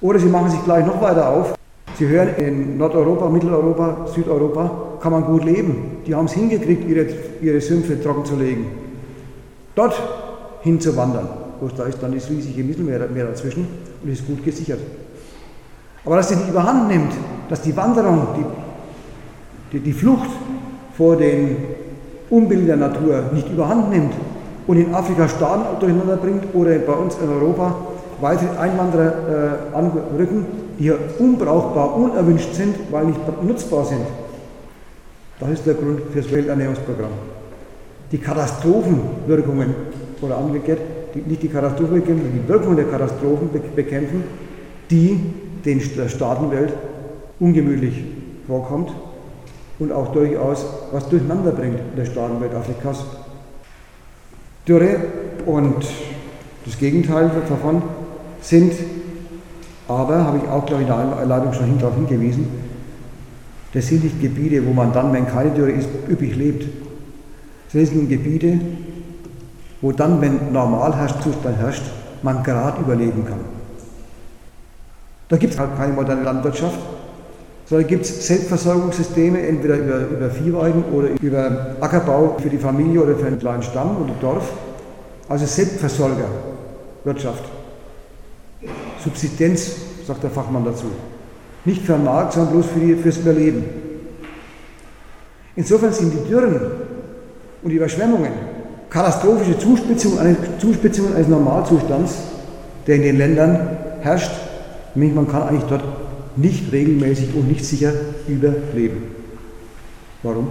Oder 0.00 0.20
sie 0.20 0.28
machen 0.28 0.50
sich 0.50 0.62
gleich 0.62 0.86
noch 0.86 1.02
weiter 1.02 1.28
auf. 1.28 1.54
Sie 1.98 2.06
hören, 2.06 2.36
in 2.36 2.78
Nordeuropa, 2.78 3.28
Mitteleuropa, 3.28 4.06
Südeuropa 4.14 4.70
kann 5.00 5.10
man 5.10 5.24
gut 5.24 5.44
leben. 5.44 6.02
Die 6.06 6.14
haben 6.14 6.26
es 6.26 6.34
hingekriegt, 6.34 6.88
ihre, 6.88 7.06
ihre 7.40 7.60
Sümpfe 7.60 8.00
trocken 8.00 8.24
zu 8.24 8.36
legen 8.36 8.87
dort 9.78 9.94
hinzuwandern. 10.62 11.28
Bloß 11.60 11.74
da 11.76 11.84
ist 11.84 12.02
dann 12.02 12.12
das 12.12 12.28
riesige 12.28 12.62
Mittelmeer 12.62 13.26
dazwischen 13.26 13.66
und 14.02 14.10
ist 14.10 14.26
gut 14.26 14.44
gesichert. 14.44 14.80
Aber 16.04 16.16
dass 16.16 16.28
sie 16.28 16.36
nicht 16.36 16.48
überhand 16.48 16.88
nimmt, 16.88 17.12
dass 17.48 17.62
die 17.62 17.76
Wanderung, 17.76 18.28
die, 18.36 19.76
die, 19.76 19.80
die 19.80 19.92
Flucht 19.92 20.30
vor 20.96 21.16
den 21.16 21.56
Unbilden 22.30 22.66
der 22.66 22.76
Natur 22.76 23.24
nicht 23.32 23.50
überhand 23.50 23.90
nimmt 23.90 24.14
und 24.66 24.76
in 24.76 24.94
Afrika 24.94 25.28
Staaten 25.28 25.80
durcheinander 25.80 26.16
bringt 26.16 26.54
oder 26.54 26.78
bei 26.78 26.92
uns 26.92 27.16
in 27.22 27.28
Europa 27.28 27.74
weitere 28.20 28.56
Einwanderer 28.58 29.62
äh, 29.72 29.76
anrücken, 29.76 30.46
die 30.78 30.84
hier 30.84 30.98
unbrauchbar, 31.18 31.96
unerwünscht 31.96 32.54
sind, 32.54 32.74
weil 32.90 33.06
nicht 33.06 33.20
nutzbar 33.42 33.84
sind. 33.84 34.02
Das 35.40 35.50
ist 35.50 35.66
der 35.66 35.74
Grund 35.74 36.00
für 36.12 36.20
das 36.20 36.30
Welternährungsprogramm. 36.30 37.37
Die 38.12 38.18
Katastrophenwirkungen, 38.18 39.74
oder 40.20 40.38
umgekehrt, 40.38 40.80
nicht 41.14 41.42
die 41.42 41.48
Katastrophenwirkungen, 41.48 42.22
sondern 42.22 42.42
die 42.42 42.48
Wirkungen 42.48 42.76
der 42.76 42.86
Katastrophen 42.86 43.50
bekämpfen, 43.74 44.24
die 44.90 45.20
den 45.64 45.82
der 45.96 46.08
Staatenwelt 46.08 46.72
ungemütlich 47.40 48.04
vorkommt 48.46 48.90
und 49.78 49.92
auch 49.92 50.12
durchaus 50.12 50.66
was 50.92 51.08
durcheinander 51.08 51.52
bringt 51.52 51.78
in 51.78 51.96
der 51.96 52.06
Staatenwelt 52.06 52.54
Afrikas. 52.54 53.04
Dürre 54.66 54.96
und 55.46 55.86
das 56.64 56.78
Gegenteil 56.78 57.30
davon 57.48 57.82
sind 58.40 58.72
aber, 59.88 60.24
habe 60.24 60.38
ich 60.38 60.48
auch, 60.48 60.66
glaube 60.66 60.82
ich, 60.82 60.88
in 60.88 60.94
der 60.94 61.18
Einleitung 61.18 61.52
schon 61.54 61.78
darauf 61.78 61.94
hingewiesen, 61.94 62.46
das 63.72 63.86
sind 63.86 64.04
nicht 64.04 64.20
Gebiete, 64.20 64.66
wo 64.66 64.72
man 64.72 64.92
dann, 64.92 65.12
wenn 65.12 65.26
keine 65.26 65.50
Dürre 65.50 65.70
ist, 65.70 65.88
üppig 66.10 66.36
lebt. 66.36 66.66
Das 67.72 67.88
sind 67.88 68.08
Gebiete, 68.08 68.58
wo 69.80 69.92
dann, 69.92 70.20
wenn 70.20 70.52
Normalherrschzustand 70.52 71.56
herrscht, 71.58 71.84
man 72.22 72.42
gerade 72.42 72.80
überleben 72.80 73.24
kann. 73.26 73.40
Da 75.28 75.36
gibt 75.36 75.52
es 75.52 75.58
halt 75.58 75.76
keine 75.76 75.92
moderne 75.92 76.22
Landwirtschaft, 76.22 76.78
sondern 77.66 77.86
gibt 77.86 78.06
es 78.06 78.26
Selbstversorgungssysteme, 78.26 79.46
entweder 79.46 79.76
über, 79.76 79.98
über 79.98 80.30
Viehweiden 80.30 80.84
oder 80.84 81.08
über 81.20 81.76
Ackerbau 81.80 82.38
für 82.40 82.48
die 82.48 82.56
Familie 82.56 83.02
oder 83.02 83.16
für 83.16 83.26
einen 83.26 83.38
kleinen 83.38 83.62
Stamm 83.62 83.98
oder 84.02 84.14
Dorf. 84.20 84.50
Also 85.28 85.44
Selbstversorgerwirtschaft. 85.44 87.44
Subsistenz, 89.04 89.72
sagt 90.06 90.22
der 90.22 90.30
Fachmann 90.30 90.64
dazu. 90.64 90.86
Nicht 91.66 91.82
für 91.82 91.92
den 91.92 92.04
Markt, 92.04 92.32
sondern 92.32 92.54
bloß 92.54 92.66
für 92.66 92.80
die, 92.80 92.94
fürs 92.94 93.18
Überleben. 93.18 93.64
Insofern 95.54 95.92
sind 95.92 96.14
die 96.14 96.28
Dürren 96.28 96.87
und 97.62 97.70
Überschwemmungen 97.70 98.32
katastrophische 98.90 99.58
Zuspitzungen 99.58 100.18
eines, 100.18 100.36
Zuspitzungen 100.58 101.14
eines 101.14 101.28
Normalzustands, 101.28 102.14
der 102.86 102.96
in 102.96 103.02
den 103.02 103.18
Ländern 103.18 103.76
herrscht. 104.00 104.30
Nämlich 104.94 105.14
man 105.14 105.28
kann 105.28 105.42
eigentlich 105.42 105.64
dort 105.64 105.84
nicht 106.36 106.72
regelmäßig 106.72 107.34
und 107.34 107.48
nicht 107.48 107.64
sicher 107.64 107.92
überleben. 108.26 109.14
Warum? 110.22 110.48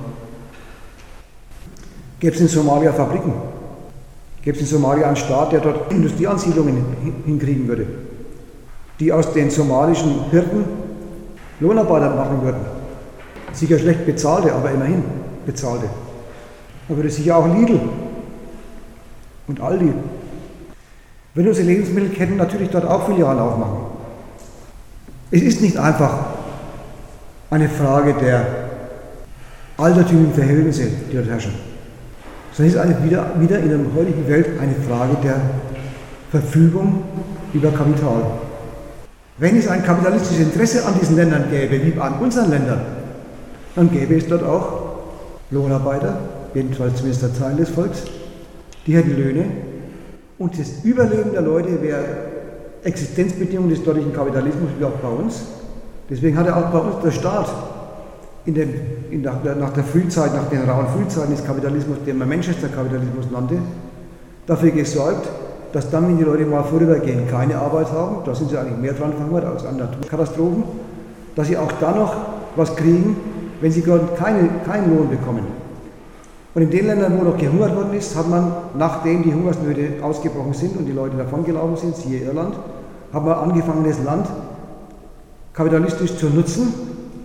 Gäbe 2.19 2.35
es 2.35 2.41
in 2.41 2.47
Somalia 2.47 2.93
Fabriken? 2.93 3.33
Gäbe 4.43 4.55
es 4.55 4.61
in 4.61 4.67
Somalia 4.67 5.07
einen 5.07 5.15
Staat, 5.15 5.51
der 5.51 5.61
dort 5.61 5.91
Industrieansiedlungen 5.91 6.83
hinkriegen 7.25 7.67
würde? 7.67 7.87
die 8.99 9.11
aus 9.11 9.33
den 9.33 9.49
somalischen 9.49 10.29
Hirten 10.31 10.65
Lohnarbeiter 11.59 12.15
machen 12.15 12.41
würden. 12.43 12.61
Sicher 13.53 13.79
schlecht 13.79 14.05
bezahlte, 14.05 14.53
aber 14.53 14.71
immerhin 14.71 15.03
bezahlte. 15.45 15.87
Da 16.87 16.95
würde 16.95 17.09
sicher 17.09 17.37
auch 17.37 17.53
Lidl 17.53 17.79
und 19.47 19.61
Aldi. 19.61 19.93
Wenn 21.33 21.47
unsere 21.47 21.67
Lebensmittelketten 21.67 22.37
natürlich 22.37 22.69
dort 22.69 22.85
auch 22.85 23.05
Filialen 23.05 23.39
aufmachen. 23.39 23.77
Es 25.29 25.41
ist 25.41 25.61
nicht 25.61 25.77
einfach 25.77 26.13
eine 27.49 27.69
Frage 27.69 28.13
der 28.13 28.45
altertümlichen 29.77 30.33
Verhältnisse, 30.33 30.87
die 30.87 31.15
dort 31.15 31.27
herrschen, 31.27 31.53
sondern 32.53 32.75
es 32.75 32.89
ist 32.89 33.03
wieder, 33.03 33.31
wieder 33.39 33.59
in 33.59 33.69
der 33.69 33.79
heutigen 33.95 34.27
Welt 34.27 34.47
eine 34.59 34.73
Frage 34.73 35.17
der 35.23 35.35
Verfügung 36.31 37.03
über 37.53 37.71
Kapital. 37.71 38.23
Wenn 39.37 39.57
es 39.57 39.67
ein 39.67 39.83
kapitalistisches 39.83 40.47
Interesse 40.47 40.85
an 40.85 40.95
diesen 40.99 41.15
Ländern 41.15 41.45
gäbe, 41.51 41.79
wie 41.83 41.99
an 41.99 42.13
unseren 42.19 42.49
Ländern, 42.49 42.81
dann 43.75 43.91
gäbe 43.91 44.15
es 44.15 44.27
dort 44.27 44.43
auch 44.43 44.97
Lohnarbeiter, 45.51 46.19
jedenfalls 46.53 46.95
zumindest 46.95 47.23
der 47.23 47.33
Teil 47.33 47.55
des 47.55 47.69
Volks, 47.69 48.03
die 48.85 48.95
hätten 48.95 49.15
Löhne 49.15 49.45
und 50.37 50.57
das 50.59 50.83
Überleben 50.83 51.31
der 51.33 51.41
Leute 51.41 51.81
wäre 51.81 52.03
Existenzbedingung 52.83 53.69
des 53.69 53.83
dortigen 53.83 54.13
Kapitalismus 54.13 54.69
wie 54.79 54.85
auch 54.85 54.91
bei 54.91 55.09
uns. 55.09 55.41
Deswegen 56.09 56.37
hat 56.37 56.47
er 56.47 56.57
auch 56.57 56.71
bei 56.71 56.79
uns 56.79 56.95
der 57.03 57.11
Staat 57.11 57.47
in 58.45 58.53
den, 58.53 58.73
in 59.11 59.21
nach, 59.21 59.41
der, 59.43 59.55
nach 59.55 59.73
der 59.73 59.83
Frühzeit, 59.83 60.33
nach 60.33 60.47
den 60.49 60.61
rauen 60.61 60.87
Frühzeiten 60.87 61.31
des 61.31 61.43
Kapitalismus, 61.43 61.97
den 62.05 62.17
man 62.17 62.29
Manchester-Kapitalismus 62.29 63.25
nannte, 63.31 63.57
dafür 64.45 64.71
gesorgt, 64.71 65.27
dass 65.73 65.89
dann, 65.89 66.07
wenn 66.07 66.17
die 66.17 66.23
Leute 66.23 66.45
mal 66.45 66.63
vorübergehend 66.63 67.29
keine 67.29 67.57
Arbeit 67.57 67.91
haben, 67.91 68.17
da 68.25 68.33
sind 68.33 68.49
sie 68.49 68.57
eigentlich 68.57 68.77
mehr 68.77 68.93
dran 68.93 69.13
verhungert 69.13 69.43
als 69.43 69.65
an 69.65 69.77
Naturkatastrophen, 69.77 70.63
dass 71.35 71.47
sie 71.47 71.57
auch 71.57 71.71
dann 71.81 71.97
noch 71.97 72.15
was 72.55 72.73
kriegen, 72.75 73.17
wenn 73.59 73.71
sie 73.71 73.81
gerade 73.81 74.07
keine, 74.17 74.49
keinen 74.65 74.95
Lohn 74.95 75.09
bekommen. 75.09 75.45
Und 76.57 76.63
in 76.63 76.71
den 76.71 76.87
Ländern, 76.87 77.19
wo 77.19 77.23
noch 77.23 77.37
gehungert 77.37 77.75
worden 77.75 77.93
ist, 77.93 78.15
hat 78.15 78.27
man, 78.27 78.51
nachdem 78.75 79.21
die 79.21 79.31
Hungersnöte 79.31 80.03
ausgebrochen 80.03 80.55
sind 80.55 80.75
und 80.75 80.87
die 80.87 80.91
Leute 80.91 81.15
davongelaufen 81.15 81.77
sind, 81.77 81.95
siehe 81.95 82.21
Irland, 82.21 82.55
hat 83.13 83.23
man 83.23 83.35
angefangen, 83.35 83.85
das 83.87 84.03
Land 84.03 84.25
kapitalistisch 85.53 86.17
zu 86.17 86.29
nutzen 86.29 86.73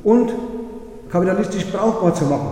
und 0.05 0.35
kapitalistisch 1.11 1.65
brauchbar 1.73 2.13
zu 2.13 2.27
machen. 2.27 2.49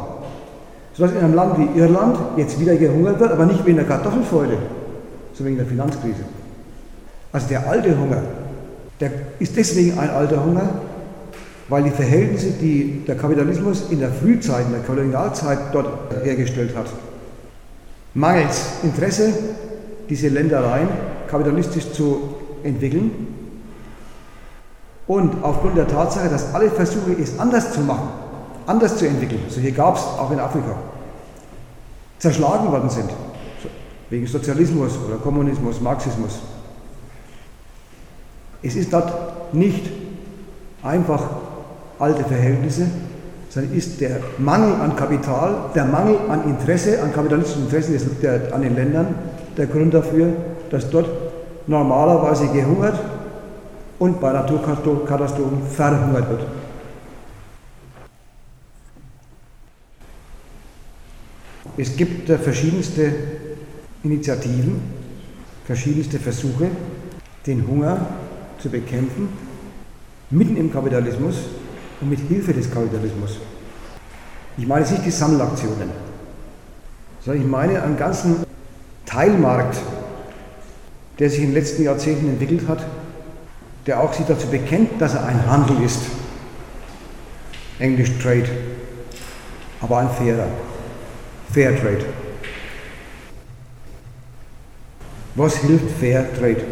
Sodass 0.94 1.12
in 1.12 1.18
einem 1.18 1.34
Land 1.34 1.58
wie 1.58 1.78
Irland 1.78 2.16
jetzt 2.38 2.58
wieder 2.58 2.74
gehungert 2.76 3.20
wird, 3.20 3.30
aber 3.30 3.44
nicht 3.44 3.66
wegen 3.66 3.76
der 3.76 3.86
Kartoffelfäule, 3.86 4.56
so 5.34 5.44
wegen 5.44 5.58
der 5.58 5.66
Finanzkrise. 5.66 6.24
Also 7.30 7.46
der 7.48 7.68
alte 7.68 7.90
Hunger, 7.90 8.22
der 9.00 9.10
ist 9.38 9.54
deswegen 9.54 9.98
ein 9.98 10.08
alter 10.08 10.42
Hunger, 10.42 10.62
weil 11.70 11.84
die 11.84 11.90
Verhältnisse, 11.90 12.50
die 12.50 13.04
der 13.06 13.16
Kapitalismus 13.16 13.84
in 13.90 14.00
der 14.00 14.10
Frühzeit, 14.10 14.66
in 14.66 14.72
der 14.72 14.82
Kolonialzeit 14.82 15.72
dort 15.72 16.12
hergestellt 16.24 16.76
hat, 16.76 16.86
mangels 18.12 18.72
Interesse, 18.82 19.32
diese 20.08 20.28
Ländereien 20.28 20.88
kapitalistisch 21.28 21.92
zu 21.92 22.34
entwickeln. 22.64 23.12
Und 25.06 25.42
aufgrund 25.42 25.76
der 25.76 25.86
Tatsache, 25.86 26.28
dass 26.28 26.52
alle 26.52 26.70
Versuche, 26.70 27.12
es 27.12 27.38
anders 27.38 27.72
zu 27.72 27.80
machen, 27.80 28.08
anders 28.66 28.96
zu 28.96 29.06
entwickeln, 29.06 29.42
solche 29.48 29.70
gab 29.70 29.96
es 29.96 30.02
auch 30.02 30.30
in 30.32 30.40
Afrika, 30.40 30.74
zerschlagen 32.18 32.70
worden 32.70 32.90
sind. 32.90 33.10
Wegen 34.10 34.26
Sozialismus 34.26 34.98
oder 35.06 35.18
Kommunismus, 35.18 35.80
Marxismus. 35.80 36.40
Es 38.60 38.74
ist 38.74 38.92
dort 38.92 39.54
nicht 39.54 39.88
einfach 40.82 41.22
alte 42.00 42.24
Verhältnisse, 42.24 42.86
sondern 43.50 43.74
ist 43.74 44.00
der 44.00 44.20
Mangel 44.38 44.80
an 44.80 44.96
Kapital, 44.96 45.70
der 45.74 45.84
Mangel 45.84 46.16
an 46.28 46.48
Interesse, 46.48 47.02
an 47.02 47.12
kapitalistischen 47.12 47.64
Interessen 47.64 48.16
der, 48.22 48.52
an 48.54 48.62
den 48.62 48.74
Ländern 48.74 49.14
der 49.56 49.66
Grund 49.66 49.92
dafür, 49.92 50.32
dass 50.70 50.88
dort 50.88 51.08
normalerweise 51.66 52.48
gehungert 52.48 52.98
und 53.98 54.20
bei 54.20 54.32
Naturkatastrophen 54.32 55.62
verhungert 55.68 56.30
wird. 56.30 56.46
Es 61.76 61.96
gibt 61.96 62.28
verschiedenste 62.28 63.12
Initiativen, 64.02 64.80
verschiedenste 65.66 66.18
Versuche, 66.18 66.68
den 67.46 67.66
Hunger 67.66 68.06
zu 68.58 68.68
bekämpfen, 68.70 69.28
mitten 70.30 70.56
im 70.56 70.72
Kapitalismus 70.72 71.36
und 72.00 72.10
mit 72.10 72.20
Hilfe 72.20 72.52
des 72.52 72.70
Kapitalismus. 72.70 73.38
Ich 74.56 74.66
meine 74.66 74.88
nicht 74.88 75.04
die 75.04 75.10
Sammelaktionen, 75.10 75.90
sondern 77.24 77.42
ich 77.42 77.48
meine 77.48 77.82
einen 77.82 77.96
ganzen 77.96 78.44
Teilmarkt, 79.06 79.78
der 81.18 81.30
sich 81.30 81.40
in 81.40 81.46
den 81.46 81.54
letzten 81.54 81.82
Jahrzehnten 81.84 82.28
entwickelt 82.28 82.66
hat, 82.68 82.84
der 83.86 84.00
auch 84.00 84.12
sich 84.12 84.26
dazu 84.26 84.46
bekennt, 84.48 85.00
dass 85.00 85.14
er 85.14 85.26
ein 85.26 85.46
Handel 85.50 85.82
ist. 85.82 86.00
Englisch 87.78 88.10
Trade, 88.22 88.48
aber 89.80 89.98
ein 89.98 90.10
fairer. 90.10 90.48
Fair 91.52 91.74
Trade. 91.80 92.04
Was 95.34 95.56
hilft 95.56 95.90
Fair 95.98 96.26
Trade? 96.34 96.62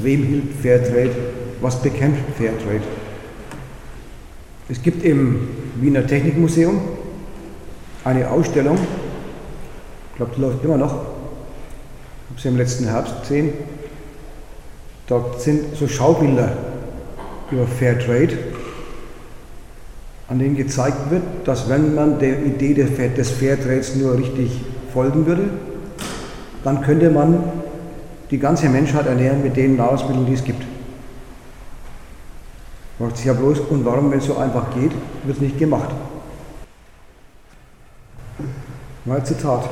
Wem 0.00 0.22
hilft 0.24 0.62
Fair 0.62 0.82
Trade? 0.82 1.14
Was 1.60 1.80
bekämpft 1.82 2.22
Fair 2.36 2.52
Trade? 2.58 3.01
Es 4.72 4.82
gibt 4.82 5.04
im 5.04 5.48
Wiener 5.82 6.06
Technikmuseum 6.06 6.80
eine 8.04 8.30
Ausstellung, 8.30 8.78
ich 8.78 10.16
glaube, 10.16 10.32
die 10.34 10.40
läuft 10.40 10.64
immer 10.64 10.78
noch, 10.78 10.92
ich 10.94 12.30
habe 12.30 12.40
sie 12.40 12.48
im 12.48 12.56
letzten 12.56 12.86
Herbst 12.86 13.20
gesehen. 13.20 13.50
Da 15.08 15.22
sind 15.36 15.76
so 15.76 15.86
Schaubilder 15.86 16.56
über 17.50 17.66
Fair 17.66 17.98
Trade, 17.98 18.30
an 20.28 20.38
denen 20.38 20.56
gezeigt 20.56 21.10
wird, 21.10 21.22
dass 21.44 21.68
wenn 21.68 21.94
man 21.94 22.18
der 22.18 22.42
Idee 22.42 22.72
des 22.72 23.30
Fairtrades 23.30 23.94
nur 23.96 24.16
richtig 24.16 24.58
folgen 24.90 25.26
würde, 25.26 25.50
dann 26.64 26.80
könnte 26.80 27.10
man 27.10 27.44
die 28.30 28.38
ganze 28.38 28.70
Menschheit 28.70 29.04
ernähren 29.04 29.42
mit 29.42 29.54
den 29.54 29.76
Nahrungsmitteln, 29.76 30.24
die 30.24 30.32
es 30.32 30.42
gibt. 30.42 30.71
Fragt 32.98 33.16
sich 33.16 33.26
ja 33.26 33.32
bloß, 33.32 33.60
und 33.70 33.84
warum, 33.84 34.10
wenn 34.10 34.18
es 34.18 34.26
so 34.26 34.36
einfach 34.36 34.72
geht, 34.74 34.92
wird 35.24 35.36
es 35.36 35.40
nicht 35.40 35.58
gemacht? 35.58 35.90
Mal 39.04 39.24
Zitat. 39.24 39.68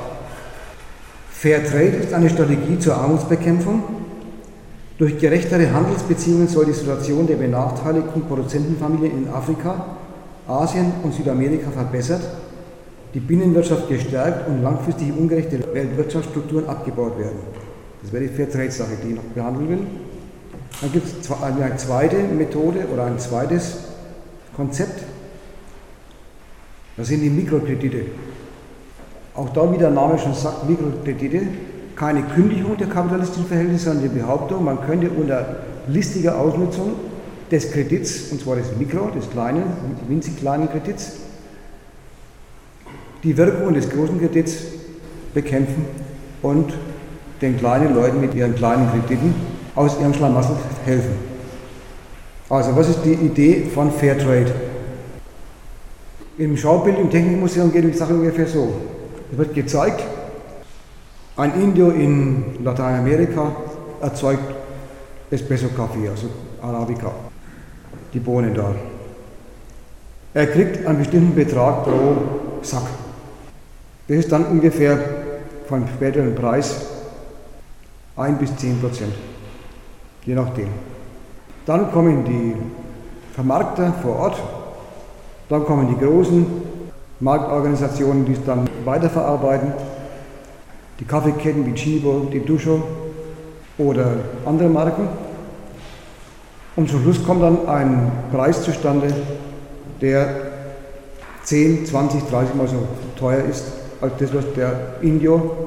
Fairtrade 1.31 1.97
ist 1.97 2.13
eine 2.13 2.29
Strategie 2.29 2.79
zur 2.79 2.97
Armutsbekämpfung. 2.97 3.83
Durch 4.99 5.19
gerechtere 5.19 5.73
Handelsbeziehungen 5.73 6.49
soll 6.49 6.67
die 6.67 6.73
Situation 6.73 7.27
der 7.27 7.37
benachteiligten 7.37 8.23
Produzentenfamilien 8.27 9.25
in 9.25 9.29
Afrika 9.29 9.97
Asien 10.51 10.93
und 11.03 11.15
Südamerika 11.15 11.71
verbessert, 11.71 12.23
die 13.15 13.21
Binnenwirtschaft 13.21 13.89
gestärkt 13.89 14.49
und 14.49 14.63
langfristig 14.63 15.13
ungerechte 15.17 15.61
Weltwirtschaftsstrukturen 15.73 16.69
abgebaut 16.69 17.19
werden. 17.19 17.39
Das 18.03 18.13
wäre 18.13 18.25
die 18.25 18.35
Fairtrade-Sache, 18.35 18.99
die 19.03 19.11
ich 19.11 19.15
noch 19.17 19.23
behandeln 19.25 19.69
will. 19.69 19.87
Dann 20.81 20.93
gibt 20.93 21.07
es 21.07 21.31
eine 21.31 21.77
zweite 21.77 22.17
Methode 22.17 22.87
oder 22.93 23.07
ein 23.07 23.19
zweites 23.19 23.79
Konzept. 24.57 25.03
Das 26.97 27.09
sind 27.09 27.23
die 27.23 27.31
Mikrokredite. 27.31 28.07
Auch 29.35 29.51
da, 29.51 29.73
wie 29.73 29.79
der 29.79 29.91
Name 29.91 30.19
schon 30.19 30.35
sagt, 30.35 30.69
Mikrokredite. 30.69 31.43
Keine 31.97 32.23
Kündigung 32.23 32.77
der 32.79 32.89
kapitalistischen 32.89 33.47
Verhältnisse, 33.47 33.87
sondern 33.87 34.03
die 34.05 34.21
Behauptung, 34.21 34.65
man 34.65 34.81
könnte 34.81 35.11
unter 35.11 35.57
listiger 35.87 36.39
Ausnutzung 36.39 36.95
des 37.51 37.73
Kredits, 37.73 38.31
und 38.31 38.41
zwar 38.41 38.57
des 38.57 38.77
Mikro, 38.79 39.11
des 39.11 39.29
kleinen, 39.31 39.65
winzig 40.09 40.39
kleinen 40.39 40.71
Kredits, 40.71 41.13
die 43.23 43.37
Wirkung 43.37 43.75
des 43.75 43.91
großen 43.91 44.19
Kredits 44.19 44.57
bekämpfen 45.35 45.85
und 46.43 46.73
den 47.43 47.59
kleinen 47.59 47.95
Leuten 47.95 48.21
mit 48.21 48.35
ihren 48.35 48.55
kleinen 48.55 48.89
Krediten 48.91 49.35
aus 49.75 49.99
ihrem 50.01 50.15
Schlamassel 50.15 50.57
helfen. 50.85 51.15
Also, 52.49 52.75
was 52.77 52.89
ist 52.89 53.05
die 53.05 53.13
Idee 53.13 53.67
von 53.73 53.93
Fairtrade? 53.93 54.53
Im 56.39 56.57
Schaubild 56.57 56.99
im 56.99 57.11
Technikmuseum 57.11 57.73
geht 57.73 57.85
die 57.85 57.93
Sache 57.93 58.15
ungefähr 58.15 58.47
so. 58.47 58.73
Es 59.31 59.39
wird 59.39 59.55
gezeigt, 59.55 60.03
ein 61.37 61.55
Indio 61.55 61.91
in 61.91 62.65
Lateinamerika 62.65 63.53
erzeugt 64.01 64.55
Espresso-Kaffee, 65.31 66.09
also 66.09 66.29
Arabica 66.61 67.13
die 68.13 68.21
Bohnen 68.21 68.55
da. 68.55 68.75
Er 70.35 70.47
kriegt 70.47 70.87
einen 70.87 70.99
bestimmten 70.99 71.35
Betrag 71.35 71.85
pro 71.85 72.17
Sack. 72.63 72.87
Das 74.09 74.19
ist 74.19 74.33
dann 74.33 74.47
ungefähr 74.47 74.99
vom 75.69 75.87
späteren 75.87 76.35
Preis 76.35 76.87
1 78.17 78.39
bis 78.39 78.57
10 78.57 78.81
Prozent, 78.81 79.15
je 80.25 80.35
nachdem. 80.35 80.69
Dann 81.67 81.91
kommen 81.93 82.25
die 82.25 82.55
Vermarkter 83.35 83.93
vor 84.03 84.17
Ort, 84.17 84.43
dann 85.49 85.65
kommen 85.65 85.89
die 85.89 86.05
großen 86.05 86.47
Marktorganisationen, 87.21 88.25
die 88.25 88.33
es 88.33 88.45
dann 88.45 88.69
weiterverarbeiten, 88.85 89.73
die 90.99 91.05
Kaffeeketten 91.05 91.67
wie 91.67 91.75
Chibo, 91.75 92.29
die 92.33 92.45
Duscho 92.45 92.83
oder 93.79 94.17
andere 94.47 94.69
Marken. 94.69 95.09
Und 96.77 96.89
zum 96.89 97.03
Schluss 97.03 97.25
kommt 97.25 97.43
dann 97.43 97.69
ein 97.69 98.13
Preis 98.33 98.63
zustande, 98.63 99.09
der 100.01 100.51
10, 101.45 101.87
20, 101.87 102.23
30 102.31 102.55
Mal 102.55 102.69
so 102.69 102.87
teuer 103.19 103.45
ist 103.45 103.65
als 104.01 104.13
das, 104.19 104.35
was 104.35 104.45
der 104.55 104.95
Indio, 105.03 105.67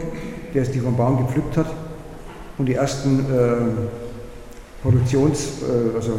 der 0.53 0.63
es 0.63 0.71
die 0.71 0.79
vom 0.79 0.95
Baum 0.95 1.17
gepflückt 1.17 1.57
hat 1.57 1.67
und 2.57 2.65
die 2.65 2.75
ersten 2.75 3.19
äh, 3.19 4.02
Produktions-, 4.84 5.61
äh, 5.63 5.95
also 5.95 6.11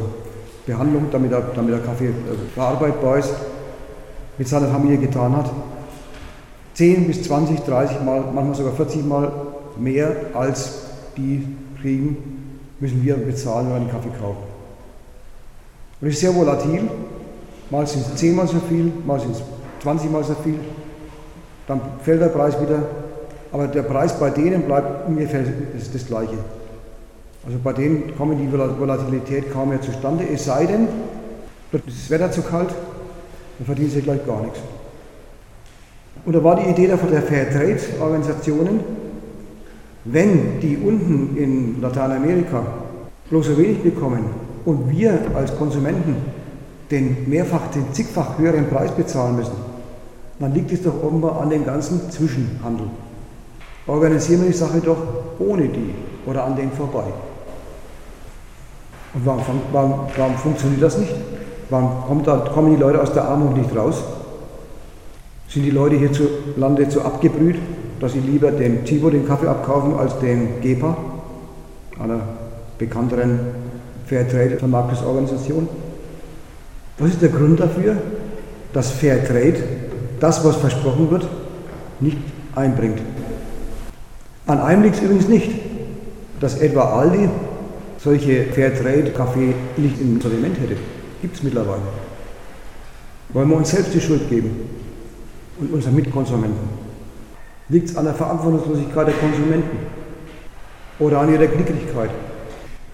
Behandlung, 0.67 1.07
damit 1.13 1.31
der, 1.31 1.43
damit 1.55 1.75
der 1.75 1.81
Kaffee 1.81 2.09
äh, 2.09 2.13
verarbeitbar 2.55 3.19
ist, 3.19 3.35
mit 4.39 4.49
seiner 4.49 4.69
Familie 4.69 4.99
getan 4.99 5.37
hat. 5.37 5.51
10 6.75 7.07
bis 7.07 7.23
20, 7.23 7.61
30 7.61 8.03
Mal, 8.03 8.25
manchmal 8.33 8.55
sogar 8.55 8.73
40 8.73 9.05
Mal 9.05 9.31
mehr 9.77 10.11
als 10.35 10.83
die 11.17 11.47
kriegen, 11.81 12.59
müssen 12.81 13.05
wir 13.05 13.17
bezahlen, 13.17 13.67
wenn 13.67 13.75
wir 13.75 13.81
den 13.81 13.91
Kaffee 13.91 14.11
kaufen. 14.21 14.43
Und 16.01 16.09
ist 16.09 16.21
sehr 16.21 16.35
volatil. 16.35 16.89
Mal 17.71 17.87
sind 17.87 18.05
es 18.07 18.17
zehnmal 18.17 18.47
so 18.47 18.59
viel, 18.69 18.93
mal 19.07 19.21
sind 19.21 19.37
es 19.37 19.43
20 19.83 20.11
mal 20.11 20.25
so 20.25 20.35
viel. 20.43 20.59
Dann 21.67 21.81
fällt 22.03 22.21
der 22.21 22.29
Preis 22.29 22.61
wieder. 22.61 22.83
Aber 23.53 23.69
der 23.69 23.83
Preis 23.83 24.19
bei 24.19 24.31
denen 24.31 24.63
bleibt 24.63 25.09
ungefähr 25.09 25.45
das, 25.75 25.93
das 25.93 26.07
gleiche. 26.07 26.37
Also 27.47 27.59
bei 27.63 27.73
denen 27.73 28.17
kommen 28.17 28.39
die 28.39 28.51
Volatilität 28.51 29.53
kaum 29.53 29.69
mehr 29.69 29.81
zustande, 29.81 30.25
es 30.33 30.45
sei 30.47 30.67
denn, 30.67 30.89
wird 31.73 31.87
das 31.87 32.11
Wetter 32.11 32.31
zu 32.31 32.43
kalt, 32.43 32.71
dann 33.59 33.67
verdienen 33.67 33.91
sie 33.91 34.01
gleich 34.01 34.25
gar 34.27 34.41
nichts. 34.43 34.61
Und 36.25 36.33
da 36.35 36.43
war 36.43 36.57
die 36.57 36.71
Idee 36.71 36.87
der 36.87 36.97
Fairtrade-Organisationen, 36.99 38.81
wenn 40.05 40.61
die 40.61 40.77
unten 40.77 41.37
in 41.37 41.81
Lateinamerika 41.83 42.63
bloß 43.29 43.47
so 43.47 43.59
wenig 43.59 43.83
bekommen, 43.83 44.25
und 44.65 44.91
wir 44.91 45.19
als 45.35 45.55
Konsumenten 45.57 46.17
den 46.91 47.29
mehrfach, 47.29 47.69
den 47.69 47.93
zigfach 47.93 48.39
höheren 48.39 48.69
Preis 48.69 48.91
bezahlen 48.93 49.37
müssen, 49.37 49.57
dann 50.39 50.55
liegt 50.55 50.73
es 50.73 50.83
doch 50.83 51.03
offenbar 51.03 51.41
an 51.41 51.51
dem 51.51 51.65
ganzen 51.65 52.11
Zwischenhandel. 52.11 52.87
Organisieren 53.87 54.43
wir 54.43 54.51
die 54.51 54.57
Sache 54.57 54.81
doch 54.81 54.97
ohne 55.39 55.69
die 55.69 55.95
oder 56.27 56.45
an 56.45 56.57
denen 56.57 56.73
vorbei. 56.73 57.05
Und 59.15 59.27
warum, 59.27 59.43
warum, 59.73 59.95
warum 60.17 60.35
funktioniert 60.37 60.83
das 60.83 60.99
nicht? 60.99 61.15
Warum 61.71 62.23
da, 62.25 62.37
kommen 62.53 62.75
die 62.75 62.81
Leute 62.81 63.01
aus 63.01 63.13
der 63.13 63.25
Armut 63.25 63.57
nicht 63.57 63.75
raus? 63.75 64.03
Sind 65.49 65.65
die 65.65 65.71
Leute 65.71 65.97
hierzulande 65.97 66.91
so 66.91 67.03
abgebrüht, 67.03 67.57
dass 68.01 68.13
sie 68.13 68.21
lieber 68.21 68.51
den 68.51 68.85
Tibo 68.85 69.09
den 69.11 69.27
Kaffee 69.27 69.47
abkaufen 69.47 69.97
als 69.97 70.19
den 70.19 70.61
Gepa, 70.61 70.97
einer 71.99 72.21
bekannteren 72.79 73.39
Fairtrade 74.07 74.59
Vermarktungsorganisation. 74.59 75.69
Was 76.99 77.11
ist 77.11 77.23
der 77.23 77.29
Grund 77.31 77.61
dafür, 77.61 77.97
dass 78.73 78.91
Fairtrade 78.91 79.63
das, 80.21 80.45
was 80.45 80.57
versprochen 80.57 81.11
wird, 81.11 81.27
nicht 82.01 82.19
einbringt? 82.55 83.01
An 84.47 84.61
einem 84.61 84.83
liegt 84.83 84.97
es 84.97 85.03
übrigens 85.03 85.29
nicht, 85.29 85.51
dass 86.41 86.59
etwa 86.59 86.99
Aldi 86.99 87.29
solche 88.05 88.45
Fairtrade-Kaffee 88.53 89.55
nicht 89.79 89.99
im 89.99 90.21
Sortiment 90.21 90.61
hätte. 90.61 90.77
Gibt 91.23 91.37
es 91.37 91.43
mittlerweile. 91.43 91.81
Wollen 93.31 93.49
wir 93.49 93.57
uns 93.57 93.71
selbst 93.71 93.95
die 93.95 94.01
Schuld 94.01 94.29
geben 94.29 94.69
und 95.59 95.73
unseren 95.73 95.95
Mitkonsumenten? 95.95 96.69
Liegt 97.71 97.89
es 97.89 97.97
an 97.97 98.05
der 98.05 98.13
Verantwortungslosigkeit 98.13 99.07
der 99.07 99.15
Konsumenten 99.15 99.79
oder 100.99 101.21
an 101.21 101.33
ihrer 101.33 101.47
Knickrigkeit? 101.47 102.11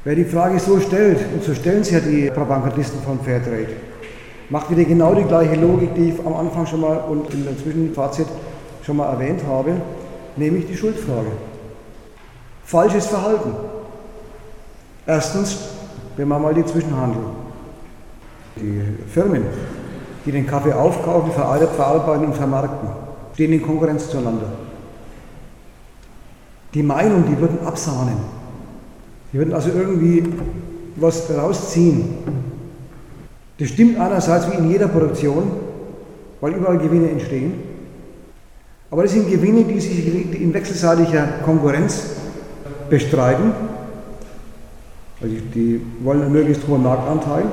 Wer 0.04 0.14
die 0.14 0.24
Frage 0.24 0.60
so 0.60 0.78
stellt, 0.78 1.18
und 1.34 1.42
so 1.42 1.54
stellen 1.54 1.82
sie 1.82 1.94
ja 1.94 2.00
die 2.00 2.30
Propagandisten 2.30 3.02
von 3.02 3.18
Fairtrade, 3.18 3.74
macht 4.48 4.70
wieder 4.70 4.84
genau 4.84 5.14
die 5.14 5.24
gleiche 5.24 5.56
Logik, 5.56 5.92
die 5.96 6.10
ich 6.10 6.20
am 6.24 6.34
Anfang 6.34 6.66
schon 6.66 6.82
mal 6.82 6.98
und 6.98 7.34
in 7.34 7.44
der 7.44 7.58
Zwischenfazit 7.58 8.26
schon 8.86 8.96
mal 8.96 9.12
erwähnt 9.12 9.40
habe, 9.46 9.72
nämlich 10.36 10.66
die 10.66 10.76
Schuldfrage. 10.76 11.32
Falsches 12.64 13.08
Verhalten. 13.08 13.69
Erstens, 15.10 15.58
wenn 16.16 16.28
man 16.28 16.40
mal 16.40 16.54
die 16.54 16.64
Zwischenhandel, 16.64 17.20
die 18.54 18.80
Firmen, 19.12 19.42
die 20.24 20.30
den 20.30 20.46
Kaffee 20.46 20.72
aufkaufen, 20.72 21.32
verarbeiten 21.32 22.26
und 22.26 22.34
vermarkten, 22.36 22.90
stehen 23.34 23.52
in 23.52 23.60
Konkurrenz 23.60 24.08
zueinander. 24.08 24.46
Die 26.74 26.84
Meinung, 26.84 27.24
die 27.28 27.36
würden 27.40 27.58
absahnen, 27.66 28.18
die 29.32 29.38
würden 29.38 29.52
also 29.52 29.70
irgendwie 29.70 30.32
was 30.94 31.28
rausziehen. 31.36 32.14
Das 33.58 33.68
stimmt 33.70 33.98
einerseits 33.98 34.48
wie 34.48 34.58
in 34.58 34.70
jeder 34.70 34.86
Produktion, 34.86 35.50
weil 36.40 36.52
überall 36.52 36.78
Gewinne 36.78 37.10
entstehen. 37.10 37.54
Aber 38.92 39.02
das 39.02 39.10
sind 39.10 39.28
Gewinne, 39.28 39.64
die 39.64 39.80
sich 39.80 40.40
in 40.40 40.54
wechselseitiger 40.54 41.26
Konkurrenz 41.44 42.10
bestreiten. 42.88 43.69
Also 45.22 45.34
die 45.54 45.80
wollen 46.02 46.22
einen 46.22 46.32
möglichst 46.32 46.66
hohen 46.66 46.82
Marktanteil. 46.82 47.44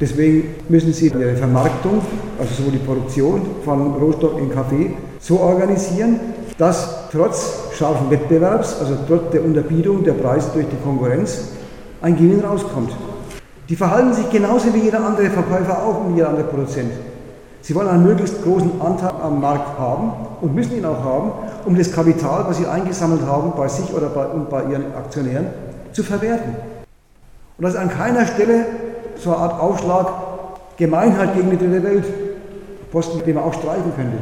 Deswegen 0.00 0.54
müssen 0.68 0.92
sie 0.92 1.08
ihre 1.08 1.36
Vermarktung, 1.36 2.00
also 2.38 2.54
sowohl 2.54 2.72
die 2.72 2.78
Produktion 2.78 3.42
von 3.64 3.94
Rohstoff 3.94 4.38
in 4.38 4.50
Kaffee, 4.50 4.94
so 5.20 5.38
organisieren, 5.38 6.18
dass 6.58 7.08
trotz 7.12 7.70
scharfen 7.76 8.10
Wettbewerbs, 8.10 8.80
also 8.80 8.96
trotz 9.06 9.30
der 9.32 9.44
Unterbietung 9.44 10.02
der 10.02 10.14
Preise 10.14 10.50
durch 10.54 10.66
die 10.66 10.82
Konkurrenz, 10.82 11.50
ein 12.00 12.16
Gewinn 12.16 12.40
rauskommt. 12.40 12.90
Die 13.68 13.76
verhalten 13.76 14.12
sich 14.12 14.28
genauso 14.30 14.74
wie 14.74 14.80
jeder 14.80 15.04
andere 15.04 15.30
Verkäufer 15.30 15.82
auch 15.84 16.04
und 16.06 16.16
jeder 16.16 16.30
andere 16.30 16.46
Produzent. 16.46 16.92
Sie 17.60 17.74
wollen 17.74 17.88
einen 17.88 18.02
möglichst 18.02 18.42
großen 18.42 18.80
Anteil 18.80 19.12
am 19.22 19.40
Markt 19.40 19.78
haben 19.78 20.12
und 20.40 20.54
müssen 20.54 20.76
ihn 20.76 20.84
auch 20.84 21.04
haben, 21.04 21.32
um 21.64 21.76
das 21.76 21.92
Kapital, 21.92 22.44
was 22.48 22.56
sie 22.56 22.66
eingesammelt 22.66 23.22
haben, 23.24 23.52
bei 23.56 23.68
sich 23.68 23.94
oder 23.94 24.08
bei, 24.08 24.24
bei 24.50 24.64
ihren 24.64 24.94
Aktionären 24.96 25.46
zu 25.92 26.02
verwerten. 26.02 26.56
Und 27.58 27.64
das 27.64 27.74
ist 27.74 27.80
an 27.80 27.90
keiner 27.90 28.26
Stelle 28.26 28.66
so 29.16 29.30
eine 29.30 29.38
Art 29.38 29.60
Aufschlag 29.60 30.08
Gemeinheit 30.76 31.34
gegen 31.34 31.50
die 31.50 31.58
dritte 31.58 31.82
Welt, 31.82 32.04
Posten, 32.90 33.22
den 33.24 33.34
man 33.34 33.44
auch 33.44 33.54
streichen 33.54 33.92
könnte. 33.94 34.18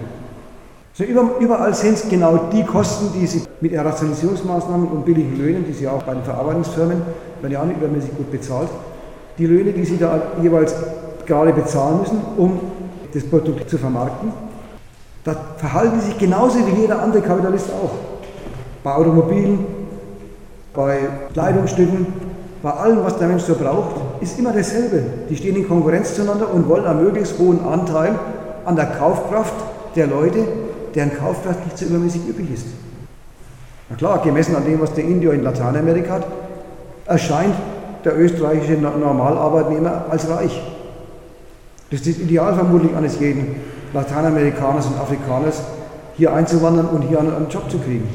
So 0.92 1.04
überall 1.04 1.72
sind 1.72 1.94
es 1.94 2.08
genau 2.08 2.36
die 2.52 2.64
Kosten, 2.64 3.12
die 3.18 3.26
sie 3.26 3.42
mit 3.60 3.74
Rationalisierungsmaßnahmen 3.74 4.88
und 4.88 5.04
billigen 5.04 5.38
Löhnen, 5.38 5.64
die 5.66 5.72
sie 5.72 5.88
auch 5.88 6.02
bei 6.02 6.14
den 6.14 6.24
Verarbeitungsfirmen, 6.24 7.02
werden 7.40 7.52
ja 7.52 7.62
auch 7.62 7.66
nicht 7.66 7.78
übermäßig 7.78 8.16
gut 8.16 8.30
bezahlt, 8.30 8.68
die 9.38 9.46
Löhne, 9.46 9.72
die 9.72 9.84
sie 9.84 9.96
da 9.96 10.20
jeweils 10.42 10.74
gerade 11.24 11.52
bezahlen 11.52 12.00
müssen, 12.00 12.20
um 12.36 12.60
das 13.14 13.24
Produkt 13.24 13.70
zu 13.70 13.78
vermarkten, 13.78 14.32
da 15.24 15.34
verhalten 15.56 16.00
sie 16.00 16.06
sich 16.06 16.18
genauso 16.18 16.58
wie 16.66 16.80
jeder 16.80 17.00
andere 17.00 17.22
Kapitalist 17.22 17.70
auch. 17.70 17.92
Bei 18.82 18.94
Automobilen, 18.94 19.64
bei 20.74 20.98
Kleidungsstücken, 21.32 22.06
bei 22.62 22.70
allem, 22.70 23.02
was 23.04 23.16
der 23.16 23.28
Mensch 23.28 23.42
so 23.44 23.54
braucht, 23.54 23.96
ist 24.20 24.38
immer 24.38 24.52
dasselbe. 24.52 25.02
Die 25.28 25.36
stehen 25.36 25.56
in 25.56 25.66
Konkurrenz 25.66 26.14
zueinander 26.14 26.52
und 26.52 26.68
wollen 26.68 26.84
einen 26.84 27.02
möglichst 27.02 27.38
hohen 27.38 27.64
Anteil 27.64 28.14
an 28.64 28.76
der 28.76 28.86
Kaufkraft 28.86 29.54
der 29.96 30.06
Leute, 30.06 30.46
deren 30.94 31.16
Kaufkraft 31.16 31.64
nicht 31.64 31.78
so 31.78 31.86
übermäßig 31.86 32.28
üppig 32.28 32.52
ist. 32.52 32.66
Na 33.88 33.96
klar, 33.96 34.22
gemessen 34.22 34.54
an 34.54 34.64
dem, 34.64 34.80
was 34.80 34.92
der 34.92 35.04
Indier 35.04 35.32
in 35.32 35.42
Lateinamerika 35.42 36.14
hat, 36.14 36.26
erscheint 37.06 37.54
der 38.04 38.18
österreichische 38.18 38.74
Normalarbeitnehmer 38.74 40.04
als 40.10 40.28
reich. 40.28 40.62
Das 41.90 42.00
ist 42.00 42.18
das 42.18 42.24
Ideal 42.24 42.54
vermutlich 42.54 42.94
eines 42.94 43.18
jeden 43.18 43.56
Lateinamerikaners 43.92 44.86
und 44.86 45.00
Afrikaners, 45.00 45.62
hier 46.16 46.32
einzuwandern 46.32 46.86
und 46.86 47.02
hier 47.02 47.18
einen 47.18 47.48
Job 47.50 47.68
zu 47.68 47.78
kriegen. 47.78 48.08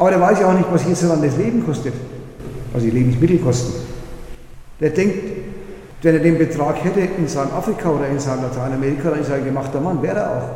Aber 0.00 0.08
der 0.08 0.20
weiß 0.20 0.40
ja 0.40 0.48
auch 0.48 0.54
nicht, 0.54 0.72
was 0.72 0.82
hierzulande 0.82 1.26
das 1.26 1.36
Leben 1.36 1.62
kostet, 1.62 1.92
also 2.72 2.86
die 2.86 2.90
Lebensmittelkosten. 2.90 3.74
Der 4.80 4.88
denkt, 4.88 5.18
wenn 6.00 6.14
er 6.14 6.22
den 6.22 6.38
Betrag 6.38 6.82
hätte 6.82 7.00
in 7.00 7.28
seinem 7.28 7.52
Afrika 7.52 7.90
oder 7.90 8.08
in 8.08 8.18
seinem 8.18 8.44
Lateinamerika, 8.44 9.10
dann 9.10 9.20
ist 9.20 9.28
er 9.28 9.36
ein 9.36 9.44
gemachter 9.44 9.78
Mann, 9.78 10.00
wäre 10.00 10.20
er 10.20 10.30
auch. 10.30 10.48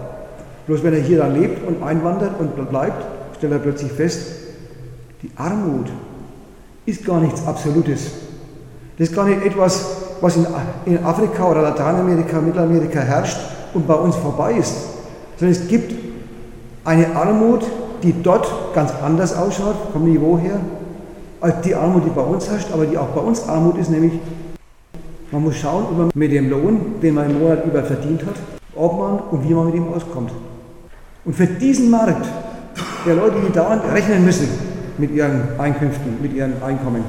Bloß 0.67 0.83
wenn 0.83 0.95
er 0.95 1.01
hier 1.01 1.19
dann 1.19 1.39
lebt 1.39 1.69
und 1.69 1.83
einwandert 1.83 2.41
und 2.41 2.71
bleibt, 2.71 3.05
stellt 3.37 3.53
er 3.53 3.59
plötzlich 3.59 3.93
fest, 3.93 4.23
die 5.21 5.31
Armut 5.37 5.89
ist 6.87 7.05
gar 7.05 7.21
nichts 7.21 7.47
Absolutes. 7.47 8.13
Das 8.97 9.11
ist 9.11 9.15
gar 9.15 9.27
nicht 9.27 9.45
etwas, 9.45 9.85
was 10.23 10.39
in 10.87 11.05
Afrika 11.05 11.51
oder 11.51 11.61
Lateinamerika, 11.61 12.41
Mittelamerika 12.41 13.01
herrscht 13.01 13.37
und 13.75 13.87
bei 13.87 13.95
uns 13.95 14.17
vorbei 14.17 14.55
ist, 14.55 14.75
sondern 15.39 15.61
es 15.61 15.69
gibt 15.69 15.95
eine 16.87 17.15
Armut, 17.15 17.67
die 18.03 18.15
dort 18.23 18.64
ganz 18.75 18.93
anders 19.03 19.37
ausschaut, 19.37 19.77
vom 19.93 20.05
Niveau 20.05 20.39
her, 20.39 20.61
als 21.41 21.61
die 21.62 21.75
Armut, 21.75 22.05
die 22.05 22.11
bei 22.11 22.22
uns 22.22 22.49
herrscht, 22.51 22.68
aber 22.72 22.87
die 22.87 22.99
auch 22.99 23.09
bei 23.09 23.20
uns 23.20 23.49
Armut 23.49 23.79
ist, 23.79 23.91
nämlich 23.91 24.12
man 25.31 25.43
muss 25.43 25.57
schauen, 25.57 25.85
ob 25.91 25.99
man 25.99 26.11
mit 26.14 26.33
dem 26.33 26.49
Lohn, 26.49 27.01
den 27.03 27.14
man 27.14 27.31
im 27.31 27.41
Monat 27.41 27.64
über 27.64 27.83
verdient 27.83 28.25
hat, 28.25 28.37
ob 28.77 28.99
man 28.99 29.18
und 29.31 29.49
wie 29.49 29.55
man 29.55 29.66
mit 29.66 29.75
ihm 29.75 29.93
auskommt. 29.93 30.31
Und 31.25 31.35
für 31.35 31.47
diesen 31.47 31.91
Markt 31.91 32.27
der 33.07 33.14
Leute, 33.14 33.37
die 33.47 33.53
dauernd 33.53 33.83
rechnen 33.93 34.25
müssen 34.25 34.49
mit 34.99 35.11
ihren 35.11 35.59
Einkünften, 35.59 36.18
mit 36.22 36.35
ihren 36.35 36.62
Einkommen, 36.62 37.05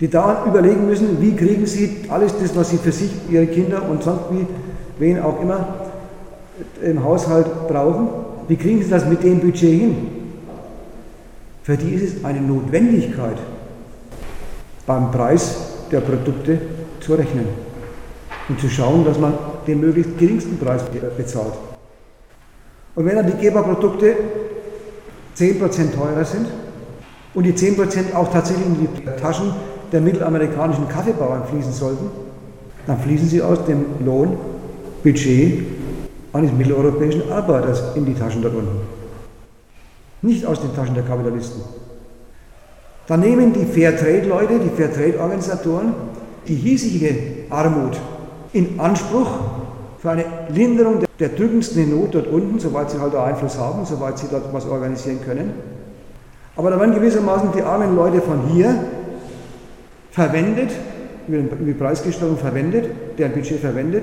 die 0.00 0.08
dauernd 0.08 0.46
überlegen 0.46 0.86
müssen, 0.86 1.20
wie 1.20 1.34
kriegen 1.34 1.66
sie 1.66 2.04
alles 2.08 2.32
das, 2.40 2.56
was 2.56 2.70
sie 2.70 2.78
für 2.78 2.92
sich, 2.92 3.10
ihre 3.28 3.46
Kinder 3.46 3.82
und 3.88 4.02
sonst 4.02 4.22
wie, 4.30 4.46
wen 4.98 5.20
auch 5.20 5.40
immer 5.40 5.66
im 6.82 7.04
Haushalt 7.04 7.46
brauchen, 7.68 8.08
wie 8.48 8.56
kriegen 8.56 8.82
sie 8.82 8.90
das 8.90 9.06
mit 9.06 9.22
dem 9.22 9.40
Budget 9.40 9.80
hin? 9.80 9.96
Für 11.68 11.76
die 11.76 11.90
ist 11.90 12.16
es 12.16 12.24
eine 12.24 12.40
Notwendigkeit, 12.40 13.36
beim 14.86 15.10
Preis 15.10 15.54
der 15.92 16.00
Produkte 16.00 16.58
zu 16.98 17.12
rechnen 17.12 17.44
und 18.48 18.58
zu 18.58 18.70
schauen, 18.70 19.04
dass 19.04 19.18
man 19.18 19.34
den 19.66 19.80
möglichst 19.80 20.16
geringsten 20.16 20.56
Preis 20.56 20.80
bezahlt. 21.14 21.52
Und 22.94 23.04
wenn 23.04 23.16
dann 23.16 23.26
die 23.26 23.36
Geberprodukte 23.36 24.16
10% 25.36 25.94
teurer 25.94 26.24
sind 26.24 26.46
und 27.34 27.44
die 27.44 27.52
10% 27.52 28.14
auch 28.14 28.32
tatsächlich 28.32 28.64
in 28.64 28.88
die 28.96 29.20
Taschen 29.20 29.52
der 29.92 30.00
mittelamerikanischen 30.00 30.88
Kaffeebauern 30.88 31.44
fließen 31.50 31.74
sollten, 31.74 32.06
dann 32.86 32.98
fließen 32.98 33.28
sie 33.28 33.42
aus 33.42 33.62
dem 33.66 33.84
Lohnbudget 34.06 35.66
eines 36.32 36.50
mitteleuropäischen 36.50 37.30
Arbeiters 37.30 37.94
in 37.94 38.06
die 38.06 38.14
Taschen 38.14 38.40
dort 38.40 38.54
unten. 38.54 38.97
Nicht 40.22 40.44
aus 40.44 40.60
den 40.60 40.74
Taschen 40.74 40.94
der 40.94 41.04
Kapitalisten. 41.04 41.62
Dann 43.06 43.20
nehmen 43.20 43.52
die 43.52 43.64
Fairtrade-Leute, 43.64 44.58
die 44.58 44.68
Fairtrade-Organisatoren, 44.68 45.94
die 46.46 46.54
hiesige 46.54 47.14
Armut 47.50 47.98
in 48.52 48.78
Anspruch 48.78 49.28
für 49.98 50.10
eine 50.10 50.24
Linderung 50.50 51.04
der 51.18 51.28
drückendsten 51.30 51.90
Not 51.90 52.14
dort 52.14 52.26
unten, 52.28 52.58
soweit 52.58 52.90
sie 52.90 53.00
halt 53.00 53.14
da 53.14 53.24
Einfluss 53.24 53.58
haben, 53.58 53.84
soweit 53.84 54.18
sie 54.18 54.26
dort 54.30 54.52
was 54.52 54.66
organisieren 54.66 55.20
können. 55.24 55.52
Aber 56.56 56.70
da 56.70 56.78
werden 56.78 56.94
gewissermaßen 56.94 57.50
die 57.54 57.62
armen 57.62 57.96
Leute 57.96 58.20
von 58.20 58.48
hier 58.48 58.84
verwendet, 60.10 60.70
über 61.26 61.42
die 61.64 61.72
Preisgestaltung 61.72 62.36
verwendet, 62.36 62.90
deren 63.16 63.32
Budget 63.32 63.60
verwendet, 63.60 64.02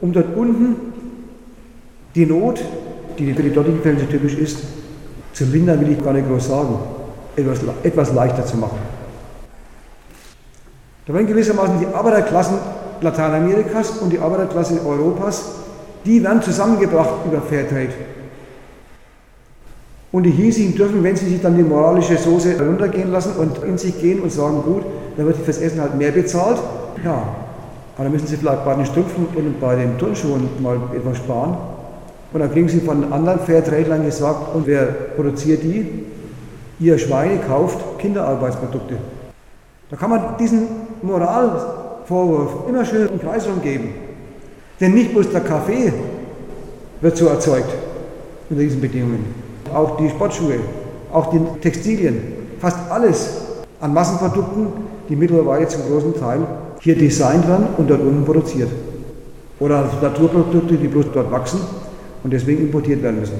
um 0.00 0.12
dort 0.12 0.36
unten 0.36 0.76
die 2.14 2.26
Not, 2.26 2.60
die 3.18 3.32
für 3.32 3.42
die 3.42 3.52
dortigen 3.52 3.80
Fälle 3.80 4.08
typisch 4.08 4.34
ist, 4.36 4.58
zu 5.32 5.44
lindern 5.44 5.80
will 5.80 5.92
ich 5.92 6.04
gar 6.04 6.12
nicht 6.12 6.28
groß 6.28 6.48
sagen, 6.48 6.78
etwas, 7.36 7.60
etwas 7.82 8.12
leichter 8.12 8.44
zu 8.44 8.56
machen. 8.56 8.78
Da 11.06 11.14
werden 11.14 11.26
gewissermaßen 11.26 11.80
die 11.80 11.86
Arbeiterklassen 11.86 12.58
Lateinamerikas 13.00 13.98
und 13.98 14.10
die 14.10 14.18
Arbeiterklasse 14.18 14.80
Europas, 14.86 15.44
die 16.04 16.22
werden 16.22 16.42
zusammengebracht 16.42 17.26
über 17.26 17.40
Fairtrade. 17.40 17.92
Und 20.12 20.24
die 20.24 20.30
hiesigen 20.30 20.74
dürfen, 20.74 21.02
wenn 21.02 21.16
sie 21.16 21.28
sich 21.28 21.40
dann 21.40 21.56
die 21.56 21.62
moralische 21.62 22.18
Soße 22.18 22.58
heruntergehen 22.58 23.10
lassen 23.10 23.32
und 23.36 23.64
in 23.64 23.78
sich 23.78 23.98
gehen 24.00 24.20
und 24.20 24.30
sagen, 24.30 24.62
gut, 24.62 24.82
dann 25.16 25.26
wird 25.26 25.38
fürs 25.38 25.58
Essen 25.58 25.80
halt 25.80 25.96
mehr 25.96 26.12
bezahlt. 26.12 26.58
Ja, 27.02 27.22
aber 27.94 28.04
dann 28.04 28.12
müssen 28.12 28.26
sie 28.26 28.36
vielleicht 28.36 28.64
bei 28.64 28.74
den 28.74 28.84
Strümpfen 28.84 29.26
und 29.34 29.60
bei 29.60 29.74
den 29.74 29.98
Turnschuhen 29.98 30.48
mal 30.60 30.78
etwas 30.94 31.16
sparen. 31.16 31.56
Und 32.32 32.40
dann 32.40 32.50
kriegen 32.50 32.68
sie 32.68 32.80
von 32.80 33.12
anderen 33.12 33.40
Fairtradelern 33.40 34.04
gesagt, 34.04 34.54
und 34.54 34.66
wer 34.66 34.86
produziert 35.16 35.62
die? 35.62 35.86
Ihr 36.80 36.98
Schweine 36.98 37.38
kauft 37.46 37.78
Kinderarbeitsprodukte. 37.98 38.96
Da 39.90 39.96
kann 39.96 40.10
man 40.10 40.36
diesen 40.38 40.66
Moralvorwurf 41.02 42.68
immer 42.68 42.84
schön 42.84 43.08
im 43.08 43.20
Kreis 43.20 43.46
rumgeben. 43.46 43.90
Denn 44.80 44.94
nicht 44.94 45.12
bloß 45.12 45.30
der 45.30 45.42
Kaffee 45.42 45.92
wird 47.00 47.16
so 47.16 47.26
erzeugt 47.26 47.68
unter 48.48 48.62
diesen 48.62 48.80
Bedingungen. 48.80 49.34
Auch 49.72 49.98
die 49.98 50.08
Sportschuhe, 50.08 50.60
auch 51.12 51.30
die 51.30 51.40
Textilien, 51.60 52.22
fast 52.58 52.78
alles 52.90 53.42
an 53.80 53.92
Massenprodukten, 53.92 54.68
die 55.08 55.16
mittlerweile 55.16 55.68
zum 55.68 55.82
großen 55.82 56.18
Teil 56.18 56.40
hier 56.80 56.96
designt 56.96 57.46
werden 57.46 57.66
und 57.76 57.90
dort 57.90 58.00
unten 58.00 58.24
produziert. 58.24 58.70
Oder 59.60 59.88
Naturprodukte, 60.00 60.74
die 60.76 60.88
bloß 60.88 61.06
dort 61.12 61.30
wachsen 61.30 61.60
und 62.22 62.32
deswegen 62.32 62.62
importiert 62.62 63.02
werden 63.02 63.20
müssen. 63.20 63.36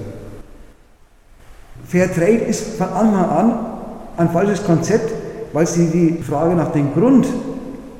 Fair 1.87 2.13
Trade 2.13 2.45
ist 2.49 2.77
von 2.77 2.89
Anfang 2.89 3.31
an 3.31 3.59
ein 4.17 4.31
falsches 4.31 4.65
Konzept, 4.65 5.13
weil 5.53 5.67
sie 5.67 5.87
die 5.87 6.23
Frage 6.23 6.55
nach 6.55 6.73
dem 6.73 6.95
Grund 6.95 7.27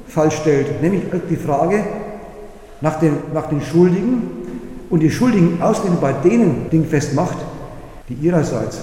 falsch 0.07 0.37
stellt, 0.37 0.83
nämlich 0.83 1.03
die 1.29 1.37
Frage 1.37 1.85
nach 2.81 2.99
den, 2.99 3.17
nach 3.33 3.49
den 3.49 3.61
Schuldigen. 3.61 4.31
Und 4.91 5.01
die 5.01 5.11
Schuldigen 5.11 5.63
ausgerechnet 5.63 6.01
bei 6.03 6.13
denen 6.13 6.69
dingfest 6.71 7.15
macht, 7.15 7.39
die 8.09 8.15
ihrerseits 8.15 8.79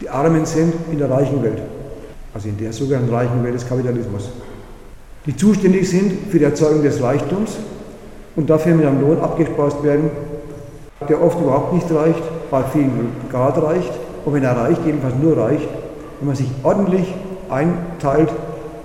die 0.00 0.08
Armen 0.08 0.44
sind 0.44 0.74
in 0.90 0.98
der 0.98 1.10
reichen 1.10 1.42
Welt, 1.42 1.62
also 2.34 2.48
in 2.48 2.58
der 2.58 2.72
sogenannten 2.72 3.14
reichen 3.14 3.42
Welt 3.44 3.54
des 3.54 3.66
Kapitalismus, 3.66 4.30
die 5.26 5.36
zuständig 5.36 5.88
sind 5.88 6.30
für 6.30 6.38
die 6.38 6.44
Erzeugung 6.44 6.82
des 6.82 7.00
Reichtums 7.02 7.56
und 8.36 8.50
dafür 8.50 8.74
mit 8.74 8.86
einem 8.86 9.00
Lohn 9.00 9.20
abgespeist 9.20 9.82
werden, 9.82 10.10
der 11.08 11.22
oft 11.22 11.40
überhaupt 11.40 11.72
nicht 11.72 11.90
reicht, 11.90 12.22
bei 12.50 12.62
vielen 12.64 13.12
Grad 13.30 13.62
reicht 13.62 13.92
und 14.24 14.32
wenn 14.32 14.44
er 14.44 14.56
reicht, 14.56 14.84
jedenfalls 14.86 15.14
nur 15.20 15.36
reicht, 15.36 15.68
wenn 16.20 16.26
man 16.26 16.36
sich 16.36 16.48
ordentlich 16.62 17.12
einteilt 17.48 18.30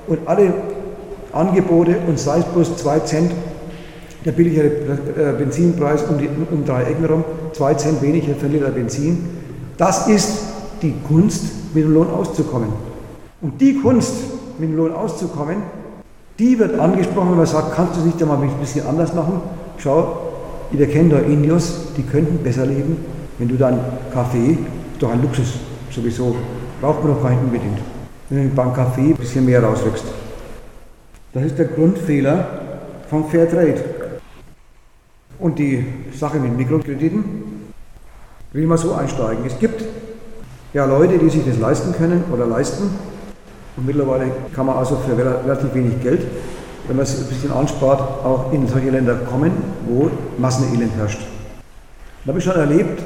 und 0.07 0.19
alle 0.25 0.53
Angebote 1.31 1.95
und 2.07 2.19
sei 2.19 2.39
es 2.39 2.45
bloß 2.45 2.77
zwei 2.77 2.99
Cent 2.99 3.31
der 4.25 4.31
billigere 4.31 4.67
äh, 4.67 5.33
Benzinpreis 5.37 6.03
um, 6.03 6.17
die, 6.17 6.29
um 6.51 6.65
drei 6.65 6.83
Ecken 6.83 7.05
rum, 7.05 7.23
zwei 7.53 7.73
Cent 7.75 8.01
weniger 8.01 8.35
für 8.35 8.47
Liter 8.47 8.69
Benzin. 8.69 9.29
Das 9.77 10.07
ist 10.07 10.43
die 10.81 10.93
Kunst, 11.07 11.73
mit 11.73 11.85
dem 11.85 11.93
Lohn 11.93 12.09
auszukommen. 12.09 12.69
Und 13.41 13.61
die 13.61 13.79
Kunst, 13.79 14.13
mit 14.57 14.69
dem 14.69 14.75
Lohn 14.75 14.91
auszukommen, 14.91 15.57
Die 16.39 16.57
wird 16.57 16.79
angesprochen, 16.79 17.31
wenn 17.31 17.37
man 17.37 17.45
sagt, 17.45 17.75
kannst 17.75 17.97
du 17.97 17.99
es 17.99 18.05
nicht 18.05 18.21
einmal 18.21 18.37
ein 18.41 18.49
bisschen 18.61 18.87
anders 18.87 19.13
machen? 19.13 19.41
Schau, 19.77 20.28
wir 20.71 20.87
kennen 20.87 21.09
da 21.09 21.19
Indios, 21.19 21.93
die 21.97 22.03
könnten 22.03 22.37
besser 22.43 22.65
leben, 22.65 22.97
wenn 23.37 23.47
du 23.47 23.55
deinen 23.55 23.79
Kaffee, 24.13 24.57
doch 24.99 25.11
ein 25.11 25.21
Luxus 25.21 25.53
sowieso, 25.89 26.35
braucht 26.81 27.03
man 27.03 27.13
doch 27.13 27.23
gar 27.23 27.31
nicht 27.31 27.41
unbedingt, 27.41 27.79
wenn 28.29 28.49
du 28.49 28.55
beim 28.55 28.73
Kaffee 28.73 29.11
ein 29.11 29.15
bisschen 29.15 29.45
mehr 29.45 29.63
rausrückst. 29.63 30.05
Das 31.33 31.43
ist 31.43 31.57
der 31.57 31.65
Grundfehler 31.65 32.47
vom 33.09 33.29
Fairtrade. 33.29 33.83
Und 35.39 35.57
die 35.57 35.85
Sache 36.13 36.37
mit 36.39 36.57
Mikrokrediten 36.57 37.23
will 38.51 38.67
mal 38.67 38.77
so 38.77 38.93
einsteigen. 38.93 39.45
Es 39.45 39.57
gibt 39.57 39.83
ja 40.73 40.85
Leute, 40.85 41.17
die 41.17 41.29
sich 41.29 41.45
das 41.45 41.57
leisten 41.57 41.93
können 41.93 42.23
oder 42.31 42.45
leisten. 42.45 42.89
Und 43.77 43.85
mittlerweile 43.85 44.25
kann 44.53 44.65
man 44.65 44.77
also 44.77 44.97
für 44.97 45.17
relativ 45.17 45.73
wenig 45.73 46.01
Geld, 46.01 46.21
wenn 46.89 46.95
man 46.95 47.03
es 47.03 47.19
ein 47.19 47.27
bisschen 47.27 47.51
anspart, 47.51 48.01
auch 48.25 48.51
in 48.51 48.67
solche 48.67 48.89
Länder 48.89 49.13
kommen, 49.13 49.51
wo 49.87 50.09
Massenelend 50.39 50.91
herrscht. 50.97 51.19
Das 51.19 52.27
habe 52.27 52.39
ich 52.39 52.43
schon 52.43 52.55
erlebt 52.55 53.03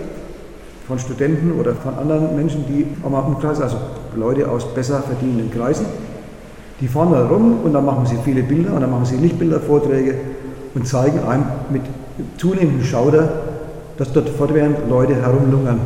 von 0.87 0.97
Studenten 0.97 1.51
oder 1.59 1.75
von 1.75 1.93
anderen 1.95 2.33
Menschen, 2.33 2.65
die 2.65 2.87
am 3.05 3.13
Umkreis, 3.13 3.59
also 3.59 3.75
Leute 4.15 4.49
aus 4.49 4.73
besser 4.73 5.01
verdienenden 5.01 5.51
Kreisen, 5.51 5.85
die 6.79 6.87
fahren 6.87 7.11
da 7.11 7.27
rum 7.27 7.59
und 7.61 7.73
dann 7.73 7.85
machen 7.85 8.05
sie 8.05 8.17
viele 8.23 8.43
Bilder 8.43 8.73
und 8.73 8.81
dann 8.81 8.89
machen 8.91 9.05
sie 9.05 9.17
Lichtbildervorträge 9.17 10.15
und 10.75 10.87
zeigen 10.87 11.19
einem 11.27 11.43
mit 11.69 11.81
zunehmendem 12.37 12.85
Schauder, 12.85 13.29
dass 13.97 14.13
dort 14.13 14.29
fortwährend 14.29 14.89
Leute 14.89 15.15
herumlungern 15.15 15.81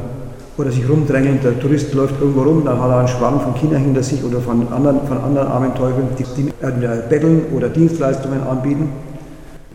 oder 0.58 0.72
sich 0.72 0.88
rumdrängeln. 0.90 1.40
Der 1.44 1.60
Tourist 1.60 1.94
läuft 1.94 2.20
irgendwo 2.20 2.42
rum, 2.42 2.64
dann 2.66 2.82
hat 2.82 2.90
er 2.90 3.00
einen 3.00 3.08
Schwarm 3.08 3.40
von 3.40 3.54
Kindern 3.56 3.82
hinter 3.84 4.04
sich 4.04 4.24
oder 4.24 4.42
von 4.42 4.68
anderen, 4.72 5.08
von 5.08 5.18
anderen 5.20 5.48
armen 5.48 5.76
Teufeln, 5.76 6.08
die, 6.18 6.24
die 6.36 6.50
entweder 6.62 6.96
betteln 6.98 7.46
oder 7.56 7.70
Dienstleistungen 7.70 8.42
anbieten. 8.42 8.90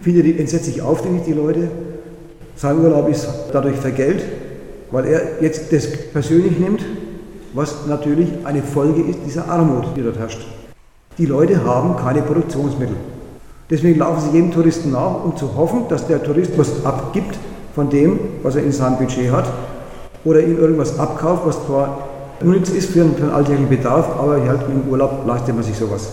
Viele 0.01 0.23
die 0.23 0.39
entsetzlich 0.39 0.83
aufdringlich, 0.83 1.25
die 1.25 1.33
Leute. 1.33 1.69
Sein 2.57 2.79
Urlaub 2.81 3.09
ist 3.09 3.29
dadurch 3.53 3.77
vergällt, 3.77 4.25
weil 4.91 5.07
er 5.07 5.21
jetzt 5.41 5.73
das 5.73 5.87
persönlich 6.13 6.59
nimmt, 6.59 6.85
was 7.55 7.87
natürlich 7.87 8.29
eine 8.45 8.63
Folge 8.63 9.03
ist 9.03 9.21
dieser 9.27 9.49
Armut, 9.49 9.87
die 9.97 10.03
dort 10.03 10.19
herrscht. 10.19 10.47
Die 11.19 11.27
Leute 11.27 11.65
haben 11.65 11.97
keine 11.97 12.23
Produktionsmittel. 12.23 12.97
Deswegen 13.71 13.99
laufen 13.99 14.21
sie 14.21 14.37
jedem 14.37 14.51
Touristen 14.53 14.91
nach, 14.91 15.25
um 15.25 15.37
zu 15.37 15.57
hoffen, 15.57 15.85
dass 15.89 16.07
der 16.07 16.23
Tourist 16.23 16.53
was 16.57 16.85
abgibt 16.85 17.39
von 17.75 17.89
dem, 17.89 18.19
was 18.43 18.57
er 18.57 18.65
in 18.65 18.73
seinem 18.73 18.99
Budget 18.99 19.31
hat, 19.31 19.47
oder 20.25 20.41
ihm 20.41 20.59
irgendwas 20.59 20.99
abkauft, 20.99 21.47
was 21.47 21.67
zwar 21.67 22.09
unnütz 22.41 22.71
ist 22.71 22.91
für 22.91 23.03
einen, 23.03 23.15
für 23.15 23.25
einen 23.25 23.33
alltäglichen 23.33 23.69
Bedarf, 23.69 24.09
aber 24.19 24.45
halt 24.47 24.63
im 24.69 24.91
Urlaub 24.91 25.27
leistet 25.27 25.55
man 25.55 25.65
sich 25.65 25.77
sowas. 25.77 26.13